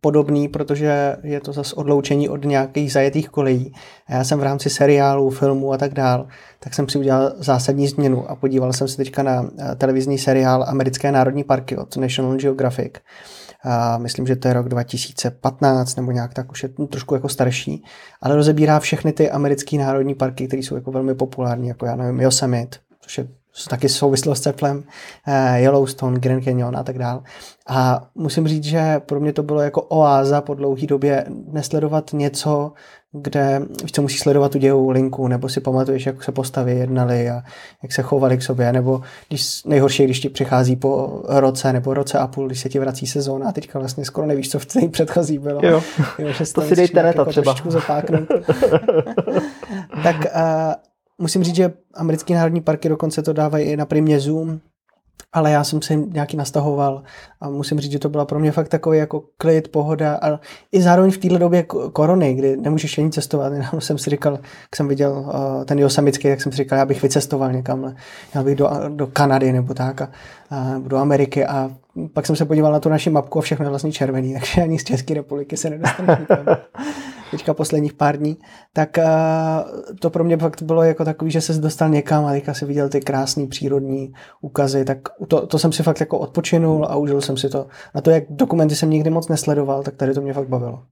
podobný, 0.00 0.48
protože 0.48 1.16
je 1.22 1.40
to 1.40 1.52
zase 1.52 1.74
odloučení 1.74 2.28
od 2.28 2.44
nějakých 2.44 2.92
zajetých 2.92 3.28
kolejí. 3.28 3.72
A 4.06 4.14
já 4.14 4.24
jsem 4.24 4.38
v 4.38 4.42
rámci 4.42 4.70
seriálů, 4.70 5.30
filmů 5.30 5.72
a 5.72 5.78
tak 5.78 5.94
dál, 5.94 6.26
tak 6.58 6.74
jsem 6.74 6.88
si 6.88 6.98
udělal 6.98 7.32
zásadní 7.36 7.88
změnu 7.88 8.30
a 8.30 8.36
podíval 8.36 8.72
jsem 8.72 8.88
se 8.88 8.96
teďka 8.96 9.22
na 9.22 9.50
eh, 9.58 9.74
televizní 9.74 10.18
seriál 10.18 10.64
Americké 10.68 11.12
národní 11.12 11.44
parky 11.44 11.76
od 11.76 11.96
National 11.96 12.36
Geographic. 12.36 12.92
A 13.64 13.98
myslím, 13.98 14.26
že 14.26 14.36
to 14.36 14.48
je 14.48 14.54
rok 14.54 14.68
2015 14.68 15.96
nebo 15.96 16.12
nějak 16.12 16.34
tak 16.34 16.52
už 16.52 16.62
je 16.62 16.68
trošku 16.68 17.14
jako 17.14 17.28
starší, 17.28 17.84
ale 18.22 18.36
rozebírá 18.36 18.80
všechny 18.80 19.12
ty 19.12 19.30
americké 19.30 19.78
národní 19.78 20.14
parky, 20.14 20.46
které 20.46 20.62
jsou 20.62 20.74
jako 20.74 20.90
velmi 20.90 21.14
populární, 21.14 21.68
jako 21.68 21.86
já 21.86 21.96
nevím, 21.96 22.20
Yosemite, 22.20 22.78
což 23.00 23.18
je 23.18 23.28
taky 23.70 23.88
souvislost 23.88 24.38
s 24.38 24.42
teplem, 24.42 24.84
eh, 25.26 25.60
Yellowstone, 25.60 26.18
Grand 26.18 26.44
Canyon 26.44 26.76
a 26.76 26.82
tak 26.82 26.98
dále. 26.98 27.20
A 27.68 28.02
musím 28.14 28.48
říct, 28.48 28.64
že 28.64 29.00
pro 29.06 29.20
mě 29.20 29.32
to 29.32 29.42
bylo 29.42 29.60
jako 29.60 29.82
oáza 29.82 30.40
po 30.40 30.54
dlouhé 30.54 30.86
době 30.86 31.24
nesledovat 31.52 32.12
něco, 32.12 32.72
kde 33.12 33.62
víš 33.82 33.92
co, 33.92 34.02
musíš 34.02 34.20
sledovat 34.20 34.52
tu 34.52 34.58
dějovou 34.58 34.90
linku, 34.90 35.28
nebo 35.28 35.48
si 35.48 35.60
pamatuješ, 35.60 36.06
jak 36.06 36.24
se 36.24 36.32
postavy 36.32 36.72
jednali 36.72 37.30
a 37.30 37.42
jak 37.82 37.92
se 37.92 38.02
chovali 38.02 38.38
k 38.38 38.42
sobě, 38.42 38.72
nebo 38.72 39.00
když 39.28 39.64
nejhorší, 39.64 40.04
když 40.04 40.20
ti 40.20 40.28
přichází 40.28 40.76
po 40.76 41.22
roce 41.28 41.72
nebo 41.72 41.94
roce 41.94 42.18
a 42.18 42.26
půl, 42.26 42.46
když 42.46 42.60
se 42.60 42.68
ti 42.68 42.78
vrací 42.78 43.06
sezóna 43.06 43.48
a 43.48 43.52
teďka 43.52 43.78
vlastně 43.78 44.04
skoro 44.04 44.26
nevíš, 44.26 44.50
co 44.50 44.58
v 44.58 44.66
té 44.66 44.88
předchozí 44.88 45.38
bylo. 45.38 45.60
Jo. 45.62 45.82
jo 46.18 46.32
že 46.32 46.52
to 46.52 46.62
si 46.62 46.76
dejte 46.76 47.02
neta 47.02 47.20
jako 47.20 47.30
třeba. 47.30 47.54
tak 50.02 50.16
uh, 50.16 50.89
musím 51.20 51.44
říct, 51.44 51.56
že 51.56 51.72
americké 51.94 52.34
národní 52.34 52.60
parky 52.60 52.88
dokonce 52.88 53.22
to 53.22 53.32
dávají 53.32 53.66
i 53.66 53.76
na 53.76 53.86
Zoom, 54.18 54.60
ale 55.32 55.50
já 55.50 55.64
jsem 55.64 55.82
se 55.82 55.94
nějaký 55.94 56.36
nastahoval 56.36 57.02
a 57.40 57.48
musím 57.50 57.80
říct, 57.80 57.92
že 57.92 57.98
to 57.98 58.08
byla 58.08 58.24
pro 58.24 58.38
mě 58.38 58.52
fakt 58.52 58.68
takový 58.68 58.98
jako 58.98 59.22
klid, 59.36 59.68
pohoda 59.68 60.18
a 60.22 60.40
i 60.72 60.82
zároveň 60.82 61.10
v 61.10 61.18
téhle 61.18 61.38
době 61.38 61.62
korony, 61.92 62.34
kdy 62.34 62.56
nemůžeš 62.56 62.98
ani 62.98 63.10
cestovat, 63.10 63.52
jenom 63.52 63.80
jsem 63.80 63.98
si 63.98 64.10
říkal, 64.10 64.32
jak 64.32 64.76
jsem 64.76 64.88
viděl 64.88 65.12
uh, 65.12 65.64
ten 65.64 65.78
Josemický, 65.78 66.28
tak 66.28 66.40
jsem 66.40 66.52
si 66.52 66.58
říkal, 66.58 66.78
já 66.78 66.86
bych 66.86 67.02
vycestoval 67.02 67.52
někam, 67.52 67.94
já 68.34 68.42
bych 68.42 68.56
do, 68.56 68.70
do 68.88 69.06
Kanady 69.06 69.52
nebo 69.52 69.74
tak 69.74 70.02
a 70.02 70.08
do 70.78 70.96
Ameriky 70.96 71.46
a 71.46 71.70
pak 72.14 72.26
jsem 72.26 72.36
se 72.36 72.44
podíval 72.44 72.72
na 72.72 72.80
tu 72.80 72.88
naši 72.88 73.10
mapku 73.10 73.38
a 73.38 73.42
všechno 73.42 73.64
je 73.64 73.70
vlastně 73.70 73.92
červený, 73.92 74.34
takže 74.38 74.62
ani 74.62 74.78
z 74.78 74.84
České 74.84 75.14
republiky 75.14 75.56
se 75.56 75.70
nedostanu 75.70 76.08
teďka 77.30 77.54
posledních 77.54 77.92
pár 77.92 78.16
dní, 78.16 78.36
tak 78.72 78.98
to 80.00 80.10
pro 80.10 80.24
mě 80.24 80.36
fakt 80.36 80.62
bylo 80.62 80.82
jako 80.82 81.04
takový, 81.04 81.30
že 81.30 81.40
se 81.40 81.52
dostal 81.52 81.88
někam 81.88 82.26
a 82.26 82.30
teďka 82.30 82.54
si 82.54 82.64
viděl 82.64 82.88
ty 82.88 83.00
krásné 83.00 83.46
přírodní 83.46 84.12
úkazy, 84.40 84.84
tak 84.84 84.98
to, 85.28 85.46
to 85.46 85.58
jsem 85.58 85.72
si 85.72 85.82
fakt 85.82 86.00
jako 86.00 86.18
odpočinul 86.18 86.84
a 86.84 86.96
užil 86.96 87.20
jsem 87.20 87.36
si 87.36 87.48
to. 87.48 87.66
Na 87.94 88.00
to, 88.00 88.10
jak 88.10 88.24
dokumenty 88.30 88.74
jsem 88.74 88.90
nikdy 88.90 89.10
moc 89.10 89.28
nesledoval, 89.28 89.82
tak 89.82 89.96
tady 89.96 90.14
to 90.14 90.20
mě 90.20 90.32
fakt 90.32 90.48
bavilo. 90.48 90.82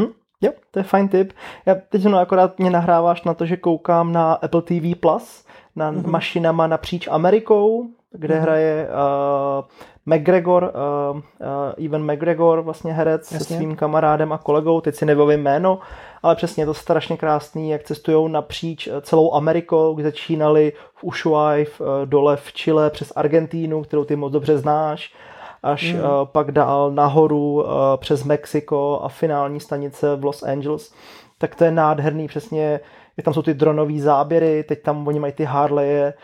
Hm? 0.00 0.12
Jo, 0.40 0.52
to 0.70 0.78
je 0.78 0.82
fajn 0.82 1.08
tip. 1.08 1.32
Já 1.66 1.74
teď 1.74 2.04
no, 2.04 2.18
akorát 2.18 2.58
mě 2.58 2.70
nahráváš 2.70 3.24
na 3.24 3.34
to, 3.34 3.46
že 3.46 3.56
koukám 3.56 4.12
na 4.12 4.32
Apple 4.32 4.62
TV 4.62 4.98
Plus, 5.00 5.44
na 5.76 5.92
mm-hmm. 5.92 6.10
mašinama 6.10 6.66
napříč 6.66 7.08
Amerikou, 7.10 7.86
kde 8.12 8.34
mm-hmm. 8.34 8.40
hraje 8.40 8.88
uh, 8.88 9.64
McGregor, 10.06 10.72
uh, 11.12 11.16
uh, 11.16 11.84
Evan 11.86 12.12
McGregor, 12.12 12.60
vlastně 12.60 12.92
herec 12.92 13.32
Jasně. 13.32 13.46
se 13.46 13.54
svým 13.54 13.76
kamarádem 13.76 14.32
a 14.32 14.38
kolegou, 14.38 14.80
teď 14.80 14.94
si 14.94 15.06
nevím 15.06 15.30
jméno, 15.30 15.78
ale 16.22 16.36
přesně 16.36 16.62
je 16.62 16.66
to 16.66 16.74
strašně 16.74 17.16
krásný, 17.16 17.70
jak 17.70 17.82
cestují 17.82 18.32
napříč 18.32 18.88
celou 19.00 19.34
Amerikou, 19.34 19.94
kde 19.94 20.04
začínali 20.04 20.72
v 20.94 21.04
Ushuaia, 21.04 21.66
uh, 21.80 21.86
dole 22.04 22.36
v 22.36 22.52
Chile, 22.52 22.90
přes 22.90 23.12
Argentínu, 23.16 23.82
kterou 23.82 24.04
ty 24.04 24.16
moc 24.16 24.32
dobře 24.32 24.58
znáš, 24.58 25.14
až 25.62 25.92
mm. 25.92 26.00
uh, 26.00 26.04
pak 26.24 26.52
dál 26.52 26.90
nahoru 26.90 27.52
uh, 27.52 27.68
přes 27.96 28.24
Mexiko 28.24 29.00
a 29.02 29.08
finální 29.08 29.60
stanice 29.60 30.16
v 30.16 30.24
Los 30.24 30.42
Angeles. 30.42 30.94
Tak 31.38 31.54
to 31.54 31.64
je 31.64 31.70
nádherný, 31.70 32.28
přesně, 32.28 32.80
jak 33.16 33.24
tam 33.24 33.34
jsou 33.34 33.42
ty 33.42 33.54
dronové 33.54 33.98
záběry, 33.98 34.64
teď 34.68 34.82
tam 34.82 35.08
oni 35.08 35.20
mají 35.20 35.32
ty 35.32 35.44
Harleje, 35.44 36.14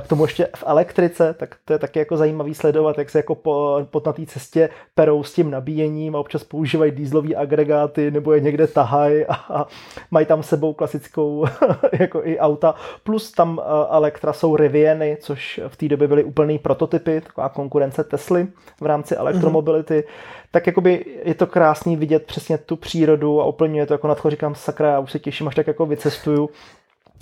k 0.00 0.08
tomu 0.08 0.24
ještě 0.24 0.48
v 0.56 0.64
elektrice, 0.66 1.34
tak 1.34 1.56
to 1.64 1.72
je 1.72 1.78
taky 1.78 1.98
jako 1.98 2.16
zajímavý 2.16 2.54
sledovat, 2.54 2.98
jak 2.98 3.10
se 3.10 3.18
jako 3.18 3.34
po, 3.34 3.86
po 3.90 4.02
na 4.06 4.12
té 4.12 4.26
cestě 4.26 4.68
perou 4.94 5.22
s 5.22 5.32
tím 5.32 5.50
nabíjením 5.50 6.16
a 6.16 6.18
občas 6.18 6.44
používají 6.44 6.92
dýzlové 6.92 7.34
agregáty 7.34 8.10
nebo 8.10 8.32
je 8.32 8.40
někde 8.40 8.66
tahají 8.66 9.24
a, 9.24 9.34
a 9.34 9.66
mají 10.10 10.26
tam 10.26 10.42
sebou 10.42 10.72
klasickou 10.72 11.46
jako 11.92 12.20
i 12.24 12.38
auta. 12.38 12.74
Plus 13.04 13.32
tam 13.32 13.60
Elektra 13.90 14.32
jsou 14.32 14.56
Riviany, 14.56 15.18
což 15.20 15.60
v 15.68 15.76
té 15.76 15.88
době 15.88 16.08
byly 16.08 16.24
úplný 16.24 16.58
prototypy, 16.58 17.20
taková 17.20 17.48
konkurence 17.48 18.04
Tesly 18.04 18.48
v 18.80 18.86
rámci 18.86 19.16
elektromobility. 19.16 19.94
Mm-hmm. 19.94 20.46
Tak 20.50 20.66
jakoby 20.66 21.04
je 21.24 21.34
to 21.34 21.46
krásný 21.46 21.96
vidět 21.96 22.26
přesně 22.26 22.58
tu 22.58 22.76
přírodu 22.76 23.40
a 23.40 23.46
úplně 23.46 23.80
je 23.80 23.86
to 23.86 23.94
jako 23.94 24.08
nadcho 24.08 24.30
říkám 24.30 24.54
sakra, 24.54 24.90
já 24.90 24.98
už 24.98 25.12
se 25.12 25.18
těším, 25.18 25.48
až 25.48 25.54
tak 25.54 25.66
jako 25.66 25.86
vycestuju 25.86 26.50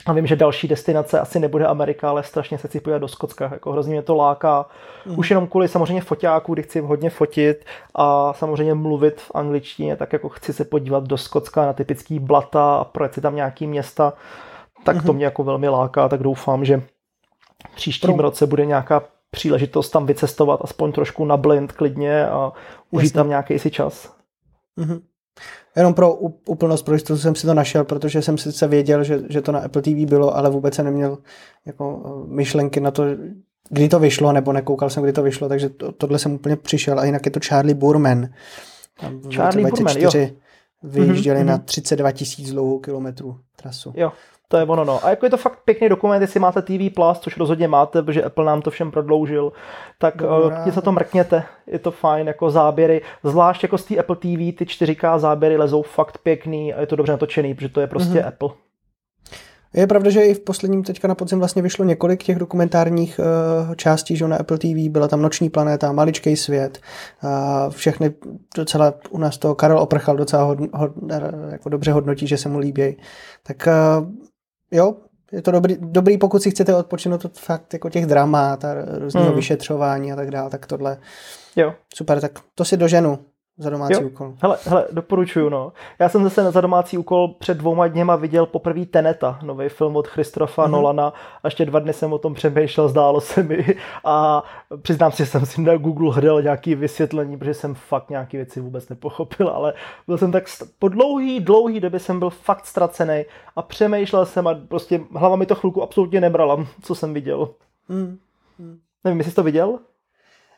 a 0.07 0.13
vím, 0.13 0.27
že 0.27 0.37
další 0.37 0.69
destinace 0.69 1.21
asi 1.21 1.41
nebude 1.41 1.67
Amerika, 1.67 2.09
ale 2.09 2.23
strašně 2.23 2.59
se 2.59 2.69
chci 2.69 2.81
podívat 2.81 2.99
do 2.99 3.09
Skotska, 3.09 3.49
jako 3.53 3.73
hrozně 3.73 3.93
mě 3.93 4.03
to 4.03 4.15
láká. 4.15 4.67
Mm. 5.07 5.19
Už 5.19 5.31
jenom 5.31 5.47
kvůli 5.47 5.69
samozřejmě 5.69 6.03
foťáků, 6.03 6.55
kdy 6.55 6.63
chci 6.63 6.81
hodně 6.81 7.11
fotit 7.11 7.65
a 7.95 8.33
samozřejmě 8.33 8.75
mluvit 8.75 9.21
v 9.21 9.31
angličtině, 9.35 9.97
tak 9.97 10.13
jako 10.13 10.29
chci 10.29 10.53
se 10.53 10.65
podívat 10.65 11.05
do 11.05 11.19
Skotska 11.19 11.67
na 11.67 11.73
typický 11.73 12.19
blata 12.19 12.77
a 12.77 12.85
projet 12.85 13.15
si 13.15 13.21
tam 13.21 13.37
nějaký 13.37 13.67
města, 13.67 14.13
tak 14.85 14.97
mm-hmm. 14.97 15.07
to 15.07 15.13
mhm. 15.13 15.17
mě 15.17 15.25
jako 15.25 15.45
velmi 15.45 15.69
láká, 15.69 16.09
tak 16.09 16.23
doufám, 16.23 16.65
že 16.65 16.83
příštím 17.75 18.15
Pro... 18.15 18.23
roce 18.23 18.47
bude 18.47 18.67
nějaká 18.67 19.03
příležitost 19.31 19.91
tam 19.91 20.07
vycestovat 20.07 20.61
aspoň 20.63 20.93
trošku 20.93 21.25
na 21.25 21.37
blind 21.37 21.73
klidně 21.73 22.27
a 22.27 22.53
užít 22.91 23.05
Jasně. 23.05 23.19
tam 23.19 23.29
nějaký 23.29 23.59
si 23.59 23.71
čas. 23.71 24.15
Mm-hmm. 24.79 25.01
Jenom 25.77 25.95
pro 25.95 26.15
úplnost, 26.49 26.83
pro 26.83 26.95
jistotu 26.95 27.21
jsem 27.21 27.35
si 27.35 27.47
to 27.47 27.55
našel, 27.55 27.85
protože 27.85 28.23
jsem 28.23 28.39
sice 28.39 28.69
věděl, 28.69 29.05
že, 29.05 29.21
že 29.29 29.41
to 29.41 29.53
na 29.53 29.59
Apple 29.59 29.83
TV 29.83 29.89
bylo, 29.89 30.37
ale 30.37 30.51
vůbec 30.51 30.75
jsem 30.75 30.85
neměl 30.85 31.19
jako 31.67 32.03
eh, 32.07 32.35
myšlenky 32.35 32.81
na 32.81 32.91
to, 32.91 33.05
kdy 33.69 33.89
to 33.89 33.99
vyšlo, 33.99 34.33
nebo 34.33 34.53
nekoukal 34.53 34.91
jsem, 34.91 35.03
kdy 35.03 35.13
to 35.13 35.23
vyšlo, 35.23 35.49
takže 35.49 35.69
to, 35.69 35.93
tohle 35.93 36.19
jsem 36.19 36.33
úplně 36.33 36.57
přišel. 36.57 36.99
A 37.01 37.05
jinak 37.05 37.27
je 37.27 37.31
to 37.31 37.41
Charlie 37.49 37.75
Burman. 37.75 38.29
Tam 39.01 39.21
Charlie 39.35 39.71
Burman, 39.71 39.97
jo. 39.99 40.11
vyjížděli 40.83 41.41
mm-hmm. 41.41 41.45
na 41.45 41.59
32 41.59 42.13
tisíc 42.13 42.51
dlouhou 42.51 42.79
kilometrů 42.79 43.39
trasu. 43.57 43.93
Jo, 43.97 44.13
To 44.55 44.59
je 44.59 44.65
ono, 44.65 44.85
no. 44.85 45.07
A 45.07 45.11
jako 45.11 45.27
je 45.27 45.31
to 45.31 45.37
fakt 45.37 45.59
pěkný 45.65 45.89
dokument, 45.89 46.23
jestli 46.23 46.41
máte 46.41 46.63
TV 46.63 46.95
Plus, 46.95 47.19
což 47.19 47.37
rozhodně 47.37 47.69
máte, 47.69 48.03
protože 48.03 48.23
Apple 48.23 48.45
nám 48.45 48.63
to 48.63 48.71
všem 48.71 48.91
prodloužil, 48.91 49.53
tak 49.99 50.15
uh, 50.23 50.71
se 50.71 50.83
to 50.83 50.93
mrkněte, 50.93 51.43
je 51.67 51.79
to 51.79 51.91
fajn, 51.91 52.27
jako 52.27 52.51
záběry, 52.51 53.03
zvlášť 53.25 53.63
jako 53.63 53.79
z 53.79 53.85
té 53.85 53.97
Apple 53.97 54.17
TV, 54.17 54.57
ty 54.59 54.65
4K 54.65 55.19
záběry 55.19 55.57
lezou 55.57 55.83
fakt 55.83 56.19
pěkný 56.19 56.75
a 56.75 56.81
je 56.81 56.87
to 56.87 56.97
dobře 56.97 57.13
natočený, 57.13 57.55
protože 57.55 57.69
to 57.69 57.81
je 57.81 57.87
prostě 57.87 58.19
mm-hmm. 58.19 58.29
Apple. 58.29 58.49
Je 59.75 59.87
pravda, 59.87 60.11
že 60.11 60.23
i 60.23 60.35
v 60.35 60.41
posledním 60.41 60.83
teďka 60.83 61.09
na 61.09 61.15
podzim 61.15 61.39
vlastně 61.39 61.63
vyšlo 61.63 61.85
několik 61.85 62.23
těch 62.23 62.39
dokumentárních 62.39 63.21
uh, 63.21 63.75
částí, 63.75 64.17
že 64.17 64.29
na 64.29 64.37
Apple 64.37 64.59
TV 64.59 64.89
byla 64.89 65.09
tam 65.09 65.23
Noční 65.23 65.51
planéta, 65.51 65.93
Maličký 65.93 66.37
svět, 66.37 66.79
uh, 67.25 67.31
všechny 67.71 68.15
docela 68.57 68.95
u 69.11 69.19
nás 69.19 69.39
to 69.39 69.55
Karel 69.55 69.79
Oprchal 69.79 70.17
docela 70.17 70.43
hod, 70.43 70.59
hod, 70.75 70.93
jako 71.51 71.69
dobře 71.69 71.93
hodnotí, 71.93 72.27
že 72.27 72.37
se 72.37 72.49
mu 72.49 72.59
líbí. 72.59 72.97
Tak 73.43 73.69
uh, 74.01 74.07
jo, 74.75 74.95
je 75.33 75.43
to 75.43 75.51
dobrý, 75.51 75.77
dobrý, 75.81 76.19
pokud 76.19 76.43
si 76.43 76.51
chcete 76.51 76.75
odpočinout 76.75 77.25
od 77.25 77.39
fakt 77.39 77.73
jako 77.73 77.91
těch 77.91 78.07
dramat 78.07 78.65
a 78.65 78.75
různého 78.99 79.27
hmm. 79.27 79.37
vyšetřování 79.37 80.13
a 80.13 80.17
tak 80.17 80.31
dále, 80.31 80.51
tak 80.51 80.67
tohle 80.67 80.99
jo. 81.57 81.75
super, 81.95 82.21
tak 82.21 82.33
to 82.55 82.65
si 82.65 82.77
doženu 82.77 83.19
za 83.59 83.71
domácí 83.71 83.93
jo. 83.93 84.01
úkol. 84.01 84.35
Hele, 84.43 84.59
hele, 84.65 84.87
doporučuju, 84.93 85.49
no. 85.49 85.73
Já 85.99 86.09
jsem 86.09 86.25
zase 86.25 86.53
za 86.53 86.61
domácí 86.61 86.99
úkol 86.99 87.29
před 87.29 87.59
dvouma 87.59 87.89
dněma 87.89 88.17
viděl 88.17 88.47
poprvé 88.47 88.87
Teneta, 88.87 89.39
nový 89.43 89.69
film 89.69 89.97
od 89.97 90.09
Christofa 90.09 90.67
mm-hmm. 90.67 90.71
Nolana 90.71 91.09
a 91.43 91.47
ještě 91.47 91.65
dva 91.65 91.79
dny 91.79 91.93
jsem 91.93 92.13
o 92.13 92.19
tom 92.19 92.35
přemýšlel, 92.35 92.89
zdálo 92.89 93.21
se 93.21 93.43
mi 93.43 93.77
a 94.05 94.45
přiznám 94.83 95.13
si, 95.13 95.19
že 95.19 95.27
jsem 95.27 95.47
si 95.47 95.61
na 95.61 95.77
Google 95.77 96.15
hledal 96.15 96.43
nějaké 96.43 96.75
vysvětlení, 96.75 97.39
protože 97.39 97.55
jsem 97.55 97.75
fakt 97.75 98.11
nějaké 98.11 98.37
věci 98.37 98.61
vůbec 98.61 98.89
nepochopil, 98.89 99.49
ale 99.49 99.75
byl 100.07 100.19
jsem 100.19 100.33
tak, 100.33 100.45
po 100.79 100.89
dlouhý, 100.89 101.41
dlouhý 101.41 101.81
době 101.81 102.01
jsem 102.01 102.19
byl 102.19 102.31
fakt 102.31 102.67
ztracený 102.67 103.25
a 103.57 103.63
přemýšlel 103.63 104.27
jsem 104.27 104.47
a 104.47 104.55
prostě 104.69 105.01
hlava 105.15 105.37
mi 105.37 105.47
to 105.47 105.55
chvilku 105.55 105.83
absolutně 105.83 106.21
nebrala, 106.21 106.67
co 106.83 106.95
jsem 106.95 107.15
viděl. 107.15 107.49
Mm. 107.89 108.19
Mm. 108.59 108.79
Nevím, 109.05 109.19
jestli 109.19 109.31
jsi 109.31 109.37
to 109.37 109.43
viděl? 109.43 109.79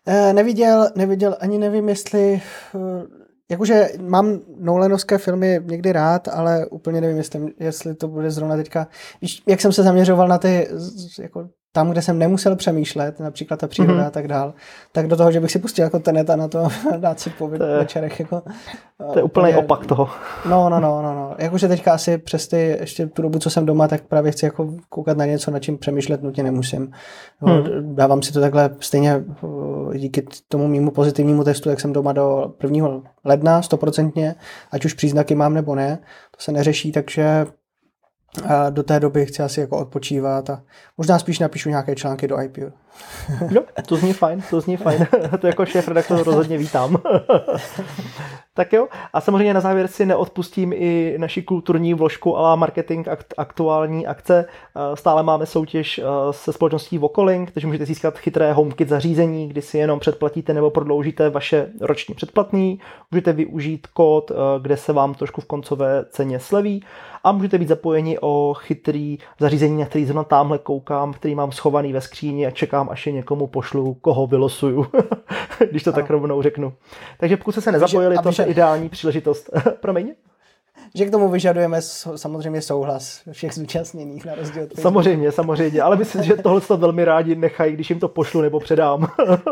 Eh, 0.08 0.32
neviděl, 0.32 0.90
neviděl, 0.96 1.36
ani 1.40 1.58
nevím, 1.58 1.88
jestli... 1.88 2.42
Eh, 2.74 3.06
jakože 3.50 3.88
mám 4.00 4.40
Nolanovské 4.58 5.18
filmy 5.18 5.60
někdy 5.64 5.92
rád, 5.92 6.28
ale 6.28 6.66
úplně 6.66 7.00
nevím, 7.00 7.16
jestli, 7.16 7.54
jestli 7.58 7.94
to 7.94 8.08
bude 8.08 8.30
zrovna 8.30 8.56
teďka... 8.56 8.88
Víš, 9.22 9.42
jak 9.46 9.60
jsem 9.60 9.72
se 9.72 9.82
zaměřoval 9.82 10.28
na 10.28 10.38
ty 10.38 10.68
jako 11.20 11.48
tam, 11.76 11.90
kde 11.90 12.02
jsem 12.02 12.18
nemusel 12.18 12.56
přemýšlet, 12.56 13.20
například 13.20 13.60
ta 13.60 13.68
příroda 13.68 14.02
mm-hmm. 14.02 14.06
a 14.06 14.10
tak 14.10 14.28
dál, 14.28 14.54
tak 14.92 15.06
do 15.06 15.16
toho, 15.16 15.32
že 15.32 15.40
bych 15.40 15.50
si 15.50 15.58
pustil 15.58 15.84
jako 15.84 15.98
teneta 15.98 16.36
na 16.36 16.48
to 16.48 16.68
dát 16.96 17.20
si 17.20 17.30
po 17.30 17.48
večerech. 17.48 18.20
Jako, 18.20 18.42
to 19.12 19.18
je 19.18 19.22
úplný 19.22 19.50
je, 19.50 19.56
opak 19.56 19.86
toho. 19.86 20.08
No, 20.48 20.70
no, 20.70 20.80
no, 20.80 21.02
no, 21.02 21.14
no. 21.14 21.34
Jakože 21.38 21.68
teďka 21.68 21.92
asi 21.92 22.18
přes 22.18 22.48
ty, 22.48 22.76
ještě 22.80 23.06
tu 23.06 23.22
dobu, 23.22 23.38
co 23.38 23.50
jsem 23.50 23.66
doma, 23.66 23.88
tak 23.88 24.02
právě 24.02 24.32
chci 24.32 24.44
jako 24.44 24.74
koukat 24.88 25.16
na 25.16 25.24
něco, 25.24 25.50
na 25.50 25.58
čím 25.58 25.78
přemýšlet 25.78 26.22
nutně 26.22 26.42
nemusím. 26.42 26.90
Hmm. 27.38 27.96
Dávám 27.96 28.22
si 28.22 28.32
to 28.32 28.40
takhle 28.40 28.70
stejně 28.80 29.24
díky 29.94 30.26
tomu 30.48 30.68
mýmu 30.68 30.90
pozitivnímu 30.90 31.44
testu, 31.44 31.70
jak 31.70 31.80
jsem 31.80 31.92
doma 31.92 32.12
do 32.12 32.54
1. 32.62 33.02
ledna, 33.24 33.62
stoprocentně, 33.62 34.34
ať 34.70 34.84
už 34.84 34.94
příznaky 34.94 35.34
mám 35.34 35.54
nebo 35.54 35.74
ne, 35.74 35.98
to 36.36 36.42
se 36.42 36.52
neřeší, 36.52 36.92
takže 36.92 37.46
a 38.44 38.70
do 38.70 38.82
té 38.82 39.00
doby 39.00 39.26
chci 39.26 39.42
asi 39.42 39.60
jako 39.60 39.78
odpočívat 39.78 40.50
a 40.50 40.62
možná 40.98 41.18
spíš 41.18 41.38
napíšu 41.38 41.68
nějaké 41.68 41.94
články 41.94 42.28
do 42.28 42.40
IPU. 42.40 42.72
No, 43.50 43.62
to 43.86 43.96
zní 43.96 44.12
fajn, 44.12 44.42
to 44.50 44.60
zní 44.60 44.76
fajn. 44.76 45.06
to 45.40 45.46
jako 45.46 45.66
šéf 45.66 45.88
redaktor 45.88 46.22
rozhodně 46.22 46.58
vítám. 46.58 46.96
tak 48.54 48.72
jo, 48.72 48.88
a 49.12 49.20
samozřejmě 49.20 49.54
na 49.54 49.60
závěr 49.60 49.88
si 49.88 50.06
neodpustím 50.06 50.72
i 50.72 51.14
naši 51.18 51.42
kulturní 51.42 51.94
vložku 51.94 52.38
a 52.38 52.56
marketing 52.56 53.08
aktuální 53.36 54.06
akce. 54.06 54.44
Stále 54.94 55.22
máme 55.22 55.46
soutěž 55.46 56.00
se 56.30 56.52
společností 56.52 56.98
Vocoling, 56.98 57.50
takže 57.50 57.66
můžete 57.66 57.86
získat 57.86 58.18
chytré 58.18 58.52
HomeKit 58.52 58.88
zařízení, 58.88 59.48
kdy 59.48 59.62
si 59.62 59.78
jenom 59.78 60.00
předplatíte 60.00 60.54
nebo 60.54 60.70
prodloužíte 60.70 61.30
vaše 61.30 61.68
roční 61.80 62.14
předplatný. 62.14 62.80
Můžete 63.10 63.32
využít 63.32 63.86
kód, 63.86 64.32
kde 64.62 64.76
se 64.76 64.92
vám 64.92 65.14
trošku 65.14 65.40
v 65.40 65.46
koncové 65.46 66.04
ceně 66.10 66.40
sleví 66.40 66.84
a 67.26 67.32
můžete 67.32 67.58
být 67.58 67.68
zapojeni 67.68 68.18
o 68.18 68.54
chytrý 68.54 69.18
zařízení, 69.38 69.80
na 69.80 69.86
který 69.86 70.04
zrovna 70.04 70.24
tamhle 70.24 70.58
koukám, 70.58 71.12
který 71.12 71.34
mám 71.34 71.52
schovaný 71.52 71.92
ve 71.92 72.00
skříni 72.00 72.46
a 72.46 72.50
čekám, 72.50 72.88
až 72.90 73.06
je 73.06 73.12
někomu 73.12 73.46
pošlu, 73.46 73.94
koho 73.94 74.26
vylosuju, 74.26 74.86
když 75.70 75.82
to 75.82 75.90
ano. 75.90 75.94
tak 75.94 76.10
rovnou 76.10 76.42
řeknu. 76.42 76.72
Takže 77.18 77.36
pokud 77.36 77.52
jste 77.52 77.60
se 77.60 77.72
nezapojili, 77.72 78.16
to 78.22 78.42
je 78.42 78.48
ideální 78.48 78.88
příležitost. 78.88 79.50
Promiň? 79.80 80.14
Že 80.96 81.06
k 81.06 81.10
tomu 81.10 81.28
vyžadujeme 81.28 81.82
samozřejmě 82.16 82.62
souhlas 82.62 83.20
všech 83.32 83.54
zúčastněných 83.54 84.24
na 84.24 84.34
rozdíl 84.34 84.62
od 84.62 84.80
Samozřejmě, 84.80 85.32
samozřejmě, 85.32 85.82
ale 85.82 85.96
myslím, 85.96 86.22
že 86.22 86.36
tohle 86.36 86.60
to 86.60 86.76
velmi 86.76 87.04
rádi 87.04 87.34
nechají, 87.34 87.74
když 87.74 87.90
jim 87.90 88.00
to 88.00 88.08
pošlu 88.08 88.40
nebo 88.40 88.60
předám. 88.60 89.08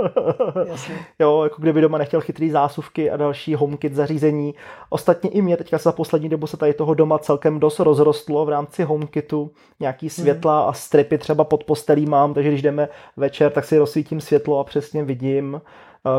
Jasně. 0.67 0.95
jo, 1.19 1.43
jako 1.43 1.63
kdyby 1.63 1.81
doma 1.81 1.99
nechtěl 1.99 2.21
chytrý 2.21 2.51
zásuvky 2.51 3.11
a 3.11 3.17
další 3.17 3.55
HomeKit 3.55 3.95
zařízení. 3.95 4.55
Ostatně 4.91 5.31
i 5.31 5.43
mě 5.43 5.57
teďka 5.57 5.79
za 5.79 5.93
poslední 5.93 6.29
dobu 6.29 6.47
se 6.47 6.57
tady 6.57 6.75
toho 6.75 6.95
doma 6.95 7.19
celkem 7.19 7.61
dost 7.61 7.79
rozrostlo 7.79 8.45
v 8.45 8.49
rámci 8.49 8.85
HomeKitu. 8.85 9.51
Nějaký 9.81 10.11
světla 10.11 10.61
hmm. 10.61 10.69
a 10.69 10.73
stripy 10.73 11.19
třeba 11.19 11.45
pod 11.45 11.65
postelí 11.65 12.07
mám, 12.07 12.35
takže 12.35 12.51
když 12.51 12.63
jdeme 12.63 12.89
večer, 13.17 13.53
tak 13.53 13.65
si 13.65 13.79
rozsvítím 13.79 14.21
světlo 14.21 14.59
a 14.59 14.65
přesně 14.65 15.05
vidím 15.05 15.61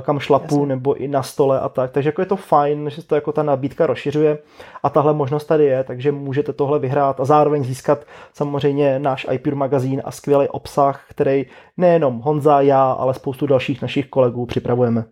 kam 0.01 0.19
šlapu 0.19 0.55
Jasně. 0.55 0.67
nebo 0.67 0.95
i 0.95 1.07
na 1.07 1.23
stole 1.23 1.59
a 1.59 1.69
tak. 1.69 1.91
Takže 1.91 2.09
jako 2.09 2.21
je 2.21 2.25
to 2.25 2.36
fajn, 2.36 2.89
že 2.89 3.01
se 3.01 3.07
to 3.07 3.15
jako 3.15 3.31
ta 3.31 3.43
nabídka 3.43 3.88
rozšiřuje 3.88 4.38
a 4.83 4.89
tahle 4.89 5.13
možnost 5.13 5.45
tady 5.45 5.65
je, 5.65 5.83
takže 5.83 6.11
můžete 6.11 6.53
tohle 6.53 6.79
vyhrát 6.79 7.19
a 7.19 7.25
zároveň 7.25 7.63
získat 7.63 8.05
samozřejmě 8.33 8.99
náš 8.99 9.27
iPure 9.31 9.55
magazín 9.55 10.01
a 10.05 10.11
skvělý 10.11 10.47
obsah, 10.47 11.05
který 11.09 11.45
nejenom 11.77 12.19
Honza, 12.19 12.61
já, 12.61 12.91
ale 12.91 13.13
spoustu 13.13 13.47
dalších 13.47 13.81
našich 13.81 14.07
kolegů 14.07 14.45
připravujeme. 14.45 15.05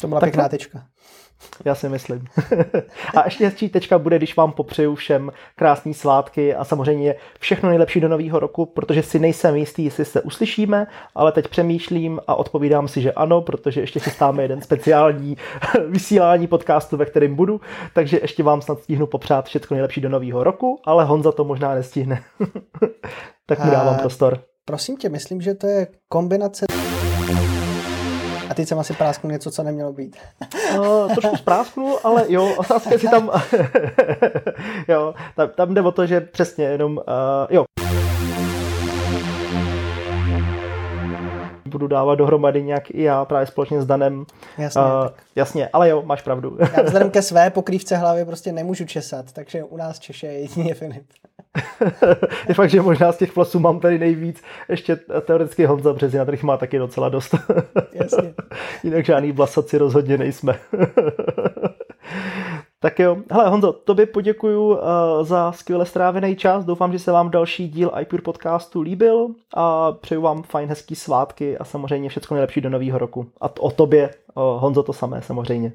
To 0.00 0.08
byla 0.08 0.20
tak 0.20 0.30
pěkná 0.30 0.48
tečka. 0.48 0.86
Já 1.64 1.74
si 1.74 1.88
myslím. 1.88 2.24
a 3.16 3.24
ještě 3.24 3.44
hezčí 3.44 3.68
tečka 3.68 3.98
bude, 3.98 4.18
když 4.18 4.36
vám 4.36 4.52
popřeju 4.52 4.94
všem 4.94 5.32
krásné 5.56 5.94
svátky 5.94 6.54
a 6.54 6.64
samozřejmě 6.64 7.14
všechno 7.40 7.68
nejlepší 7.68 8.00
do 8.00 8.08
nového 8.08 8.38
roku, 8.38 8.66
protože 8.66 9.02
si 9.02 9.18
nejsem 9.18 9.56
jistý, 9.56 9.84
jestli 9.84 10.04
se 10.04 10.22
uslyšíme, 10.22 10.86
ale 11.14 11.32
teď 11.32 11.48
přemýšlím 11.48 12.20
a 12.26 12.34
odpovídám 12.34 12.88
si, 12.88 13.00
že 13.00 13.12
ano, 13.12 13.42
protože 13.42 13.80
ještě 13.80 14.00
chystáme 14.00 14.42
jeden 14.42 14.60
speciální 14.60 15.36
vysílání 15.88 16.46
podcastu, 16.46 16.96
ve 16.96 17.04
kterém 17.04 17.34
budu, 17.34 17.60
takže 17.94 18.18
ještě 18.22 18.42
vám 18.42 18.62
snad 18.62 18.80
stihnu 18.80 19.06
popřát 19.06 19.46
všechno 19.46 19.74
nejlepší 19.74 20.00
do 20.00 20.08
nového 20.08 20.44
roku, 20.44 20.80
ale 20.84 21.04
Honza 21.04 21.32
to 21.32 21.44
možná 21.44 21.74
nestihne. 21.74 22.22
tak 23.46 23.64
mu 23.64 23.70
dávám 23.70 23.96
prostor. 23.96 24.40
Prosím 24.64 24.96
tě, 24.96 25.08
myslím, 25.08 25.40
že 25.40 25.54
to 25.54 25.66
je 25.66 25.86
kombinace 26.08 26.66
teď 28.56 28.68
jsem 28.68 28.78
asi 28.78 28.92
prásknul 28.94 29.32
něco, 29.32 29.50
co 29.50 29.62
nemělo 29.62 29.92
být. 29.92 30.16
uh, 30.78 31.14
trošku 31.14 31.36
sprásknul, 31.36 31.98
ale 32.04 32.24
jo, 32.28 32.54
otázka 32.56 32.98
si 32.98 33.08
tam... 33.08 33.30
jo, 34.88 35.14
tam, 35.36 35.48
tam 35.48 35.74
jde 35.74 35.82
o 35.82 35.92
to, 35.92 36.06
že 36.06 36.20
přesně 36.20 36.64
jenom... 36.64 36.96
Uh, 36.96 37.02
jo. 37.50 37.64
Budu 41.76 41.86
dávat 41.86 42.14
dohromady 42.14 42.62
nějak 42.62 42.90
i 42.90 43.02
já 43.02 43.24
právě 43.24 43.46
společně 43.46 43.82
s 43.82 43.86
Danem. 43.86 44.24
Jasně, 44.58 44.82
uh, 44.82 45.08
jasně, 45.34 45.68
ale 45.72 45.88
jo, 45.88 46.02
máš 46.06 46.22
pravdu. 46.22 46.58
já 46.76 46.82
vzhledem 46.82 47.10
ke 47.10 47.22
své 47.22 47.50
pokrývce 47.50 47.96
hlavy 47.96 48.24
prostě 48.24 48.52
nemůžu 48.52 48.84
česat, 48.84 49.32
takže 49.32 49.64
u 49.64 49.76
nás 49.76 49.98
Češe 49.98 50.26
je 50.26 50.40
jedině 50.40 50.74
Filip. 50.74 51.04
je 52.48 52.54
fakt, 52.54 52.70
že 52.70 52.82
možná 52.82 53.12
z 53.12 53.16
těch 53.16 53.36
vlasů 53.36 53.58
mám 53.58 53.80
tady 53.80 53.98
nejvíc. 53.98 54.42
Ještě 54.68 54.96
teoreticky 54.96 55.64
Honza 55.66 55.92
Březina, 55.92 56.24
který 56.24 56.38
má 56.42 56.56
taky 56.56 56.78
docela 56.78 57.08
dost. 57.08 57.34
Jasně. 57.92 58.34
Jinak 58.82 59.04
žádný 59.04 59.32
vlasaci 59.32 59.78
rozhodně 59.78 60.18
nejsme. 60.18 60.58
Tak 62.80 62.98
jo, 62.98 63.16
hele 63.30 63.48
Honzo, 63.48 63.72
tobě 63.72 64.06
poděkuju 64.06 64.68
uh, 64.68 64.78
za 65.22 65.52
skvěle 65.52 65.86
strávený 65.86 66.36
čas, 66.36 66.64
doufám, 66.64 66.92
že 66.92 66.98
se 66.98 67.12
vám 67.12 67.30
další 67.30 67.68
díl 67.68 67.92
iPure 68.00 68.22
podcastu 68.22 68.80
líbil 68.80 69.28
a 69.54 69.92
přeju 69.92 70.20
vám 70.20 70.42
fajn 70.42 70.68
hezký 70.68 70.94
svátky 70.94 71.58
a 71.58 71.64
samozřejmě 71.64 72.08
všechno 72.08 72.34
nejlepší 72.34 72.60
do 72.60 72.70
nového 72.70 72.98
roku. 72.98 73.26
A 73.40 73.60
o 73.60 73.70
tobě, 73.70 74.10
uh, 74.34 74.42
Honzo, 74.60 74.82
to 74.82 74.92
samé 74.92 75.22
samozřejmě. 75.22 75.72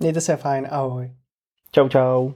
Mějte 0.00 0.20
se 0.20 0.36
fajn, 0.36 0.68
ahoj. 0.70 1.10
Čau, 1.72 1.88
čau. 1.88 2.32